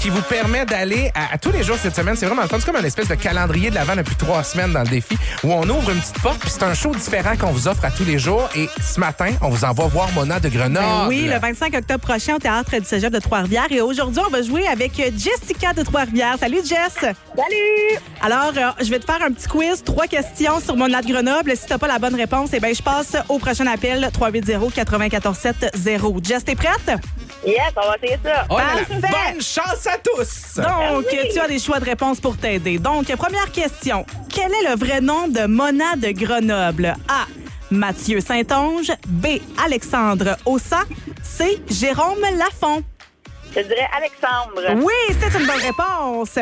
qui 0.00 0.08
vous 0.08 0.22
permet 0.22 0.64
d'aller 0.64 1.10
à, 1.14 1.34
à 1.34 1.38
tous 1.38 1.52
les 1.52 1.62
jours 1.62 1.76
cette 1.80 1.94
semaine. 1.94 2.16
C'est 2.16 2.26
vraiment 2.26 2.42
le 2.42 2.48
fun. 2.48 2.56
C'est 2.58 2.66
comme 2.66 2.76
une 2.80 2.86
espèce 2.86 3.08
de 3.08 3.14
calendrier 3.14 3.70
de 3.70 3.74
l'avant 3.74 3.94
depuis 3.94 4.16
trois 4.16 4.42
semaines 4.42 4.72
dans 4.72 4.80
le 4.82 4.88
défi 4.88 5.16
où 5.44 5.52
on 5.52 5.62
ouvre 5.68 5.90
une 5.90 6.00
petite 6.00 6.20
porte 6.20 6.38
puis 6.40 6.50
c'est 6.50 6.62
un 6.62 6.74
show 6.74 6.92
différent 6.94 7.36
qu'on 7.36 7.50
vous 7.52 7.68
offre 7.68 7.84
à 7.84 7.90
tous 7.90 8.04
les 8.04 8.18
jours. 8.18 8.48
Et 8.56 8.68
ce 8.82 8.98
matin, 8.98 9.30
on 9.42 9.50
vous 9.50 9.64
envoie 9.64 9.86
voir 9.88 10.10
Mona 10.12 10.40
de 10.40 10.48
Grenoble. 10.48 10.86
Ben 10.86 11.06
oui, 11.08 11.28
le 11.30 11.38
25 11.38 11.74
octobre 11.74 12.00
prochain 12.00 12.36
au 12.36 12.38
Théâtre 12.38 12.76
du 12.78 12.84
Cégep 12.84 13.12
de 13.12 13.18
Trois-Rivières. 13.18 13.66
Et 13.70 13.80
aujourd'hui, 13.80 14.22
on 14.26 14.30
va 14.30 14.42
jouer 14.42 14.66
avec 14.66 14.92
Jessica 14.96 15.72
de 15.74 15.82
Trois-Rivières. 15.82 16.36
Salut, 16.40 16.60
Jess! 16.64 16.94
Salut! 17.00 17.98
Alors, 18.22 18.52
euh, 18.56 18.70
je 18.82 18.90
vais 18.90 18.98
te 18.98 19.04
faire 19.04 19.22
un 19.22 19.32
petit 19.32 19.48
quiz. 19.48 19.82
Trois 19.84 20.06
questions 20.06 20.60
sur 20.60 20.76
Mona 20.76 21.02
de 21.02 21.12
Grenoble. 21.12 21.52
Si 21.56 21.66
t'as 21.66 21.78
pas 21.78 21.88
la 21.88 21.98
bonne 21.98 22.14
réponse, 22.14 22.50
eh 22.52 22.60
ben, 22.60 22.74
je 22.74 22.82
passe 22.82 23.16
au 23.28 23.38
prochain 23.38 23.66
appel 23.66 24.08
380-947-0. 24.18 26.26
Jess, 26.26 26.44
t'es 26.44 26.54
prête? 26.54 26.90
Yes, 27.46 27.72
on 27.76 27.80
va 27.88 27.96
essayer 27.96 28.18
ça. 28.22 28.46
Oh 28.50 28.58
là 28.58 28.64
là, 28.64 28.84
Parfait. 28.84 29.00
bonne 29.00 29.40
chance 29.40 29.86
à 29.86 29.96
tous! 29.98 30.56
Donc, 30.62 31.06
tu 31.32 31.38
as 31.40 31.48
des 31.48 31.58
choix 31.58 31.80
de 31.80 31.86
réponse 31.86 32.20
pour 32.20 32.36
t'aider. 32.36 32.78
Donc, 32.78 33.06
première 33.16 33.50
question. 33.50 34.04
Quel 34.28 34.52
est 34.52 34.68
le 34.68 34.76
vrai 34.76 35.00
nom 35.00 35.26
de 35.26 35.46
Mona 35.46 35.96
de 35.96 36.10
Grenoble? 36.10 36.94
A. 37.08 37.24
Mathieu 37.70 38.20
Saint-Onge. 38.20 38.92
B. 39.06 39.38
Alexandre 39.64 40.36
Ossa. 40.44 40.82
C. 41.22 41.62
Jérôme 41.70 42.20
Lafont. 42.36 42.82
Je 43.54 43.60
dirais 43.60 43.88
Alexandre. 43.96 44.82
Oui, 44.84 45.16
c'est 45.20 45.38
une 45.38 45.46
bonne 45.46 45.60
réponse. 45.60 46.38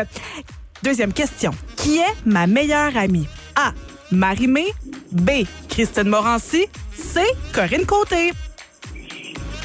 Deuxième 0.83 1.13
question. 1.13 1.53
Qui 1.77 1.99
est 1.99 2.15
ma 2.27 2.47
meilleure 2.47 2.97
amie? 2.97 3.29
A. 3.57 3.73
Marie-Mé. 4.11 4.67
B. 5.13 5.31
Christine 5.69 6.09
Morancy. 6.09 6.67
C. 6.97 7.21
Corinne 7.53 7.87
Côté. 7.87 8.33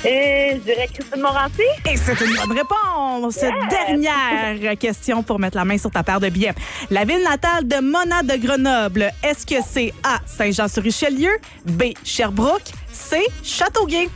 Et 0.06 0.56
je 0.56 0.60
dirais 0.60 0.89
Christine 0.94 1.22
Morancy. 1.22 1.62
Et 1.89 1.96
c'est 1.96 2.20
une 2.20 2.36
bonne 2.36 2.58
réponse. 2.58 3.38
Dernière 3.70 4.78
question 4.78 5.24
pour 5.24 5.39
mettre 5.39 5.58
la 5.58 5.66
main 5.66 5.78
sur 5.78 5.92
ta 5.92 6.04
paire 6.04 6.20
de 6.20 6.30
billets. 6.30 6.54
La 6.89 7.06
ville 7.06 7.24
natale 7.24 7.68
de 7.68 7.80
Mona 7.80 8.22
de 8.22 8.36
Grenoble, 8.36 9.12
est-ce 9.24 9.46
que 9.46 9.62
c'est 9.66 9.94
A. 10.04 10.20
Saint-Jean-sur-Richelieu, 10.26 11.32
B. 11.66 11.94
Sherbrooke, 12.04 12.72
C. 12.92 13.22
Châteauguay? 13.44 14.10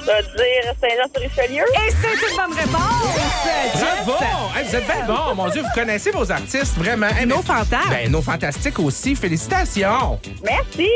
Je 0.00 0.06
vais 0.06 0.22
dire 0.22 0.72
Saint-Jean-sur-Richelieu? 0.80 1.64
Et 1.64 1.90
c'est 1.90 2.30
une 2.30 2.36
bonne 2.36 2.56
réponse. 2.58 3.74
Bravo! 3.76 4.12
Hey, 4.56 4.64
vous 4.68 4.76
êtes 4.76 4.86
bien 4.86 5.04
bon, 5.06 5.34
mon 5.34 5.48
Dieu, 5.48 5.62
vous 5.62 5.68
connaissez 5.74 6.10
vos 6.10 6.30
artistes, 6.30 6.76
vraiment. 6.76 7.06
Hey, 7.08 7.26
Nos 7.26 7.42
fantasmes. 7.42 7.90
Ben, 7.90 8.10
nos 8.10 8.22
fantastiques 8.22 8.78
aussi. 8.78 9.14
Félicitations! 9.14 10.18
Merci. 10.44 10.88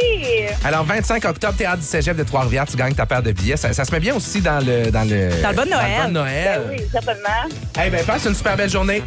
Alors, 0.65 0.85
25 0.85 1.25
octobre, 1.25 1.55
Théâtre 1.57 1.79
du 1.79 1.85
Cégep 1.87 2.17
de 2.17 2.25
Trois-Rivières, 2.25 2.67
tu 2.67 2.77
gagnes 2.77 2.95
ta 2.95 3.07
paire 3.07 3.23
de 3.23 3.33
billets. 3.33 3.57
Ça, 3.57 3.73
ça 3.73 3.85
se 3.85 3.93
met 3.93 4.01
bien 4.01 4.15
aussi 4.15 4.41
dans 4.41 4.65
le... 4.65 4.91
Dans 4.91 5.09
le, 5.09 5.31
Dans 5.43 5.51
le 5.51 5.57
bon 5.57 5.69
Noël. 5.71 5.91
Dans 5.99 6.03
le 6.03 6.07
bon 6.07 6.13
Noël. 6.13 6.61
Oui, 6.71 6.85
certainement. 6.91 7.57
Eh 7.85 7.91
ben, 7.91 8.05
passe 8.05 8.25
une 8.27 8.35
super 8.35 8.57
belle 8.57 8.71
journée. 8.71 9.03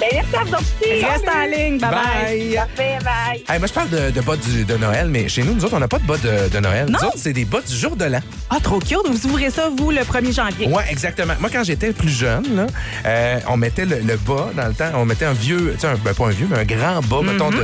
Ben, 0.00 0.08
merci 0.12 0.36
à 0.36 0.44
vous 0.44 0.54
aussi. 0.54 1.04
Reste 1.04 1.28
en 1.28 1.44
ligne. 1.46 1.78
Bye 1.78 1.90
bye. 1.90 2.54
Parfait, 2.56 2.98
bye. 3.04 3.44
Hey, 3.48 3.58
moi, 3.58 3.68
je 3.68 3.72
parle 3.72 3.90
de, 3.90 4.10
de 4.10 4.20
bas 4.20 4.36
du- 4.36 4.64
de 4.64 4.76
Noël, 4.76 5.08
mais 5.08 5.28
chez 5.28 5.42
nous, 5.42 5.54
nous 5.54 5.64
autres, 5.64 5.76
on 5.76 5.80
n'a 5.80 5.88
pas 5.88 5.98
de 5.98 6.06
bas 6.06 6.16
de, 6.18 6.48
de 6.48 6.58
Noël. 6.60 6.86
Non. 6.90 6.98
Nous 7.00 7.08
autres, 7.08 7.18
c'est 7.18 7.32
des 7.32 7.44
bas 7.44 7.60
du 7.60 7.74
jour 7.76 7.94
de 7.96 8.04
l'an. 8.04 8.20
Ah, 8.48 8.58
trop 8.62 8.78
cute. 8.78 8.98
Vous 9.08 9.26
ouvrez 9.26 9.50
ça, 9.50 9.68
vous, 9.76 9.90
le 9.90 10.02
1er 10.02 10.32
janvier. 10.34 10.68
Ouais, 10.68 10.84
exactement. 10.88 11.34
Moi, 11.40 11.50
quand 11.52 11.64
j'étais 11.64 11.92
plus 11.92 12.08
jeune, 12.08 12.44
là, 12.54 12.66
euh, 13.04 13.40
on 13.48 13.56
mettait 13.56 13.84
le, 13.84 13.98
le 14.00 14.16
bas 14.16 14.50
dans 14.56 14.68
le 14.68 14.74
temps. 14.74 14.90
On 14.94 15.04
mettait 15.04 15.24
un 15.24 15.32
vieux, 15.32 15.74
tu 15.74 15.80
sais, 15.80 15.92
ben, 16.04 16.14
pas 16.14 16.26
un 16.26 16.30
vieux, 16.30 16.46
mais 16.48 16.58
un 16.60 16.64
grand 16.64 17.00
bas, 17.02 17.22
mettons, 17.22 17.50
de, 17.50 17.56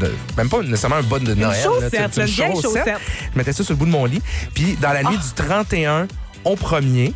de- 0.00 0.12
Même 0.36 0.48
pas 0.48 0.62
nécessairement 0.62 0.96
un 0.96 1.02
bas 1.02 1.18
de 1.20 1.34
Noël. 1.34 1.56
là, 1.56 1.62
chaussette, 1.62 2.14
sais, 2.14 2.20
une 2.22 2.26
vieille 2.26 2.60
chaussette. 2.60 2.98
Je 3.32 3.38
mettais 3.38 3.52
ça 3.52 3.62
sur 3.62 3.72
le 3.74 3.78
bout 3.78 3.86
de 3.86 3.90
mon 3.90 4.04
lit. 4.04 4.20
Puis, 4.54 4.76
dans 4.80 4.92
la 4.92 5.02
nuit 5.04 5.16
du 5.16 5.32
31 5.44 6.08
au 6.44 6.54
1er, 6.56 7.12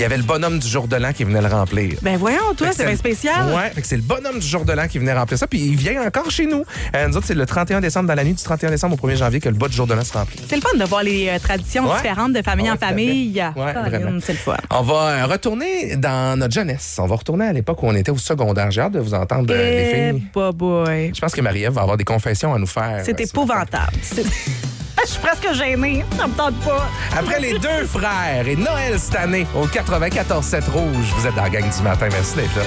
il 0.00 0.04
y 0.04 0.06
avait 0.06 0.16
le 0.16 0.22
bonhomme 0.22 0.58
du 0.58 0.66
jour 0.66 0.88
de 0.88 0.96
l'an 0.96 1.12
qui 1.12 1.24
venait 1.24 1.42
le 1.42 1.46
remplir. 1.48 1.92
Ben 2.00 2.16
voyons, 2.16 2.54
toi, 2.56 2.68
c'est 2.74 2.86
bien 2.86 2.96
spécial. 2.96 3.52
Ouais, 3.54 3.68
fait 3.74 3.82
que 3.82 3.86
c'est 3.86 3.96
le 3.96 4.02
bonhomme 4.02 4.38
du 4.38 4.46
jour 4.46 4.64
de 4.64 4.72
l'an 4.72 4.88
qui 4.88 4.98
venait 4.98 5.12
remplir 5.12 5.38
ça, 5.38 5.46
puis 5.46 5.60
il 5.60 5.76
vient 5.76 6.02
encore 6.06 6.30
chez 6.30 6.46
nous. 6.46 6.64
Euh, 6.96 7.06
nous 7.06 7.18
autres, 7.18 7.26
c'est 7.26 7.34
le 7.34 7.44
31 7.44 7.82
décembre, 7.82 8.08
dans 8.08 8.14
la 8.14 8.24
nuit 8.24 8.32
du 8.32 8.42
31 8.42 8.70
décembre 8.70 8.96
au 8.98 9.06
1er 9.06 9.16
janvier, 9.16 9.40
que 9.40 9.50
le 9.50 9.56
bas 9.56 9.68
du 9.68 9.76
jour 9.76 9.86
de 9.86 9.92
l'an 9.92 10.02
se 10.02 10.14
remplit. 10.14 10.40
C'est 10.48 10.56
le 10.56 10.62
fun 10.62 10.74
de 10.78 10.84
voir 10.84 11.02
les 11.02 11.28
euh, 11.28 11.38
traditions 11.38 11.86
Ouais. 11.86 11.96
différentes 11.96 12.32
de 12.32 12.40
famille 12.40 12.64
Ouais, 12.64 12.70
en 12.72 12.76
tout 12.76 12.84
à 12.84 12.86
fait. 12.86 12.94
famille. 12.94 13.44
Ouais, 13.56 13.72
Ah, 13.76 13.82
vraiment. 13.90 14.18
C'est 14.22 14.32
le 14.32 14.38
fun. 14.38 14.56
On 14.70 14.82
va 14.82 14.94
euh, 14.94 15.26
retourner 15.26 15.96
dans 15.96 16.38
notre 16.38 16.54
jeunesse. 16.54 16.96
On 16.98 17.06
va 17.06 17.16
retourner 17.16 17.44
à 17.48 17.52
l'époque 17.52 17.82
où 17.82 17.86
on 17.86 17.94
était 17.94 18.10
au 18.10 18.16
secondaire. 18.16 18.70
J'ai 18.70 18.80
hâte 18.80 18.92
de 18.92 19.00
vous 19.00 19.12
entendre, 19.12 19.52
euh, 19.52 19.56
les 19.58 19.90
Eh, 20.08 20.12
filles. 20.14 20.22
bah, 20.34 20.50
boy. 20.52 21.12
Je 21.14 21.20
pense 21.20 21.34
que 21.34 21.42
Marie-Ève 21.42 21.72
va 21.74 21.82
avoir 21.82 21.98
des 21.98 22.04
confessions 22.04 22.54
à 22.54 22.58
nous 22.58 22.66
faire. 22.66 23.02
C'est 23.04 23.12
euh, 23.12 23.16
ce 23.18 23.22
matin. 23.22 23.24
épouvantable. 23.24 23.92
C'est- 24.00 24.24
Je 25.04 25.10
suis 25.10 25.20
presque 25.20 25.52
gênée. 25.54 26.04
Ça 26.16 26.26
me 26.26 26.34
tente 26.34 26.54
pas. 26.60 26.88
Après 27.16 27.40
les 27.40 27.58
deux 27.58 27.86
frères 27.86 28.46
et 28.46 28.56
Noël 28.56 28.98
cette 28.98 29.16
année 29.16 29.46
au 29.54 29.66
94-7 29.66 30.70
Rouge, 30.70 31.06
vous 31.16 31.26
êtes 31.26 31.34
dans 31.34 31.42
la 31.42 31.50
gang 31.50 31.68
du 31.68 31.82
matin. 31.82 32.08
Merci 32.10 32.36
d'être 32.36 32.56
là. 32.56 32.62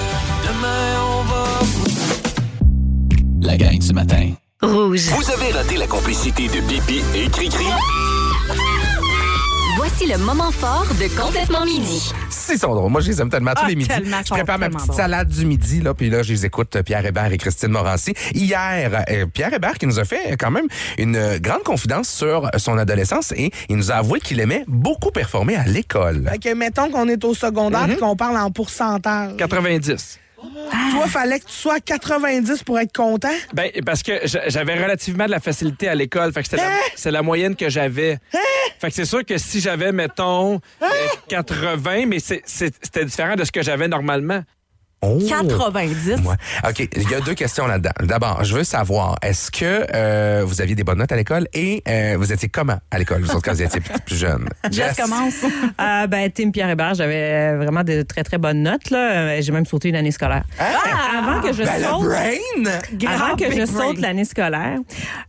La 3.42 3.56
gang 3.56 3.78
du 3.78 3.92
matin. 3.92 4.30
Rouge. 4.62 5.08
Vous 5.10 5.30
avez 5.30 5.52
raté 5.52 5.76
la 5.76 5.86
complicité 5.86 6.48
de 6.48 6.60
Bibi 6.60 7.02
et 7.14 7.28
Cricri? 7.28 7.66
Voici 9.76 10.06
le 10.06 10.18
moment 10.18 10.50
fort 10.50 10.86
de 11.00 11.20
Complètement 11.20 11.64
Midi. 11.64 12.12
Si, 12.44 12.52
ils 12.52 12.58
sont 12.58 12.74
drôles. 12.74 12.90
Moi, 12.90 13.00
je 13.00 13.08
les 13.08 13.20
aime 13.20 13.30
tellement 13.30 13.52
tous 13.52 13.62
Ah, 13.64 13.68
les 13.68 13.76
midis. 13.76 13.88
Je 14.24 14.30
prépare 14.30 14.58
ma 14.58 14.68
petite 14.68 14.92
salade 14.92 15.28
du 15.28 15.46
midi, 15.46 15.80
là, 15.80 15.94
puis 15.94 16.10
là, 16.10 16.22
je 16.22 16.32
les 16.32 16.44
écoute, 16.44 16.76
Pierre 16.84 17.04
Hébert 17.06 17.32
et 17.32 17.38
Christine 17.38 17.70
Morancy. 17.70 18.12
Hier, 18.34 19.04
euh, 19.10 19.26
Pierre 19.32 19.52
Hébert 19.54 19.74
qui 19.78 19.86
nous 19.86 19.98
a 19.98 20.04
fait 20.04 20.36
quand 20.38 20.50
même 20.50 20.66
une 20.98 21.16
euh, 21.16 21.38
grande 21.38 21.62
confidence 21.62 22.08
sur 22.08 22.50
son 22.58 22.76
adolescence 22.76 23.32
et 23.36 23.50
il 23.68 23.76
nous 23.76 23.90
a 23.90 23.94
avoué 23.96 24.20
qu'il 24.20 24.40
aimait 24.40 24.64
beaucoup 24.68 25.10
performer 25.10 25.56
à 25.56 25.64
l'école. 25.64 26.28
Fait 26.30 26.38
que 26.38 26.54
mettons 26.54 26.90
qu'on 26.90 27.08
est 27.08 27.24
au 27.24 27.32
secondaire 27.34 27.86
Mhm. 27.86 27.92
et 27.92 27.96
qu'on 27.96 28.16
parle 28.16 28.36
en 28.36 28.50
pourcentage. 28.50 29.36
90. 29.36 30.18
Toi, 30.92 31.06
fallait 31.08 31.40
que 31.40 31.46
tu 31.46 31.52
sois 31.52 31.74
à 31.74 31.80
90 31.80 32.62
pour 32.62 32.78
être 32.78 32.92
content. 32.94 33.32
Ben, 33.52 33.70
parce 33.84 34.02
que 34.02 34.12
j'a- 34.24 34.48
j'avais 34.48 34.74
relativement 34.82 35.26
de 35.26 35.30
la 35.30 35.40
facilité 35.40 35.88
à 35.88 35.94
l'école. 35.94 36.32
Fait 36.32 36.42
que 36.42 36.48
c'était 36.48 36.62
la, 36.62 36.68
Hein? 36.68 36.78
c'est 36.96 37.10
la 37.10 37.22
moyenne 37.22 37.56
que 37.56 37.68
j'avais. 37.68 38.18
Fait 38.80 38.88
que 38.88 38.94
c'est 38.94 39.04
sûr 39.04 39.24
que 39.24 39.38
si 39.38 39.60
j'avais, 39.60 39.92
mettons, 39.92 40.56
Hein? 40.80 40.86
euh, 40.90 41.06
80, 41.28 42.06
mais 42.06 42.18
c'était 42.20 43.04
différent 43.04 43.36
de 43.36 43.44
ce 43.44 43.52
que 43.52 43.62
j'avais 43.62 43.88
normalement. 43.88 44.42
Oh. 45.06 45.18
90. 45.28 46.20
Ouais. 46.24 46.34
OK, 46.68 46.88
il 46.96 47.10
y 47.10 47.14
a 47.14 47.20
deux 47.20 47.34
questions 47.34 47.66
là-dedans. 47.66 47.90
D'abord, 48.02 48.42
je 48.44 48.56
veux 48.56 48.64
savoir, 48.64 49.16
est-ce 49.22 49.50
que 49.50 49.86
euh, 49.94 50.42
vous 50.46 50.60
aviez 50.62 50.74
des 50.74 50.84
bonnes 50.84 50.98
notes 50.98 51.12
à 51.12 51.16
l'école 51.16 51.46
et 51.52 51.82
euh, 51.88 52.16
vous 52.18 52.32
étiez 52.32 52.48
comment 52.48 52.78
à 52.90 52.98
l'école, 52.98 53.20
vous 53.22 53.30
autres, 53.30 53.42
quand 53.42 53.52
vous 53.52 53.62
étiez 53.62 53.80
plus, 53.80 53.92
plus 54.06 54.16
jeune? 54.16 54.48
Jess 54.70 54.96
commence. 54.96 55.34
Euh, 55.80 56.06
ben, 56.06 56.30
Tim 56.30 56.50
Pierre 56.50 56.70
Hébert, 56.70 56.94
j'avais 56.94 57.52
euh, 57.52 57.56
vraiment 57.58 57.82
de 57.82 58.02
très, 58.02 58.22
très 58.22 58.38
bonnes 58.38 58.62
notes. 58.62 58.90
là. 58.90 59.40
J'ai 59.40 59.50
même 59.52 59.66
sauté 59.66 59.88
une 59.88 59.96
année 59.96 60.12
scolaire. 60.12 60.44
Avant 60.58 61.40
que 61.40 61.52
je 61.52 61.62
Ben, 61.62 61.78
le 61.78 61.84
saute. 61.84 62.04
brain! 62.04 63.12
Avant 63.12 63.36
que 63.36 63.50
je 63.50 63.66
saute 63.66 63.98
l'année 64.00 64.24
scolaire, 64.24 64.78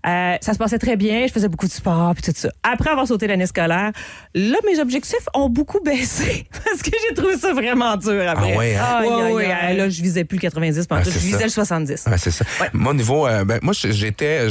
euh, 0.08 0.36
ça 0.40 0.54
se 0.54 0.58
passait 0.58 0.78
très 0.78 0.96
bien. 0.96 1.26
Je 1.28 1.34
faisais 1.34 1.48
beaucoup 1.48 1.66
de 1.68 1.72
sport 1.72 2.14
puis 2.14 2.24
tout 2.24 2.32
ça. 2.36 2.50
Après 2.64 2.90
avoir 2.92 3.08
sauté 3.08 3.28
l'année 3.28 3.48
scolaire, 3.48 3.92
là, 4.34 4.58
mes 4.72 4.80
objectifs 4.80 5.28
ont 5.34 5.50
beaucoup 5.50 5.80
baissé 5.86 6.48
parce 6.64 6.82
que 6.82 6.92
j'ai 7.08 7.16
trouvé 7.16 7.38
ça 7.38 7.54
vraiment 7.54 7.98
dur 7.98 8.24
après. 8.30 8.56
Ah 8.80 9.02
ouais, 9.32 9.52
hein? 9.52 9.65
Là, 9.74 9.90
je 9.90 10.02
visais 10.02 10.24
plus 10.24 10.38
le 10.38 10.42
90, 10.42 10.86
Ah, 10.90 11.02
je 11.04 11.10
c'est 11.10 11.20
visais 11.20 11.38
ça. 11.40 11.44
le 11.46 11.50
70. 11.50 12.06
Ouais, 12.08 12.18
c'est 12.18 12.32
ça. 12.32 12.46
Moi, 12.74 12.92
au 12.92 12.96
niveau, 12.96 13.28
euh, 13.28 13.44
ben, 13.46 13.60
moi, 13.62 13.74
j'étais 13.74 14.48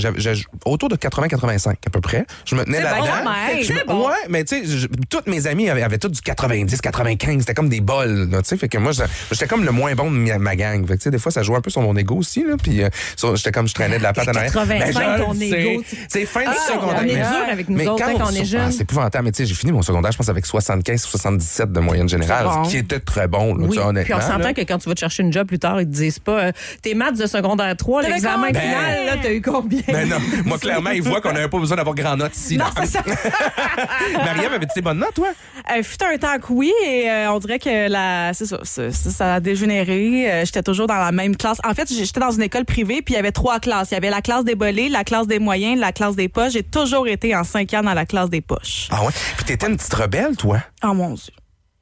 autour 0.65 0.89
de 0.89 0.97
80-85 0.97 1.77
à 1.87 1.91
peu 1.91 2.01
près. 2.01 2.27
Je 2.45 2.55
me 2.55 2.65
tenais 2.65 2.79
C'est 2.79 2.85
là-dedans. 2.85 3.07
bon, 3.25 3.31
me- 3.59 3.63
c'est 3.65 3.87
bon. 3.87 4.07
Ouais, 4.09 4.15
mais 4.29 4.45
tu 4.45 4.67
sais, 4.67 4.89
toutes 5.09 5.27
mes 5.27 5.47
amies 5.47 5.69
avaient, 5.71 5.83
avaient 5.83 5.99
toutes 5.99 6.13
du 6.13 6.21
90, 6.21 6.81
95. 6.81 7.41
C'était 7.41 7.55
comme 7.55 7.69
des 7.69 7.81
bols, 7.81 8.29
tu 8.31 8.39
sais. 8.45 8.57
Fait 8.57 8.69
que 8.69 8.79
moi, 8.79 8.93
j'étais 9.31 9.47
comme 9.47 9.65
le 9.65 9.73
moins 9.73 9.95
bon 9.95 10.11
de 10.11 10.17
ma, 10.17 10.39
ma 10.39 10.57
gang. 10.57 10.87
Fait 10.87 10.99
que, 10.99 11.09
des 11.09 11.19
fois, 11.19 11.33
ça 11.33 11.43
jouait 11.43 11.57
un 11.57 11.61
peu 11.61 11.71
sur 11.71 11.83
mon 11.83 11.97
ego 11.97 12.17
aussi, 12.17 12.45
là. 12.45 12.57
Puis, 12.63 12.83
euh, 12.83 12.89
j'étais 13.35 13.53
comme, 13.53 13.69
je 13.69 13.75
traînais 13.75 13.99
de 13.99 14.03
la 14.03 14.13
patte 14.13 14.29
en 14.29 14.33
arrière. 14.33 14.53
85, 14.53 14.69
Ben, 14.69 15.19
je 15.19 15.23
ton 15.23 15.41
ego, 15.41 15.83
sais, 16.09 16.25
fin 16.27 16.41
du 16.41 16.47
Ah, 16.51 16.73
secondaire. 16.73 16.99
on 17.01 17.05
est 17.05 17.15
dur 17.17 17.53
avec 17.53 17.69
nous 17.69 17.77
mais 17.77 17.87
autres, 17.89 18.03
hein, 18.05 18.15
quand 18.19 18.27
on 18.31 18.35
est 18.35 18.41
Ah, 18.41 18.45
jeune. 18.45 18.73
c'est 18.73 18.83
épouvantable. 18.83 19.25
Mais 19.25 19.33
tu 19.33 19.39
sais, 19.39 19.47
j'ai 19.47 19.55
fini 19.55 19.73
mon 19.73 19.83
secondaire, 19.83 20.13
je 20.13 20.17
pense, 20.19 20.29
avec 20.29 20.47
75, 20.47 21.03
77 21.03 21.73
de 21.73 21.81
moyenne 21.81 22.09
générale, 22.09 22.47
C'est 22.63 22.65
ce 22.65 22.71
qui 22.71 22.79
était 22.79 23.01
très 23.01 23.29
bon, 23.29 23.55
là, 23.55 23.65
honnêtement. 23.87 24.03
puis 24.03 24.15
on 24.15 24.21
s'entend 24.21 24.53
que 24.53 24.61
quand 24.63 24.79
tu 24.79 24.89
vas 24.89 24.95
te 24.95 25.01
chercher 25.05 25.23
une 25.23 25.33
job 25.33 25.47
plus 25.47 25.59
tard, 25.59 25.81
ils 25.81 25.87
te 25.87 25.93
disent 25.93 26.19
pas 26.19 26.39
euh, 26.47 26.53
tes 26.83 26.95
maths 26.95 27.17
de 27.19 27.27
secondaire 27.27 27.77
3, 27.77 28.03
T'avais 28.03 28.15
l'examen 28.15 28.49
final, 28.49 29.07
là, 29.07 29.13
t'as 29.23 29.33
eu 29.33 29.41
combien? 29.43 29.81
Ben 29.89 30.09
non, 30.09 30.17
moi 30.45 30.59
clairement, 30.59 30.91
ils 30.91 31.03
voient 31.03 31.21
qu'on 31.21 31.33
n'avait 31.33 31.49
pas 31.49 31.59
besoin 31.59 31.77
d'avoir 31.77 31.95
grand 31.95 32.17
note 32.17 32.37
ici. 32.37 32.57
Non, 32.57 32.67
c'est 32.77 32.87
ça. 32.87 33.03
Marie-Ève, 34.25 34.53
avais-tu 34.55 34.73
des 34.77 34.83
bonnes 34.83 34.99
notes, 34.99 35.15
toi? 35.15 35.29
Euh, 35.77 35.83
fut 35.83 36.03
un 36.03 36.17
temps 36.19 36.39
que 36.39 36.53
oui, 36.53 36.73
et 36.87 37.11
euh, 37.11 37.33
on 37.33 37.39
dirait 37.39 37.59
que 37.59 37.89
la, 37.89 38.33
c'est 38.35 38.47
ça, 38.47 38.59
ça, 38.63 38.91
ça- 38.91 39.11
ça 39.11 39.35
a 39.35 39.41
dégénéré. 39.41 40.31
Euh, 40.31 40.45
j'étais 40.45 40.63
toujours 40.63 40.87
dans 40.87 40.95
la 40.97 41.13
même 41.13 41.37
classe. 41.37 41.59
En 41.65 41.75
fait, 41.75 41.93
j'étais 41.93 42.21
dans 42.21 42.31
une 42.31 42.43
école 42.43 42.65
privée, 42.65 43.03
puis 43.03 43.15
il 43.15 43.17
y 43.17 43.21
avait 43.21 43.33
trois 43.33 43.61
classes. 43.61 43.91
Il 43.91 43.95
y 43.95 43.97
avait 43.97 44.11
la 44.11 44.21
classe 44.23 44.45
des 44.45 44.55
bolés, 44.55 44.89
la 44.89 45.05
classe 45.05 45.27
des 45.27 45.39
moyens, 45.39 45.79
la 45.81 45.93
classe 45.93 46.17
des 46.17 46.29
poches. 46.29 46.53
J'ai 46.53 46.63
toujours 46.63 47.09
été 47.09 47.35
en 47.35 47.45
cinq 47.45 47.73
ans 47.75 47.83
dans 47.83 47.95
la 47.95 48.07
classe 48.07 48.31
des 48.31 48.41
poches. 48.41 48.89
Ah 48.91 49.03
ouais? 49.05 49.13
Puis 49.37 49.45
t'étais 49.45 49.67
une 49.69 49.77
petite 49.77 49.95
rebelle, 49.95 50.37
toi? 50.37 50.59
Oh 50.83 50.95
mon 50.95 51.15
Dieu. 51.15 51.33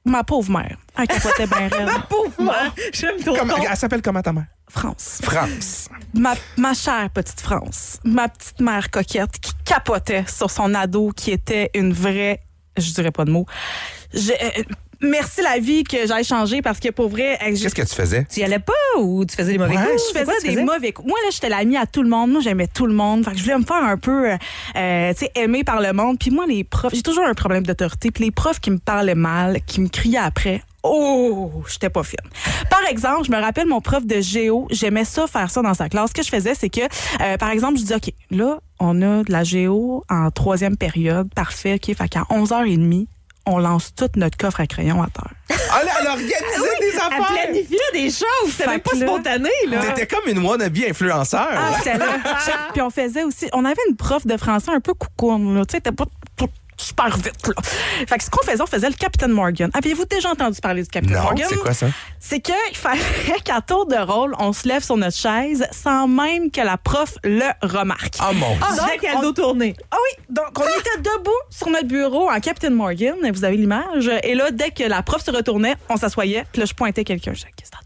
Ma 0.04 0.24
pauvre 0.24 0.50
mère. 0.50 0.76
Elle 0.98 1.06
capotait 1.06 1.46
bien 1.46 1.68
raide. 1.72 1.88
Pauvre 2.08 2.42
mère, 2.42 2.74
j'aime 2.92 3.22
ton 3.22 3.34
elle 3.70 3.76
s'appelle 3.76 4.02
comment 4.02 4.20
ta 4.22 4.32
mère? 4.32 4.46
France. 4.68 5.20
France. 5.22 5.88
Ma, 6.14 6.34
ma 6.56 6.74
chère 6.74 7.08
petite 7.10 7.40
France. 7.40 7.98
Ma 8.04 8.28
petite 8.28 8.60
mère 8.60 8.90
coquette 8.90 9.38
qui 9.40 9.52
capotait 9.64 10.24
sur 10.26 10.50
son 10.50 10.74
ado 10.74 11.12
qui 11.14 11.30
était 11.30 11.70
une 11.74 11.92
vraie, 11.92 12.42
je 12.76 12.90
dirais 12.92 13.12
pas 13.12 13.24
de 13.24 13.30
mots. 13.30 13.46
Je- 14.12 14.32
euh, 14.32 14.62
merci 15.02 15.42
la 15.42 15.58
vie 15.58 15.84
que 15.84 15.96
j'ai 16.06 16.24
changé 16.24 16.62
parce 16.62 16.80
que 16.80 16.90
pour 16.90 17.08
vrai, 17.08 17.38
Qu'est-ce 17.40 17.74
que 17.74 17.82
tu 17.82 17.94
faisais? 17.94 18.26
Tu 18.30 18.40
y 18.40 18.44
allais 18.44 18.58
pas 18.58 18.72
ou 19.00 19.24
tu 19.24 19.34
faisais 19.36 19.52
des 19.52 19.58
mauvais 19.58 19.76
Ouais, 19.76 19.82
coups? 19.82 20.02
je 20.16 20.24
quoi 20.24 20.34
faisais 20.34 20.54
des 20.54 20.62
mauvais 20.62 20.92
coups. 20.92 21.08
Moi, 21.08 21.18
là, 21.24 21.30
j'étais 21.32 21.48
l'amie 21.48 21.76
à 21.76 21.86
tout 21.86 22.02
le 22.02 22.08
monde. 22.08 22.30
Moi, 22.32 22.40
j'aimais 22.40 22.68
tout 22.68 22.86
le 22.86 22.94
monde. 22.94 23.24
Fait 23.24 23.32
que 23.32 23.38
je 23.38 23.42
voulais 23.42 23.58
me 23.58 23.64
faire 23.64 23.82
un 23.82 23.96
peu, 23.96 24.30
euh, 24.30 24.36
euh, 24.76 25.12
tu 25.14 25.20
sais, 25.26 25.30
aimer 25.34 25.64
par 25.64 25.80
le 25.80 25.92
monde. 25.92 26.18
Puis 26.18 26.30
moi, 26.30 26.46
les 26.46 26.64
profs, 26.64 26.94
j'ai 26.94 27.02
toujours 27.02 27.24
un 27.24 27.34
problème 27.34 27.64
d'autorité. 27.64 28.10
Puis 28.10 28.24
les 28.24 28.30
profs 28.30 28.60
qui 28.60 28.70
me 28.70 28.78
parlaient 28.78 29.14
mal, 29.14 29.60
qui 29.66 29.80
me 29.80 29.88
criaient 29.88 30.18
après, 30.18 30.62
oh, 30.82 31.50
j'étais 31.68 31.90
pas 31.90 32.02
fine. 32.02 32.16
Par 32.70 32.84
exemple, 32.90 33.24
je 33.26 33.30
me 33.32 33.40
rappelle 33.40 33.66
mon 33.66 33.80
prof 33.80 34.04
de 34.06 34.20
géo, 34.20 34.66
j'aimais 34.70 35.04
ça, 35.04 35.26
faire 35.26 35.50
ça 35.50 35.62
dans 35.62 35.74
sa 35.74 35.88
classe. 35.88 36.10
Ce 36.10 36.14
que 36.14 36.22
je 36.22 36.28
faisais, 36.28 36.54
c'est 36.54 36.70
que, 36.70 36.80
euh, 37.20 37.36
par 37.36 37.50
exemple, 37.50 37.78
je 37.78 37.84
dis, 37.84 37.94
OK, 37.94 38.12
là, 38.30 38.58
on 38.80 39.00
a 39.02 39.22
de 39.22 39.30
la 39.30 39.44
géo 39.44 40.04
en 40.10 40.30
troisième 40.30 40.76
période. 40.76 41.32
Parfait, 41.34 41.74
OK. 41.74 41.94
Fait 41.96 42.08
qu'à 42.08 42.22
11h30, 42.30 43.06
on 43.46 43.58
lance 43.58 43.94
tout 43.94 44.08
notre 44.16 44.36
coffre 44.38 44.60
à 44.60 44.66
crayon 44.66 45.02
à 45.02 45.06
terre. 45.08 45.32
Ah, 45.50 45.80
elle, 45.82 45.88
elle 46.00 46.06
organisait 46.08 46.78
des 46.80 46.86
Elle 46.92 46.98
affaires! 47.00 47.26
planifiait 47.44 47.78
des 47.92 48.10
choses, 48.10 48.50
c'était 48.50 48.66
même 48.68 48.80
pas 48.80 48.96
là- 48.96 49.06
spontané, 49.06 49.50
là. 49.68 49.78
T'étais 49.86 50.06
comme 50.06 50.28
une 50.28 50.44
wannabe 50.44 50.76
influenceur. 50.88 51.48
Ah, 51.54 51.72
là. 51.98 52.06
Puis 52.72 52.82
on 52.82 52.90
faisait 52.90 53.24
aussi, 53.24 53.48
on 53.52 53.64
avait 53.64 53.80
une 53.88 53.96
prof 53.96 54.26
de 54.26 54.36
français 54.36 54.70
un 54.72 54.80
peu 54.80 54.94
coucoune, 54.94 55.54
là. 55.56 55.64
Tu 55.66 55.72
sais, 55.76 55.80
t'es 55.80 55.92
pas 55.92 56.04
pas 56.36 56.46
super 56.82 57.16
vite, 57.16 57.46
là. 57.48 57.54
Fait 58.08 58.18
que 58.18 58.24
ce 58.24 58.30
qu'on 58.30 58.44
faisait, 58.44 58.62
on 58.62 58.66
faisait 58.66 58.88
le 58.88 58.94
Capitaine 58.94 59.32
Morgan. 59.32 59.70
Aviez-vous 59.74 60.04
déjà 60.04 60.30
entendu 60.30 60.60
parler 60.60 60.82
du 60.82 60.88
Capitaine 60.88 61.16
non, 61.16 61.22
Morgan? 61.24 61.46
c'est 61.48 61.56
quoi 61.58 61.72
ça? 61.74 61.86
C'est 62.18 62.40
qu'il 62.40 62.54
fallait 62.76 63.00
qu'à 63.44 63.60
tour 63.60 63.86
de 63.86 63.96
rôle, 63.96 64.34
on 64.38 64.52
se 64.52 64.66
lève 64.68 64.82
sur 64.82 64.96
notre 64.96 65.16
chaise 65.16 65.66
sans 65.72 66.08
même 66.08 66.50
que 66.50 66.60
la 66.60 66.76
prof 66.76 67.14
le 67.24 67.44
remarque. 67.62 68.14
Ah, 68.20 68.32
mon 68.32 68.56
Ah, 68.60 68.72
Dieu. 68.74 69.00
qu'elle 69.00 69.16
on- 69.16 69.22
doit 69.22 69.32
tourner. 69.32 69.74
ah 69.90 69.96
oui, 69.96 70.24
donc 70.30 70.58
on 70.58 70.62
était 70.80 70.98
debout 70.98 71.30
sur 71.50 71.68
notre 71.70 71.86
bureau 71.86 72.30
en 72.30 72.40
Captain 72.40 72.70
Morgan, 72.70 73.16
vous 73.32 73.44
avez 73.44 73.56
l'image. 73.56 74.10
Et 74.22 74.34
là, 74.34 74.50
dès 74.50 74.70
que 74.70 74.84
la 74.84 75.02
prof 75.02 75.24
se 75.24 75.30
retournait, 75.30 75.76
on 75.88 75.96
s'assoyait, 75.96 76.44
puis 76.52 76.60
là, 76.60 76.66
je 76.66 76.74
pointais 76.74 77.04
quelqu'un. 77.04 77.32
Je 77.32 77.38
disais, 77.38 77.48
qu'est-ce 77.56 77.70
que 77.70 77.76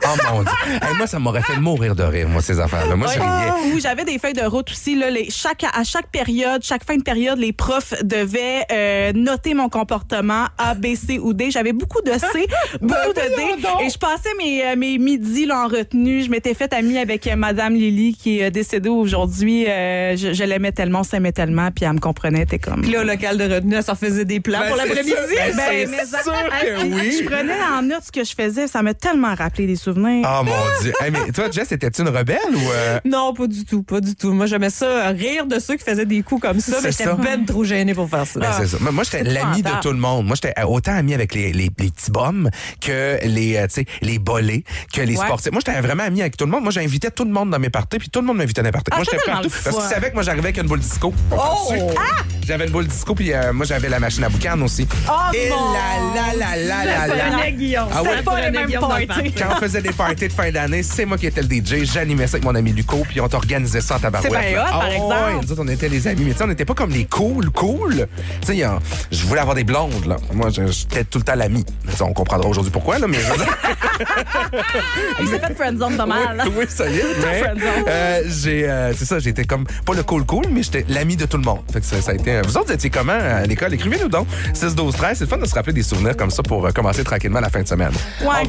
Oh 0.06 0.32
mon 0.32 0.42
Dieu. 0.42 0.50
Hey, 0.82 0.94
moi, 0.96 1.06
ça 1.06 1.18
m'aurait 1.18 1.42
fait 1.42 1.56
mourir 1.56 1.94
de 1.94 2.02
rire, 2.02 2.28
moi, 2.28 2.42
ces 2.42 2.60
affaires-là. 2.60 2.94
Moi, 2.96 3.08
je 3.14 3.18
Ah, 3.22 3.40
riais. 3.40 3.72
oui, 3.74 3.80
j'avais 3.80 4.04
des 4.04 4.18
feuilles 4.18 4.32
de 4.34 4.44
route 4.44 4.70
aussi. 4.70 4.96
Là, 4.96 5.10
les, 5.10 5.30
chaque, 5.30 5.64
à 5.64 5.82
chaque 5.84 6.08
période, 6.08 6.62
chaque 6.62 6.84
fin 6.84 6.96
de 6.96 7.02
période, 7.02 7.38
les 7.38 7.52
profs 7.52 7.94
devaient 8.02 8.64
euh, 8.70 9.12
noter 9.14 9.54
mon 9.54 9.68
comportement 9.68 10.46
A, 10.58 10.74
B, 10.74 10.94
C 10.94 11.18
ou 11.18 11.32
D. 11.32 11.50
J'avais 11.50 11.72
beaucoup 11.72 12.02
de 12.02 12.12
C, 12.12 12.46
beaucoup 12.80 13.12
de 13.14 13.36
D. 13.36 13.84
Et 13.84 13.88
je 13.90 13.98
passais 13.98 14.28
mes, 14.38 14.64
euh, 14.64 14.76
mes 14.76 14.98
midis 14.98 15.46
là, 15.46 15.64
en 15.64 15.68
retenue. 15.68 16.22
Je 16.22 16.30
m'étais 16.30 16.54
faite 16.54 16.72
amie 16.74 16.98
avec 16.98 17.26
euh, 17.26 17.36
Madame 17.36 17.74
Lily 17.74 18.14
qui 18.14 18.38
est 18.40 18.46
euh, 18.46 18.50
décédée 18.50 18.88
aujourd'hui. 18.90 19.66
Euh, 19.68 20.16
je 20.16 20.32
je 20.34 20.44
l'aimais 20.44 20.72
tellement, 20.72 21.00
on 21.00 21.04
s'aimait 21.04 21.32
tellement, 21.32 21.70
puis 21.70 21.84
elle 21.84 21.92
me 21.94 22.00
comprenait. 22.00 22.44
T'es 22.46 22.58
comme... 22.58 22.82
Puis 22.82 22.90
là, 22.90 23.00
au 23.02 23.04
local 23.04 23.38
de 23.38 23.44
retenue, 23.54 23.76
elle 23.76 23.82
s'en 23.84 23.94
faisait 23.94 24.24
des 24.24 24.40
plans 24.40 24.58
Ben, 24.60 24.68
pour 24.68 24.76
l'après-midi. 24.76 25.12
ben, 25.56 25.88
Ben, 25.88 26.04
sûr 26.06 26.32
que 26.32 26.82
oui. 26.82 27.20
Je 27.20 27.24
prenais 27.24 27.54
en 27.78 27.82
note 27.82 28.02
ce 28.04 28.12
que 28.12 28.24
je 28.24 28.34
faisais. 28.34 28.66
Ça 28.66 28.82
m'a 28.82 28.92
tellement 28.94 29.34
rappelé 29.34 29.66
des 29.66 29.76
Oh 29.92 30.42
mon 30.44 30.52
Dieu. 30.82 30.92
Hey, 31.00 31.10
mais 31.10 31.30
toi, 31.32 31.50
Jess, 31.50 31.72
étais-tu 31.72 32.02
une 32.02 32.08
rebelle 32.08 32.38
ou. 32.54 32.58
euh, 32.72 32.98
Non, 33.04 33.34
pas 33.34 33.46
du 33.46 33.64
tout, 33.64 33.82
pas 33.82 34.00
du 34.00 34.14
tout. 34.14 34.32
Moi, 34.32 34.46
j'aimais 34.46 34.70
ça, 34.70 35.08
rire 35.10 35.46
de 35.46 35.58
ceux 35.58 35.76
qui 35.76 35.84
faisaient 35.84 36.06
des 36.06 36.22
coups 36.22 36.42
comme 36.42 36.60
ça, 36.60 36.76
mais 36.82 36.90
j'étais 36.92 37.04
ben 37.14 37.44
trop 37.44 37.64
gênée 37.64 37.94
pour 37.94 38.08
faire 38.08 38.26
ça. 38.26 38.40
Ben, 38.40 38.52
c'est 38.58 38.66
ça. 38.66 38.76
Moi, 38.80 39.04
j'étais 39.04 39.22
l'ami 39.24 39.62
de 39.62 39.70
tout 39.82 39.90
le 39.92 39.98
monde. 39.98 40.26
Moi, 40.26 40.36
j'étais 40.40 40.54
autant 40.64 40.94
ami 40.94 41.14
avec 41.14 41.34
les, 41.34 41.52
les, 41.52 41.70
les 41.76 41.90
petits 41.90 42.10
bums 42.10 42.50
que 42.80 43.18
les, 43.24 43.56
euh, 43.56 43.66
tu 43.66 43.74
sais, 43.74 43.86
les 44.02 44.18
bolés, 44.18 44.64
que 44.92 45.00
les 45.00 45.16
Ouais. 45.16 45.24
sportifs. 45.26 45.52
Moi, 45.52 45.60
j'étais 45.64 45.80
vraiment 45.80 46.02
ami 46.04 46.20
avec 46.22 46.36
tout 46.36 46.44
le 46.44 46.50
monde. 46.50 46.62
Moi, 46.62 46.72
j'invitais 46.72 47.10
tout 47.10 47.24
le 47.24 47.30
monde 47.30 47.50
dans 47.50 47.58
mes 47.58 47.70
parties, 47.70 47.98
puis 47.98 48.08
tout 48.10 48.20
le 48.20 48.26
monde 48.26 48.38
m'invitait 48.38 48.62
dans 48.62 48.68
mes 48.68 48.72
parties. 48.72 48.90
Ah, 48.92 48.96
moi, 48.96 49.04
j'étais 49.04 49.24
partout. 49.30 49.48
Parce 49.50 49.64
que 49.64 49.70
tu 49.70 49.88
fun. 49.88 49.88
savais 49.94 50.08
que 50.10 50.14
moi, 50.14 50.22
j'arrivais 50.22 50.44
avec 50.48 50.56
une 50.58 50.66
boule 50.66 50.80
disco. 50.80 51.12
Oh! 51.32 51.72
Ah! 51.96 52.22
J'avais 52.46 52.66
une 52.66 52.72
boule 52.72 52.86
disco, 52.86 53.14
puis 53.14 53.32
euh, 53.32 53.52
moi, 53.52 53.64
j'avais 53.64 53.88
la 53.88 53.98
machine 54.00 54.24
à 54.24 54.28
boucan 54.28 54.60
aussi. 54.62 54.86
Oh 55.08 55.12
Et 55.32 55.48
mon 55.50 55.72
la, 55.72 56.34
la, 56.36 56.36
la, 56.36 56.56
la, 56.56 56.84
la, 56.84 57.06
Ça 57.06 57.06
la. 57.16 57.24
prenait 57.30 57.52
Guillaume. 57.52 57.88
Ah 57.92 58.02
ouais? 58.02 58.22
Pas 58.22 58.40
les 58.40 58.50
mêmes. 58.50 58.70
Quand 58.72 58.88
on 58.90 59.58
faisait 59.74 59.88
des 59.88 59.94
parties 59.94 60.28
de 60.28 60.32
fin 60.32 60.50
d'année, 60.52 60.82
c'est 60.82 61.04
moi 61.04 61.18
qui 61.18 61.26
étais 61.26 61.42
le 61.42 61.48
DJ. 61.48 61.84
J'animais 61.84 62.26
ça 62.26 62.36
avec 62.36 62.44
mon 62.44 62.54
ami 62.54 62.72
Luco, 62.72 63.04
puis 63.08 63.20
on 63.20 63.28
t'organisait 63.28 63.80
ça 63.80 63.96
en 63.96 63.98
tabarouette. 63.98 64.32
C'est 64.32 64.38
bien 64.50 64.60
hot, 64.62 64.64
par 64.66 64.80
Ah 64.82 64.88
ouais, 64.88 64.94
exemple. 64.94 65.44
nous 65.46 65.52
autres, 65.52 65.62
on 65.64 65.68
était 65.68 65.88
les 65.88 66.06
amis. 66.06 66.22
Mais 66.24 66.32
tu 66.32 66.38
sais, 66.38 66.44
on 66.44 66.48
n'était 66.48 66.64
pas 66.64 66.74
comme 66.74 66.90
les 66.90 67.06
cool, 67.06 67.50
cool. 67.50 68.06
Tu 68.40 68.54
sais, 68.56 68.66
je 69.10 69.24
voulais 69.24 69.40
avoir 69.40 69.56
des 69.56 69.64
blondes, 69.64 70.06
là. 70.06 70.16
Moi, 70.32 70.50
j'étais 70.50 71.04
tout 71.04 71.18
le 71.18 71.24
temps 71.24 71.34
l'ami. 71.34 71.64
On 72.00 72.12
comprendra 72.12 72.48
aujourd'hui 72.48 72.70
pourquoi, 72.70 72.98
là, 72.98 73.06
mais 73.08 73.18
je 73.18 73.24
Il 75.20 75.28
s'est 75.28 75.38
fait 75.38 75.54
friendzone 75.54 75.96
de 75.96 76.02
mal. 76.02 76.42
oui, 76.46 76.52
oui, 76.58 76.64
ça 76.68 76.88
y 76.88 76.98
est. 76.98 77.04
Mais, 77.24 77.42
euh, 77.88 78.22
j'ai, 78.26 78.68
euh, 78.68 78.92
c'est 78.94 79.04
ça, 79.04 79.18
j'étais 79.18 79.44
comme, 79.44 79.64
pas 79.86 79.94
le 79.94 80.02
cool 80.02 80.24
cool, 80.24 80.46
mais 80.50 80.62
j'étais 80.62 80.84
l'ami 80.88 81.16
de 81.16 81.26
tout 81.26 81.36
le 81.36 81.44
monde. 81.44 81.60
Fait 81.72 81.80
que 81.80 81.86
ça, 81.86 82.00
ça 82.02 82.10
a 82.10 82.14
été, 82.14 82.40
vous 82.42 82.56
autres, 82.56 82.66
vous 82.68 82.72
étiez 82.72 82.90
comment 82.90 83.12
à 83.12 83.42
l'école? 83.46 83.72
Écrivez-nous 83.74 84.08
donc. 84.08 84.26
6, 84.52 84.74
12, 84.74 84.94
13. 84.94 85.18
C'est 85.18 85.24
le 85.24 85.30
fun 85.30 85.38
de 85.38 85.46
se 85.46 85.54
rappeler 85.54 85.72
des 85.72 85.82
souvenirs 85.82 86.16
comme 86.16 86.30
ça 86.30 86.42
pour 86.42 86.66
euh, 86.66 86.70
commencer 86.70 87.04
tranquillement 87.04 87.40
la 87.40 87.50
fin 87.50 87.62
de 87.62 87.68
semaine. 87.68 87.92
Ouais. 88.22 88.48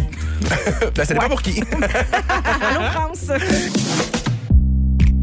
dépend 1.16 1.30
pour 1.30 1.42
qui? 1.42 1.62
Allô, 2.62 2.82
France. 2.92 3.32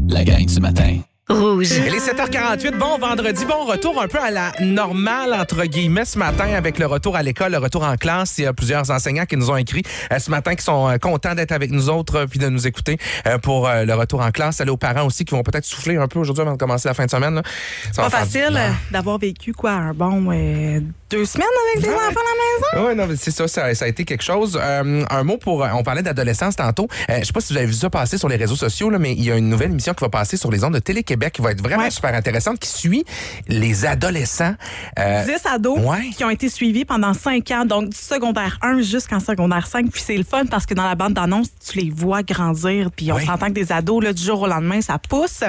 La 0.09 0.23
gang 0.23 0.45
du 0.45 0.59
matin. 0.59 0.99
Rouge. 1.29 1.52
Il 1.61 1.93
est 1.93 1.99
7h48. 2.11 2.77
Bon 2.77 2.97
vendredi. 2.97 3.45
Bon 3.45 3.65
retour 3.65 4.01
un 4.01 4.07
peu 4.07 4.19
à 4.19 4.31
la 4.31 4.51
normale, 4.61 5.33
entre 5.33 5.63
guillemets, 5.65 6.05
ce 6.05 6.17
matin 6.17 6.45
avec 6.55 6.79
le 6.79 6.85
retour 6.85 7.15
à 7.15 7.23
l'école, 7.23 7.51
le 7.51 7.57
retour 7.59 7.83
en 7.83 7.95
classe. 7.95 8.37
Il 8.37 8.43
y 8.45 8.47
a 8.47 8.53
plusieurs 8.53 8.89
enseignants 8.91 9.25
qui 9.25 9.37
nous 9.37 9.49
ont 9.51 9.57
écrit 9.57 9.83
euh, 10.11 10.19
ce 10.19 10.29
matin 10.31 10.55
qui 10.55 10.63
sont 10.63 10.89
euh, 10.89 10.97
contents 10.97 11.35
d'être 11.35 11.51
avec 11.51 11.71
nous 11.71 11.89
autres 11.89 12.15
euh, 12.19 12.25
puis 12.27 12.39
de 12.39 12.47
nous 12.49 12.65
écouter 12.67 12.97
pour 13.41 13.69
le 13.69 13.93
retour 13.93 14.21
en 14.21 14.31
classe. 14.31 14.57
Salut 14.57 14.71
aux 14.71 14.77
parents 14.77 15.05
aussi 15.05 15.25
qui 15.25 15.33
vont 15.35 15.43
peut-être 15.43 15.65
souffler 15.65 15.97
un 15.97 16.07
peu 16.07 16.19
aujourd'hui 16.19 16.41
avant 16.41 16.53
de 16.53 16.57
commencer 16.57 16.87
la 16.87 16.93
fin 16.93 17.05
de 17.05 17.11
semaine. 17.11 17.41
va 17.95 18.03
Pas 18.03 18.09
facile 18.09 18.59
d'avoir 18.91 19.17
vécu 19.19 19.53
quoi 19.53 19.71
un 19.71 19.93
bon 19.93 20.31
euh, 20.31 20.79
deux 21.09 21.25
semaines 21.25 21.47
avec 21.73 21.83
des 21.83 21.89
Ouais. 21.89 21.95
enfants 21.95 22.19
à 22.19 22.77
la 22.77 22.81
maison. 22.81 22.89
Oui, 22.89 22.95
non, 22.95 23.07
mais 23.07 23.15
c'est 23.15 23.31
ça, 23.31 23.47
ça, 23.47 23.73
ça 23.75 23.85
a 23.85 23.87
été 23.87 24.03
quelque 24.05 24.23
chose. 24.23 24.59
Euh, 24.61 25.03
un 25.09 25.23
mot 25.23 25.37
pour. 25.37 25.65
On 25.73 25.83
parlait 25.83 26.01
d'adolescence 26.01 26.55
tantôt. 26.55 26.87
Euh, 27.09 27.19
je 27.19 27.25
sais 27.25 27.33
pas 27.33 27.41
si 27.41 27.53
vous 27.53 27.57
avez 27.57 27.67
vu 27.67 27.73
ça 27.73 27.89
passer 27.89 28.17
sur 28.17 28.27
les 28.29 28.35
réseaux 28.35 28.55
sociaux, 28.55 28.89
là, 28.89 28.97
mais 28.99 29.13
il 29.13 29.23
y 29.23 29.31
a 29.31 29.35
une 29.37 29.49
nouvelle 29.49 29.71
émission 29.71 29.93
qui 29.93 30.03
va 30.03 30.09
passer 30.09 30.37
sur 30.37 30.51
les 30.51 30.63
ondes 30.63 30.73
de 30.73 30.79
Télé-Québec 30.79 31.33
qui 31.33 31.41
va 31.43 31.51
être 31.51 31.61
vraiment 31.61 31.83
Ouais. 31.83 31.91
super 31.91 32.13
intéressante, 32.15 32.59
qui 32.59 32.69
suit 32.69 33.03
les 33.47 33.85
adolescents. 33.85 34.55
euh, 34.99 35.25
10 35.25 35.31
ados 35.53 35.79
ouais. 35.79 36.09
qui 36.15 36.23
ont 36.23 36.29
été 36.29 36.49
suivis 36.49 36.85
pendant 36.85 37.13
5 37.13 37.49
ans, 37.51 37.65
donc 37.65 37.89
du 37.89 37.97
secondaire 37.97 38.57
1 38.61 38.81
jusqu'en 38.81 39.19
secondaire 39.19 39.67
5. 39.67 39.91
Puis 39.91 40.01
c'est 40.05 40.17
le 40.17 40.23
fun 40.23 40.45
parce 40.45 40.65
que 40.65 40.73
dans 40.73 40.87
la 40.87 40.95
bande 40.95 41.13
d'annonce, 41.13 41.47
tu 41.69 41.79
les 41.79 41.89
vois 41.89 42.23
grandir. 42.23 42.89
Puis 42.95 43.11
on 43.11 43.19
s'entend 43.19 43.47
que 43.47 43.51
des 43.53 43.71
ados, 43.71 44.03
là, 44.03 44.13
du 44.13 44.23
jour 44.23 44.41
au 44.41 44.47
lendemain, 44.47 44.81
ça 44.81 44.97
pousse. 44.97 45.43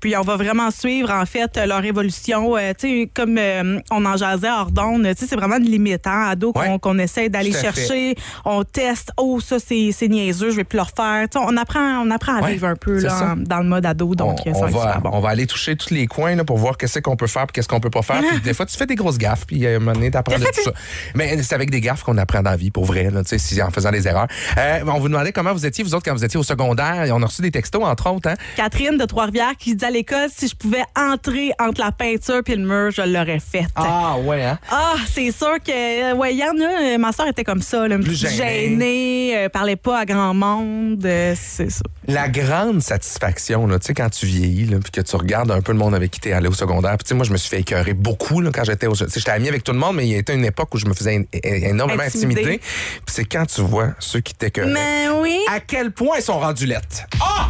Puis 0.00 0.16
on 0.16 0.22
va 0.22 0.36
vraiment 0.36 0.70
suivre, 0.70 1.10
en 1.10 1.24
fait, 1.26 1.56
leur 1.66 1.84
évolution. 1.84 2.56
Euh, 2.56 2.72
tu 2.78 2.88
sais, 3.04 3.10
comme 3.14 3.36
euh, 3.38 3.78
on 3.90 4.04
en 4.04 4.16
jasait 4.16 4.50
hors 4.50 4.70
d'onde, 4.70 5.06
tu 5.14 5.14
sais, 5.20 5.26
c'est 5.26 5.36
vraiment 5.36 5.58
limitant, 5.58 6.26
ados 6.28 6.52
qu'on 6.52 6.78
qu'on 6.78 6.98
essaie 6.98 7.28
d'aller 7.28 7.52
fait. 7.52 7.60
chercher. 7.62 8.14
On 8.44 8.64
teste. 8.64 9.10
Oh, 9.16 9.40
ça, 9.40 9.56
c'est 9.58 10.08
niaiseux, 10.08 10.50
je 10.50 10.56
vais 10.56 10.64
plus 10.64 10.76
le 10.76 10.82
refaire. 10.82 11.28
Tu 11.30 11.38
sais, 11.38 11.44
on 11.46 11.56
apprend, 11.56 11.98
on 12.04 12.10
apprend 12.10 12.36
à 12.42 12.48
vivre 12.48 12.66
un 12.66 12.76
peu 12.76 12.98
là, 13.00 13.34
dans 13.38 13.58
le 13.58 13.64
mode 13.68 13.86
ado. 13.86 14.14
Donc, 14.14 14.38
on, 14.46 14.54
ça 14.54 14.58
on 14.58 14.62
va 14.62 14.68
être 14.68 14.74
va, 14.74 14.80
super 14.82 15.00
bon. 15.02 15.10
on 15.12 15.20
va 15.20 15.27
aller 15.28 15.46
toucher 15.46 15.76
tous 15.76 15.92
les 15.94 16.06
coins 16.06 16.34
là, 16.34 16.44
pour 16.44 16.58
voir 16.58 16.76
qu'est-ce 16.76 16.98
qu'on 17.00 17.16
peut 17.16 17.26
faire 17.26 17.42
et 17.44 17.52
qu'est-ce 17.52 17.68
qu'on 17.68 17.80
peut 17.80 17.90
pas 17.90 18.02
faire. 18.02 18.20
Puis 18.20 18.40
des 18.40 18.54
fois, 18.54 18.66
tu 18.66 18.76
fais 18.76 18.86
des 18.86 18.94
grosses 18.96 19.18
gaffes, 19.18 19.46
puis 19.46 19.66
à 19.66 19.70
un 19.70 19.78
moment 19.78 19.92
donné, 19.92 20.10
t'apprends 20.10 20.38
de 20.38 20.44
tout 20.44 20.62
ça. 20.64 20.72
Mais 21.14 21.42
c'est 21.42 21.54
avec 21.54 21.70
des 21.70 21.80
gaffes 21.80 22.02
qu'on 22.02 22.16
apprend 22.18 22.42
dans 22.42 22.50
la 22.50 22.56
vie, 22.56 22.70
pour 22.70 22.84
vrai, 22.84 23.10
là, 23.10 23.22
si- 23.24 23.62
en 23.62 23.70
faisant 23.70 23.90
des 23.90 24.06
erreurs. 24.06 24.26
Euh, 24.56 24.80
on 24.86 24.98
vous 24.98 25.08
demandait 25.08 25.32
comment 25.32 25.52
vous 25.52 25.66
étiez, 25.66 25.84
vous 25.84 25.94
autres, 25.94 26.04
quand 26.04 26.14
vous 26.14 26.24
étiez 26.24 26.38
au 26.38 26.42
secondaire. 26.42 27.04
Et 27.04 27.12
on 27.12 27.22
a 27.22 27.26
reçu 27.26 27.42
des 27.42 27.50
textos, 27.50 27.82
entre 27.84 28.10
autres. 28.10 28.28
Hein? 28.30 28.34
Catherine 28.56 28.96
de 28.98 29.04
Trois-Rivières 29.04 29.56
qui 29.58 29.74
dit 29.74 29.84
à 29.84 29.90
l'école 29.90 30.28
si 30.34 30.48
je 30.48 30.54
pouvais 30.54 30.84
entrer 30.96 31.52
entre 31.60 31.80
la 31.80 31.92
peinture 31.92 32.40
puis 32.44 32.56
le 32.56 32.64
mur, 32.66 32.90
je 32.90 33.02
l'aurais 33.02 33.40
fait. 33.40 33.66
Ah, 33.74 34.16
ouais, 34.22 34.42
hein? 34.44 34.58
Ah, 34.70 34.94
c'est 35.12 35.30
sûr 35.32 35.56
que, 35.64 36.14
ouais, 36.14 36.34
Yann, 36.34 36.98
ma 36.98 37.12
soeur 37.12 37.28
était 37.28 37.44
comme 37.44 37.62
ça, 37.62 37.86
là, 37.88 37.96
un 37.96 38.00
Plus 38.00 38.16
gênée. 38.16 39.36
euh, 39.36 39.48
parlait 39.48 39.76
pas 39.76 40.00
à 40.00 40.04
grand 40.04 40.34
monde, 40.34 41.04
euh, 41.04 41.34
c'est 41.36 41.70
ça. 41.70 41.82
La 42.06 42.28
grande 42.28 42.80
satisfaction, 42.82 43.66
tu 43.68 43.74
sais, 43.82 43.94
quand 43.94 44.08
tu 44.10 44.26
vieillis, 44.26 44.66
puis 44.66 44.90
que 44.92 45.00
tu 45.00 45.16
regardes 45.18 45.50
un 45.50 45.60
peu 45.60 45.72
le 45.72 45.78
monde 45.78 45.94
avec 45.94 46.10
qui 46.10 46.20
t'es 46.20 46.32
allé 46.32 46.48
au 46.48 46.52
secondaire. 46.54 46.96
Puis, 46.96 47.04
tu 47.04 47.08
sais, 47.10 47.14
moi, 47.14 47.24
je 47.24 47.32
me 47.32 47.36
suis 47.36 47.48
fait 47.48 47.60
écœurer 47.60 47.92
beaucoup 47.94 48.40
là, 48.40 48.50
quand 48.52 48.64
j'étais 48.64 48.86
au. 48.86 48.94
J'étais 48.94 49.30
ami 49.30 49.48
avec 49.48 49.64
tout 49.64 49.72
le 49.72 49.78
monde, 49.78 49.96
mais 49.96 50.06
il 50.06 50.12
y 50.12 50.14
a 50.14 50.18
été 50.18 50.32
une 50.34 50.44
époque 50.44 50.74
où 50.74 50.78
je 50.78 50.86
me 50.86 50.94
faisais 50.94 51.26
énormément 51.42 52.02
Intimider. 52.02 52.40
intimider. 52.40 52.58
Puis, 52.58 53.14
c'est 53.14 53.24
quand 53.24 53.46
tu 53.46 53.60
vois 53.62 53.88
ceux 53.98 54.20
qui 54.20 54.34
t'écœuraient. 54.34 54.70
Mais 54.72 55.08
oui, 55.20 55.38
À 55.52 55.60
quel 55.60 55.90
point 55.92 56.16
ils 56.18 56.22
sont 56.22 56.38
rendus 56.38 56.66
lettres? 56.66 57.04
Ah! 57.20 57.48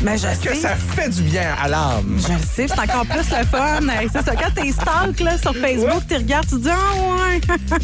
mais 0.00 0.16
je 0.16 0.28
Que 0.28 0.54
sais. 0.54 0.60
ça 0.60 0.76
fait 0.76 1.08
du 1.08 1.22
bien 1.22 1.56
à 1.60 1.66
l'âme. 1.68 2.18
Je 2.24 2.32
le 2.32 2.38
sais, 2.38 2.68
c'est 2.68 2.78
encore 2.78 3.04
plus 3.04 3.28
le 3.36 3.44
fun. 3.46 3.80
C'est 4.12 4.22
ça, 4.24 4.36
quand 4.36 4.50
t'es 4.54 4.70
stalk 4.70 5.18
là, 5.20 5.36
sur 5.38 5.52
Facebook, 5.56 6.02
tu 6.08 6.14
regardes, 6.14 6.46
tu 6.46 6.54
te 6.54 6.60
dis, 6.60 6.68
ah 6.70 6.94
ouais, 6.94 7.40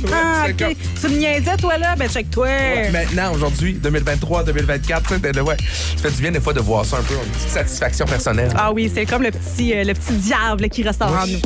c'est 0.47 0.53
OK. 0.53 0.59
comme- 0.59 0.75
tu 1.01 1.09
me 1.09 1.19
niaisais, 1.19 1.57
toi, 1.57 1.77
là, 1.77 1.97
ben 1.97 2.09
check-toi. 2.09 2.47
Maintenant, 2.93 3.33
aujourd'hui, 3.35 3.73
2023, 3.75 4.45
2024, 4.45 5.03
tu 5.03 5.15
sais, 5.15 5.19
de- 5.21 5.33
de- 5.33 5.41
ouais, 5.41 5.57
ça 5.97 6.03
fait 6.09 6.11
du 6.15 6.23
bien 6.23 6.31
des 6.31 6.41
fois 6.41 6.53
de 6.53 6.61
voir 6.61 6.85
ça 6.85 6.99
un 6.99 7.03
peu, 7.03 7.15
une 7.15 7.31
petite 7.33 7.49
satisfaction 7.49 8.05
personnelle. 8.07 8.53
Ah 8.57 8.71
oui, 8.73 8.89
c'est 8.95 9.04
comme 9.07 9.23
le 9.23 9.31
petit, 9.31 9.75
euh, 9.75 9.85
le 9.85 9.95
petit 9.95 10.15
diable 10.15 10.69
qui 10.69 10.83
ressort 10.83 11.13
en 11.13 11.27
nous. 11.27 11.41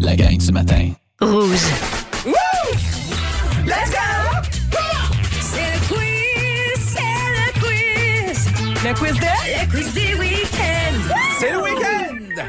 La 0.00 0.16
gang 0.16 0.36
du 0.36 0.52
matin. 0.52 0.90
Rouge. 1.20 1.58
Let's 3.66 3.90
go! 3.90 3.98
C'est 5.40 5.72
le 5.74 5.80
quiz, 5.88 6.96
c'est 6.96 7.28
le 7.36 7.60
quiz. 7.60 8.48
Le 8.84 8.94
quiz 8.94 9.12
de... 9.12 9.20
Le 9.20 9.70
quiz 9.70 9.92
du 9.92 10.14
week-end. 10.18 11.14
C'est 11.38 11.52
le 11.52 11.62
week-end! 11.62 12.44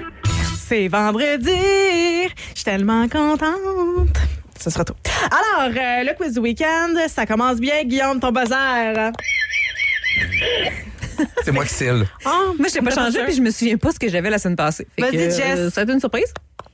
C'est 0.67 0.87
vendredi. 0.87 1.51
Je 1.51 2.55
suis 2.55 2.63
tellement 2.63 3.07
contente. 3.07 4.17
Ce 4.59 4.69
sera 4.69 4.85
tout. 4.85 4.95
Alors, 5.29 5.71
euh, 5.75 6.03
le 6.03 6.15
quiz 6.15 6.33
du 6.33 6.39
week-end, 6.39 6.95
ça 7.07 7.25
commence 7.25 7.57
bien. 7.59 7.83
Guillaume, 7.83 8.19
ton 8.19 8.31
buzzer. 8.31 9.11
C'est 11.45 11.51
moi 11.51 11.65
qui 11.65 11.73
cille. 11.73 12.05
Ah, 12.25 12.39
Moi, 12.57 12.67
je 12.69 12.75
l'ai 12.75 12.81
pas 12.81 12.91
changé 12.91 13.23
puis 13.25 13.35
je 13.35 13.41
me 13.41 13.51
souviens 13.51 13.77
pas 13.77 13.91
ce 13.91 13.99
que 13.99 14.09
j'avais 14.09 14.29
la 14.29 14.37
semaine 14.39 14.55
passée. 14.57 14.87
Fait 14.99 15.03
Vas-y, 15.03 15.11
que, 15.11 15.17
Jess. 15.33 15.41
euh, 15.57 15.69
ça 15.69 15.81
a 15.81 15.83
été 15.83 15.93
une 15.93 15.99
surprise? 15.99 16.33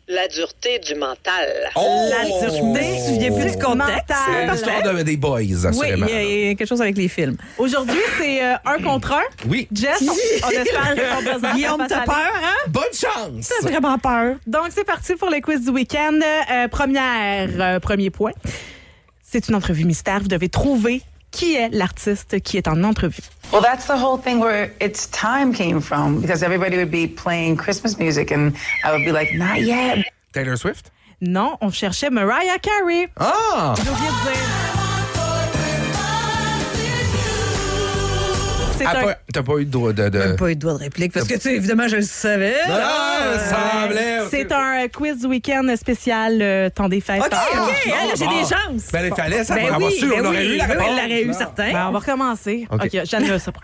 La 0.09 0.25
dureté 0.29 0.79
du 0.79 0.95
mental. 0.95 1.69
Oh! 1.75 2.09
La 2.09 2.23
dureté. 2.25 2.79
Tu 2.79 2.95
te 3.01 3.05
souviens 3.13 3.31
plus 3.33 3.51
du 3.57 3.61
contexte? 3.61 4.03
C'est 4.07 4.31
Mental. 4.45 4.51
l'histoire 4.51 4.93
de- 4.95 5.01
des 5.03 5.17
boys, 5.17 5.39
Oui, 5.39 5.53
assurément. 5.65 6.05
il 6.07 6.13
y, 6.13 6.17
a- 6.17 6.23
il 6.23 6.45
y 6.47 6.49
a 6.51 6.55
quelque 6.55 6.67
chose 6.67 6.81
avec 6.81 6.95
les 6.97 7.09
films. 7.09 7.35
Aujourd'hui, 7.57 7.99
c'est 8.17 8.41
euh, 8.41 8.55
un 8.65 8.81
contre 8.81 9.11
un. 9.13 9.21
Oui. 9.49 9.67
Jess, 9.73 10.01
on, 10.01 10.49
espère 10.49 10.95
que 10.95 11.13
ton 11.13 11.33
buzzer 11.33 11.53
Guillaume, 11.55 11.79
va 11.79 11.87
t'as 11.87 12.05
peur, 12.05 12.15
hein? 12.41 12.55
Bonne 12.69 12.83
chance! 12.93 13.49
T'as 13.59 13.67
vraiment 13.67 13.97
peur. 13.97 14.35
Donc, 14.47 14.67
c'est 14.73 14.85
parti 14.85 15.15
pour 15.15 15.29
le 15.29 15.41
quiz 15.41 15.65
du 15.65 15.71
week-end. 15.71 16.19
Euh, 16.53 16.67
première, 16.69 17.49
euh, 17.59 17.79
premier 17.81 18.09
point. 18.09 18.31
C'est 19.29 19.49
une 19.49 19.55
entrevue 19.55 19.83
mystère. 19.83 20.21
Vous 20.21 20.29
devez 20.29 20.47
trouver 20.47 21.01
qui 21.32 21.55
est 21.55 21.69
l'artiste 21.69 22.39
qui 22.41 22.57
est 22.57 22.67
en 22.67 22.84
entrevue? 22.84 23.23
Well, 23.51 23.61
that's 23.61 23.86
the 23.88 23.97
whole 23.97 24.17
thing 24.17 24.39
where 24.39 24.71
its 24.80 25.07
time 25.11 25.53
came 25.53 25.80
from 25.80 26.21
because 26.21 26.43
everybody 26.43 26.78
would 26.78 26.91
be 26.91 27.07
playing 27.07 27.57
Christmas 27.57 27.97
music 27.97 28.32
and 28.32 28.53
I 28.84 28.91
would 28.91 29.05
be 29.05 29.11
like, 29.11 29.34
not 29.34 29.61
yet. 29.61 30.05
Taylor 30.34 30.57
Swift? 30.57 30.91
Non, 31.21 31.57
on 31.61 31.71
cherchait 31.71 32.11
Mariah 32.11 32.59
Carey. 32.59 33.09
Ah! 33.17 33.73
J'ai 33.75 33.84
C'est 38.78 38.86
Ah, 38.86 38.99
un- 38.99 39.03
pas- 39.03 39.17
T'as 39.34 39.43
pas 39.43 39.57
eu 39.57 39.65
de 39.65 39.71
droit 39.71 39.91
de. 39.93 40.09
de... 40.09 40.17
Même 40.19 40.36
pas 40.36 40.49
eu 40.51 40.55
de 40.55 40.59
doigt 40.59 40.73
de 40.73 40.78
réplique 40.80 41.13
parce 41.13 41.28
que, 41.28 41.34
tu 41.34 41.39
sais, 41.41 41.55
évidemment, 41.55 41.88
je 41.88 41.95
le 41.97 42.01
savais. 42.03 42.55
Ah, 42.67 43.34
ça 43.39 43.82
semblait. 43.82 44.19
C'est 44.30 44.51
un 44.51 44.88
quiz 44.88 45.19
du 45.21 45.28
week-end 45.28 45.65
spécial 45.75 46.39
euh, 46.41 46.69
temps 46.69 46.88
des 46.89 47.01
fêtes. 47.01 47.21
OK, 47.21 47.30
Ah, 47.32 47.45
OK, 47.63 47.86
là, 47.88 47.93
j'ai 48.15 48.28
des 48.28 48.41
chances. 48.43 48.91
Ben, 48.91 49.05
il 49.09 49.15
fallait 49.15 49.43
ça 49.43 49.55
Ben 49.55 49.65
pour 49.67 49.75
avoir 49.75 49.89
oui, 49.91 49.97
su. 49.97 50.07
ben 50.09 50.21
on 50.21 50.25
aurait 50.25 50.38
oui, 50.45 50.53
eu 50.53 50.57
la 50.57 50.65
oui, 50.65 50.71
réponse. 50.71 50.88
il 50.89 50.95
l'aurait 51.09 51.23
eu, 51.23 51.34
certain. 51.34 51.71
Ben, 51.73 51.88
on 51.88 51.91
va 51.91 51.99
recommencer. 51.99 52.67
OK. 52.71 52.86
OK, 52.86 53.01
j'annule 53.05 53.39
ça. 53.39 53.51
pour- 53.51 53.63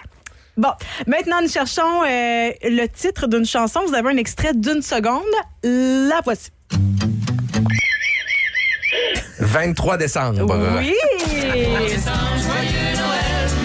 Bon, 0.55 0.69
maintenant, 1.07 1.41
nous 1.41 1.49
cherchons 1.49 2.03
euh, 2.03 2.51
le 2.63 2.85
titre 2.87 3.27
d'une 3.27 3.45
chanson. 3.45 3.81
Vous 3.87 3.95
avez 3.95 4.09
un 4.09 4.17
extrait 4.17 4.53
d'une 4.53 4.81
seconde. 4.81 5.23
La 5.63 6.21
voici. 6.23 6.49
23 9.39 9.97
décembre. 9.97 10.45
Oui! 10.79 10.93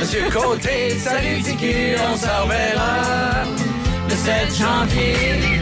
Monsieur 0.09 0.31
Côté, 0.31 0.99
salut 0.99 1.43
Tiki, 1.43 1.93
on 2.01 2.17
se 2.17 2.25
reverra 2.25 3.45
le 4.09 4.15
7 4.15 4.57
janvier. 4.57 5.61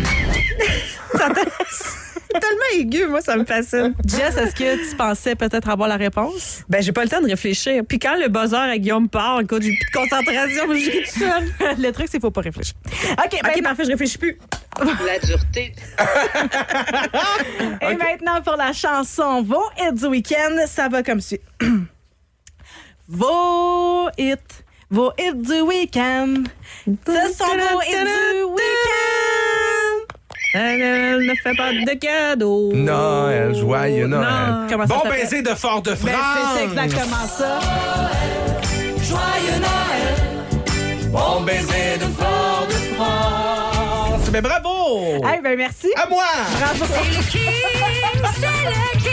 tellement 2.30 2.78
aigu, 2.78 3.06
moi, 3.06 3.20
ça 3.22 3.36
me 3.36 3.44
fascine. 3.44 3.92
Jess, 4.06 4.36
est-ce 4.36 4.54
que 4.54 4.88
tu 4.88 4.94
pensais 4.94 5.34
peut-être 5.34 5.68
avoir 5.68 5.88
la 5.88 5.96
réponse? 5.96 6.62
Ben, 6.68 6.80
j'ai 6.80 6.92
pas 6.92 7.02
le 7.02 7.10
temps 7.10 7.20
de 7.20 7.26
réfléchir. 7.26 7.82
Puis 7.88 7.98
quand 7.98 8.14
le 8.14 8.28
buzzer 8.28 8.54
à 8.54 8.78
Guillaume 8.78 9.08
part, 9.08 9.40
écoute, 9.40 9.62
j'ai 9.62 9.72
plus 9.72 9.90
de 9.92 9.98
concentration, 9.98 10.62
je 10.68 10.90
ris 10.92 11.02
tout 11.02 11.18
seul. 11.18 11.78
le 11.82 11.90
truc, 11.90 12.06
c'est 12.06 12.18
qu'il 12.18 12.20
faut 12.20 12.30
pas 12.30 12.42
réfléchir. 12.42 12.74
OK, 13.18 13.40
OK, 13.42 13.62
parfait, 13.64 13.82
je 13.82 13.90
réfléchis 13.90 14.18
plus. 14.18 14.38
La 14.78 15.18
dureté. 15.18 15.74
Et 17.82 17.96
maintenant, 17.96 18.40
pour 18.44 18.54
la 18.54 18.72
chanson 18.72 19.42
Vos 19.42 19.64
hits 19.76 19.94
du 19.94 20.06
week-end, 20.06 20.66
ça 20.68 20.88
va 20.88 21.02
comme 21.02 21.20
suit. 21.20 21.40
vos 23.08 24.08
hits, 24.18 24.64
vos 24.90 25.12
hits 25.18 25.34
du 25.34 25.60
week-end. 25.60 26.34
Ce 26.86 27.32
sont 27.36 27.44
vos 27.44 27.80
hits 27.82 28.04
du 28.04 28.42
week-end. 28.44 30.14
Elle 30.54 31.26
ne 31.26 31.34
fait 31.42 31.54
pas 31.56 31.72
de 31.72 31.94
cadeaux. 31.98 32.70
Noël, 32.72 33.54
joyeux 33.54 34.06
Noël. 34.06 34.26
Non. 34.26 34.66
Comment 34.70 34.86
ça 34.86 34.94
Bon 34.94 35.02
baiser 35.10 35.42
de 35.42 35.50
Fort-de-France. 35.50 36.04
Ben, 36.04 36.12
c'est 36.56 36.64
exactement 36.64 37.26
ça. 37.26 37.60
Joyeux 39.02 39.58
Noël. 39.60 40.14
Bon 41.10 41.40
baiser 41.42 41.98
de 42.00 42.06
Fort-de-France. 42.18 44.30
Mais 44.32 44.40
bravo! 44.40 45.22
Hey, 45.24 45.40
ben 45.42 45.56
merci. 45.56 45.88
À 45.96 46.06
moi! 46.08 46.24
Bravo. 46.58 46.84
C'est 46.88 47.10
le 47.10 47.22
king, 47.30 47.52
c'est 48.34 48.46
le 48.46 48.98
king. 49.02 49.05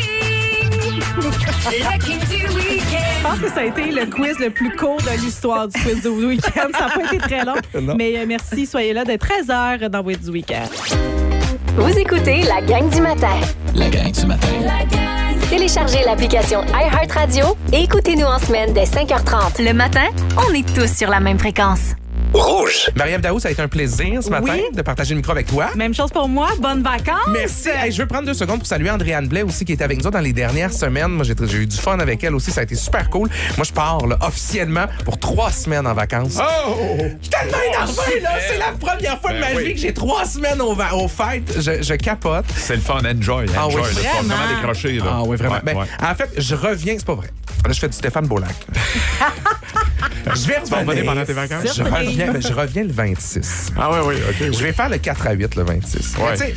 Je 1.22 3.24
pense 3.24 3.40
que 3.40 3.50
ça 3.50 3.60
a 3.62 3.66
été 3.66 3.92
le 3.92 4.06
quiz 4.08 4.40
le 4.40 4.50
plus 4.50 4.76
court 4.76 4.98
de 4.98 5.22
l'histoire 5.24 5.68
du 5.68 5.80
quiz 5.82 6.02
du 6.02 6.08
week-end. 6.08 6.68
Ça 6.74 6.88
n'a 6.88 6.90
pas 6.90 7.04
été 7.06 7.18
très 7.18 7.46
long. 7.46 7.54
Non. 7.82 7.96
Mais 7.98 8.18
euh, 8.18 8.26
merci, 8.28 8.66
soyez 8.66 8.94
là 8.94 9.04
dès 9.04 9.18
13h 9.18 9.90
dans 9.90 10.08
hits 10.08 10.18
du 10.18 10.30
week-end. 10.30 10.64
Vous 11.76 11.98
écoutez 11.98 12.44
la 12.44 12.62
gang 12.62 12.90
du 12.90 13.02
matin. 13.02 13.36
La 13.76 13.90
gang 13.90 14.12
du 14.12 14.26
matin. 14.26 14.48
La 14.62 14.86
gang. 14.86 15.50
Téléchargez 15.50 16.04
l'application 16.06 16.64
iHeartRadio 16.68 17.58
et 17.74 17.84
écoutez-nous 17.84 18.26
en 18.26 18.40
semaine 18.40 18.74
dès 18.74 18.86
5h30. 18.86 19.64
Le 19.64 19.74
matin, 19.74 20.06
on 20.50 20.54
est 20.54 20.66
tous 20.74 20.92
sur 20.96 21.10
la 21.10 21.20
même 21.20 21.40
fréquence. 21.40 21.94
Rouge. 22.34 22.90
Marie-Ève 22.96 23.22
Daou, 23.22 23.40
ça 23.40 23.50
a 23.50 23.52
été 23.52 23.62
un 23.62 23.68
plaisir 23.68 24.24
ce 24.24 24.30
matin 24.30 24.54
Oui. 24.54 24.64
de 24.74 24.82
partager 24.82 25.12
le 25.14 25.18
micro 25.18 25.32
avec 25.32 25.48
toi. 25.48 25.70
Même 25.76 25.94
chose 25.94 26.10
pour 26.12 26.28
moi. 26.28 26.50
Bonnes 26.60 26.82
vacances. 26.82 27.28
Merci. 27.32 27.70
Hey, 27.70 27.92
je 27.92 28.02
veux 28.02 28.08
prendre 28.08 28.26
deux 28.26 28.34
secondes 28.34 28.58
pour 28.60 28.68
saluer 28.68 28.90
Andréane 28.90 29.28
Blais 29.28 29.44
aussi 29.44 29.66
qui 29.66 29.74
était 29.74 29.84
avec 29.84 30.04
nous 30.04 30.10
dans 30.10 30.20
les 30.20 30.34
dernières 30.34 30.74
semaines. 30.74 31.10
Moi, 31.12 31.26
j'ai 31.26 31.34
eu 31.58 31.68
du 31.68 31.78
fun 31.78 32.00
avec 32.00 32.24
elle 32.24 32.34
aussi. 32.36 32.52
Ça 32.52 32.62
a 32.62 32.64
été 32.64 32.76
super 32.76 33.10
cool. 33.10 33.30
Moi, 33.58 33.66
je 33.66 33.72
pars 33.72 34.06
là, 34.08 34.18
officiellement 34.22 34.86
pour 35.06 35.20
trois 35.20 35.52
semaines 35.52 35.86
en 35.86 35.94
vacances. 35.94 36.40
Oh! 36.40 36.76
Je 36.98 37.04
suis 37.04 37.30
tellement 37.30 37.58
énervé, 37.68 38.20
là. 38.22 38.30
C'est 38.48 38.58
la 38.58 38.72
première 38.80 39.20
fois 39.22 39.32
de 39.34 39.40
Ben 39.40 39.54
ma 39.54 39.58
oui. 39.58 39.66
vie 39.68 39.74
que 39.76 39.80
j'ai 39.80 39.94
trois 39.94 40.26
semaines 40.26 40.62
au, 40.62 40.76
fêtes. 41.08 41.54
Je, 41.60 41.84
je 41.84 41.94
capote. 41.96 42.46
C'est 42.56 42.76
le 42.76 42.82
fun, 42.82 43.00
enjoy. 43.06 43.46
Ah 43.56 43.68
enjoy 43.68 43.82
oui, 43.82 43.88
là. 43.88 44.00
Tu 44.02 44.04
vas 44.04 44.12
vraiment. 44.12 45.06
Là. 45.06 45.12
Ah 45.12 45.24
oui, 45.24 45.38
vraiment. 45.38 45.54
Ouais, 45.56 45.62
Ben, 45.64 45.78
ouais. 45.78 45.86
En 46.02 46.16
fait, 46.16 46.30
je 46.38 46.56
reviens, 46.56 46.96
c'est 46.98 47.06
pas 47.06 47.16
vrai. 47.16 47.28
Là, 47.66 47.72
je 47.72 47.80
fais 47.80 47.88
du 47.88 47.96
Stéphane 47.96 48.28
Beaulac. 48.28 48.56
je 50.36 50.48
vais 50.48 50.60
vas 50.70 50.80
revenir 50.80 51.06
pendant 51.06 51.24
tes 51.24 51.34
vacances? 51.34 51.64
Je 51.66 51.72
Surprise. 51.72 52.23
Reviens, 52.28 52.34
ben, 52.34 52.42
je 52.42 52.54
reviens 52.54 52.84
le 52.84 52.92
26. 52.94 53.72
Ah 53.78 53.90
oui, 53.92 54.00
oui, 54.08 54.16
OK. 54.30 54.52
Je 54.58 54.64
vais 54.64 54.74
faire 54.74 54.90
le 54.90 54.98
4 54.98 55.28
à 55.28 55.32
8 55.34 55.56
le 55.56 55.64
26. 55.64 56.16
Mais 56.18 56.24
Ouais. 56.40 56.54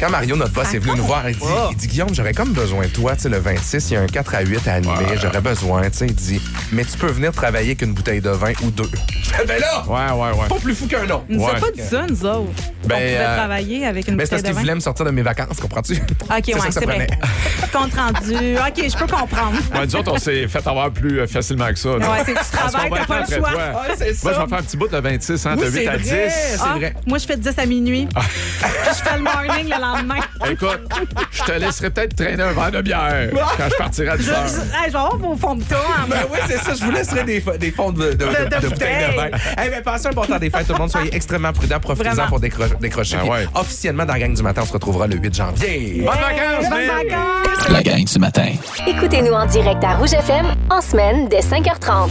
Quand 0.00 0.10
Mario, 0.10 0.36
notre 0.36 0.52
boss, 0.52 0.74
est 0.74 0.78
venu 0.78 0.96
nous 0.98 1.04
voir, 1.04 1.28
il 1.28 1.36
dit, 1.36 1.42
il 1.70 1.76
dit 1.76 1.86
Guillaume, 1.86 2.14
j'aurais 2.14 2.34
comme 2.34 2.52
besoin 2.52 2.84
de 2.84 2.90
toi. 2.90 3.14
Tu 3.14 3.22
sais, 3.22 3.28
le 3.28 3.38
26, 3.38 3.90
il 3.90 3.94
y 3.94 3.96
a 3.96 4.00
un 4.00 4.06
4 4.06 4.34
à 4.34 4.40
8 4.42 4.68
à 4.68 4.74
animer. 4.74 5.16
J'aurais 5.20 5.40
besoin. 5.40 5.82
Tu 5.90 5.98
sais, 5.98 6.06
il 6.06 6.14
dit, 6.14 6.40
mais 6.72 6.84
tu 6.84 6.98
peux 6.98 7.06
venir 7.10 7.32
travailler 7.32 7.68
avec 7.70 7.82
une 7.82 7.92
bouteille 7.94 8.20
de 8.20 8.30
vin 8.30 8.52
ou 8.62 8.70
deux. 8.70 8.90
Je 9.22 9.30
fais, 9.30 9.44
ben 9.46 9.58
là, 9.60 9.84
Ouais, 9.86 10.12
ouais, 10.22 10.38
ouais. 10.42 10.48
pas 10.48 10.54
plus 10.56 10.74
fou 10.74 10.86
qu'un 10.86 11.04
autre. 11.04 11.24
Ils 11.28 11.36
nous 11.36 11.44
Ouais. 11.44 11.58
pas 11.60 11.70
dit 11.74 11.80
ça, 11.82 12.06
nous 12.08 12.24
autres. 12.24 12.50
Ben, 12.84 12.96
on 12.96 12.98
pouvait 12.98 13.16
euh, 13.18 13.36
travailler 13.36 13.86
avec 13.86 14.08
une 14.08 14.16
Mais 14.16 14.26
c'est 14.26 14.30
bouteille 14.36 14.36
parce 14.36 14.42
de 14.42 14.46
qu'il 14.48 14.54
vin. 14.54 14.60
voulait 14.60 14.74
me 14.74 14.80
sortir 14.80 15.04
de 15.06 15.10
mes 15.10 15.22
vacances, 15.22 15.58
comprends-tu? 15.60 15.94
OK, 15.94 16.28
ouais, 16.30 16.54
c'est 16.70 16.84
vrai. 16.84 17.06
Compte 17.72 17.94
rendu. 17.94 18.34
OK, 18.56 18.84
je 18.88 18.96
peux 18.96 19.06
comprendre. 19.06 19.56
Ouais, 19.74 19.86
nous 19.86 19.96
autres, 19.96 20.12
on 20.12 20.18
s'est 20.18 20.46
fait 20.48 20.66
avoir 20.66 20.90
plus 20.90 21.20
euh, 21.20 21.26
facilement 21.26 21.68
que 21.68 21.78
ça. 21.78 21.90
Ouais, 21.96 22.04
c'est 22.24 22.32
tu 22.32 22.34
Parce 22.34 22.50
travailles, 22.50 22.90
va 22.90 22.96
t'as 22.98 23.04
pas 23.06 23.20
le 23.20 23.26
choix. 23.26 23.50
c'est 23.96 24.22
Moi, 24.22 24.32
je 24.34 24.40
vais 24.40 24.46
faire 24.48 24.58
un 24.58 24.62
petit 24.62 24.76
bout 24.76 24.88
le 24.92 25.00
26, 25.00 25.46
hein, 25.46 25.54
Oui, 25.58 25.64
de 25.64 25.70
8 25.70 25.72
c'est 25.72 25.88
à 25.88 25.96
vrai, 25.96 25.98
10. 26.02 26.08
c'est 26.10 26.56
Ah, 26.62 26.74
vrai. 26.76 26.94
moi, 27.06 27.18
je 27.18 27.26
fais 27.26 27.36
de 27.36 27.42
10 27.50 27.58
à 27.58 27.66
minuit. 27.66 28.06
Puis 28.14 28.22
je 28.90 29.02
fais 29.08 29.16
le 29.16 29.22
morning 29.22 29.68
le 29.68 29.80
lendemain. 29.92 30.14
Écoute, 30.50 30.80
je 31.30 31.42
te 31.42 31.52
laisserai 31.52 31.90
peut-être 31.90 32.14
traîner 32.16 32.42
un 32.42 32.52
verre 32.52 32.70
de 32.72 32.82
bière 32.82 33.28
quand 33.56 33.68
je 33.70 33.76
partirai 33.76 34.08
à 34.10 34.16
Je, 34.16 34.22
10 34.22 34.26
je, 34.26 34.32
heures. 34.32 34.38
hey, 34.44 34.86
je 34.86 34.92
vais 34.92 34.98
avoir 34.98 35.16
vos 35.16 35.36
fonds 35.36 35.54
de 35.56 35.62
temps. 35.64 35.76
Ben 36.08 36.16
oui, 36.32 36.38
c'est 36.46 36.58
ça. 36.58 36.74
Je 36.74 36.84
vous 36.84 36.90
laisserai 36.90 37.24
des, 37.24 37.40
des 37.58 37.70
fonds 37.70 37.92
de, 37.92 38.12
de, 38.12 38.12
de, 38.12 38.24
de 38.24 38.60
de 38.60 38.68
bouteilles 38.68 39.10
de 39.10 39.16
vin. 39.16 39.38
Eh 39.64 39.68
bien, 39.68 39.82
passez 39.82 40.06
un 40.08 40.10
bon 40.12 40.24
temps 40.24 40.38
des 40.38 40.50
fêtes, 40.50 40.66
tout 40.66 40.72
le 40.72 40.78
monde. 40.78 40.90
Soyez 40.90 41.14
extrêmement 41.14 41.52
prudents. 41.52 41.80
Profitez-en 41.80 42.26
pour 42.28 42.40
décro- 42.40 42.78
décrocher. 42.80 43.18
Ah. 43.22 43.60
Officiellement, 43.60 44.04
dans 44.04 44.12
la 44.14 44.18
gang 44.20 44.34
du 44.34 44.42
matin, 44.42 44.62
on 44.62 44.66
se 44.66 44.72
retrouvera 44.72 45.06
le 45.06 45.16
8 45.16 45.34
janvier. 45.34 46.02
Bonnes 46.04 46.14
vacances, 46.14 46.70
Bonnes 46.70 46.86
vacances! 46.86 47.68
La 47.70 47.82
gang 47.82 48.04
du 48.04 48.18
matin. 48.18 48.52
Écoutez-nous 48.86 49.32
en 49.32 49.46
direct 49.46 49.82
à 49.84 49.94
Rouge 49.96 50.12
FM 50.12 50.46
en 50.70 50.80
semaine 50.80 51.28
dès 51.28 51.40
5h30. 51.40 52.08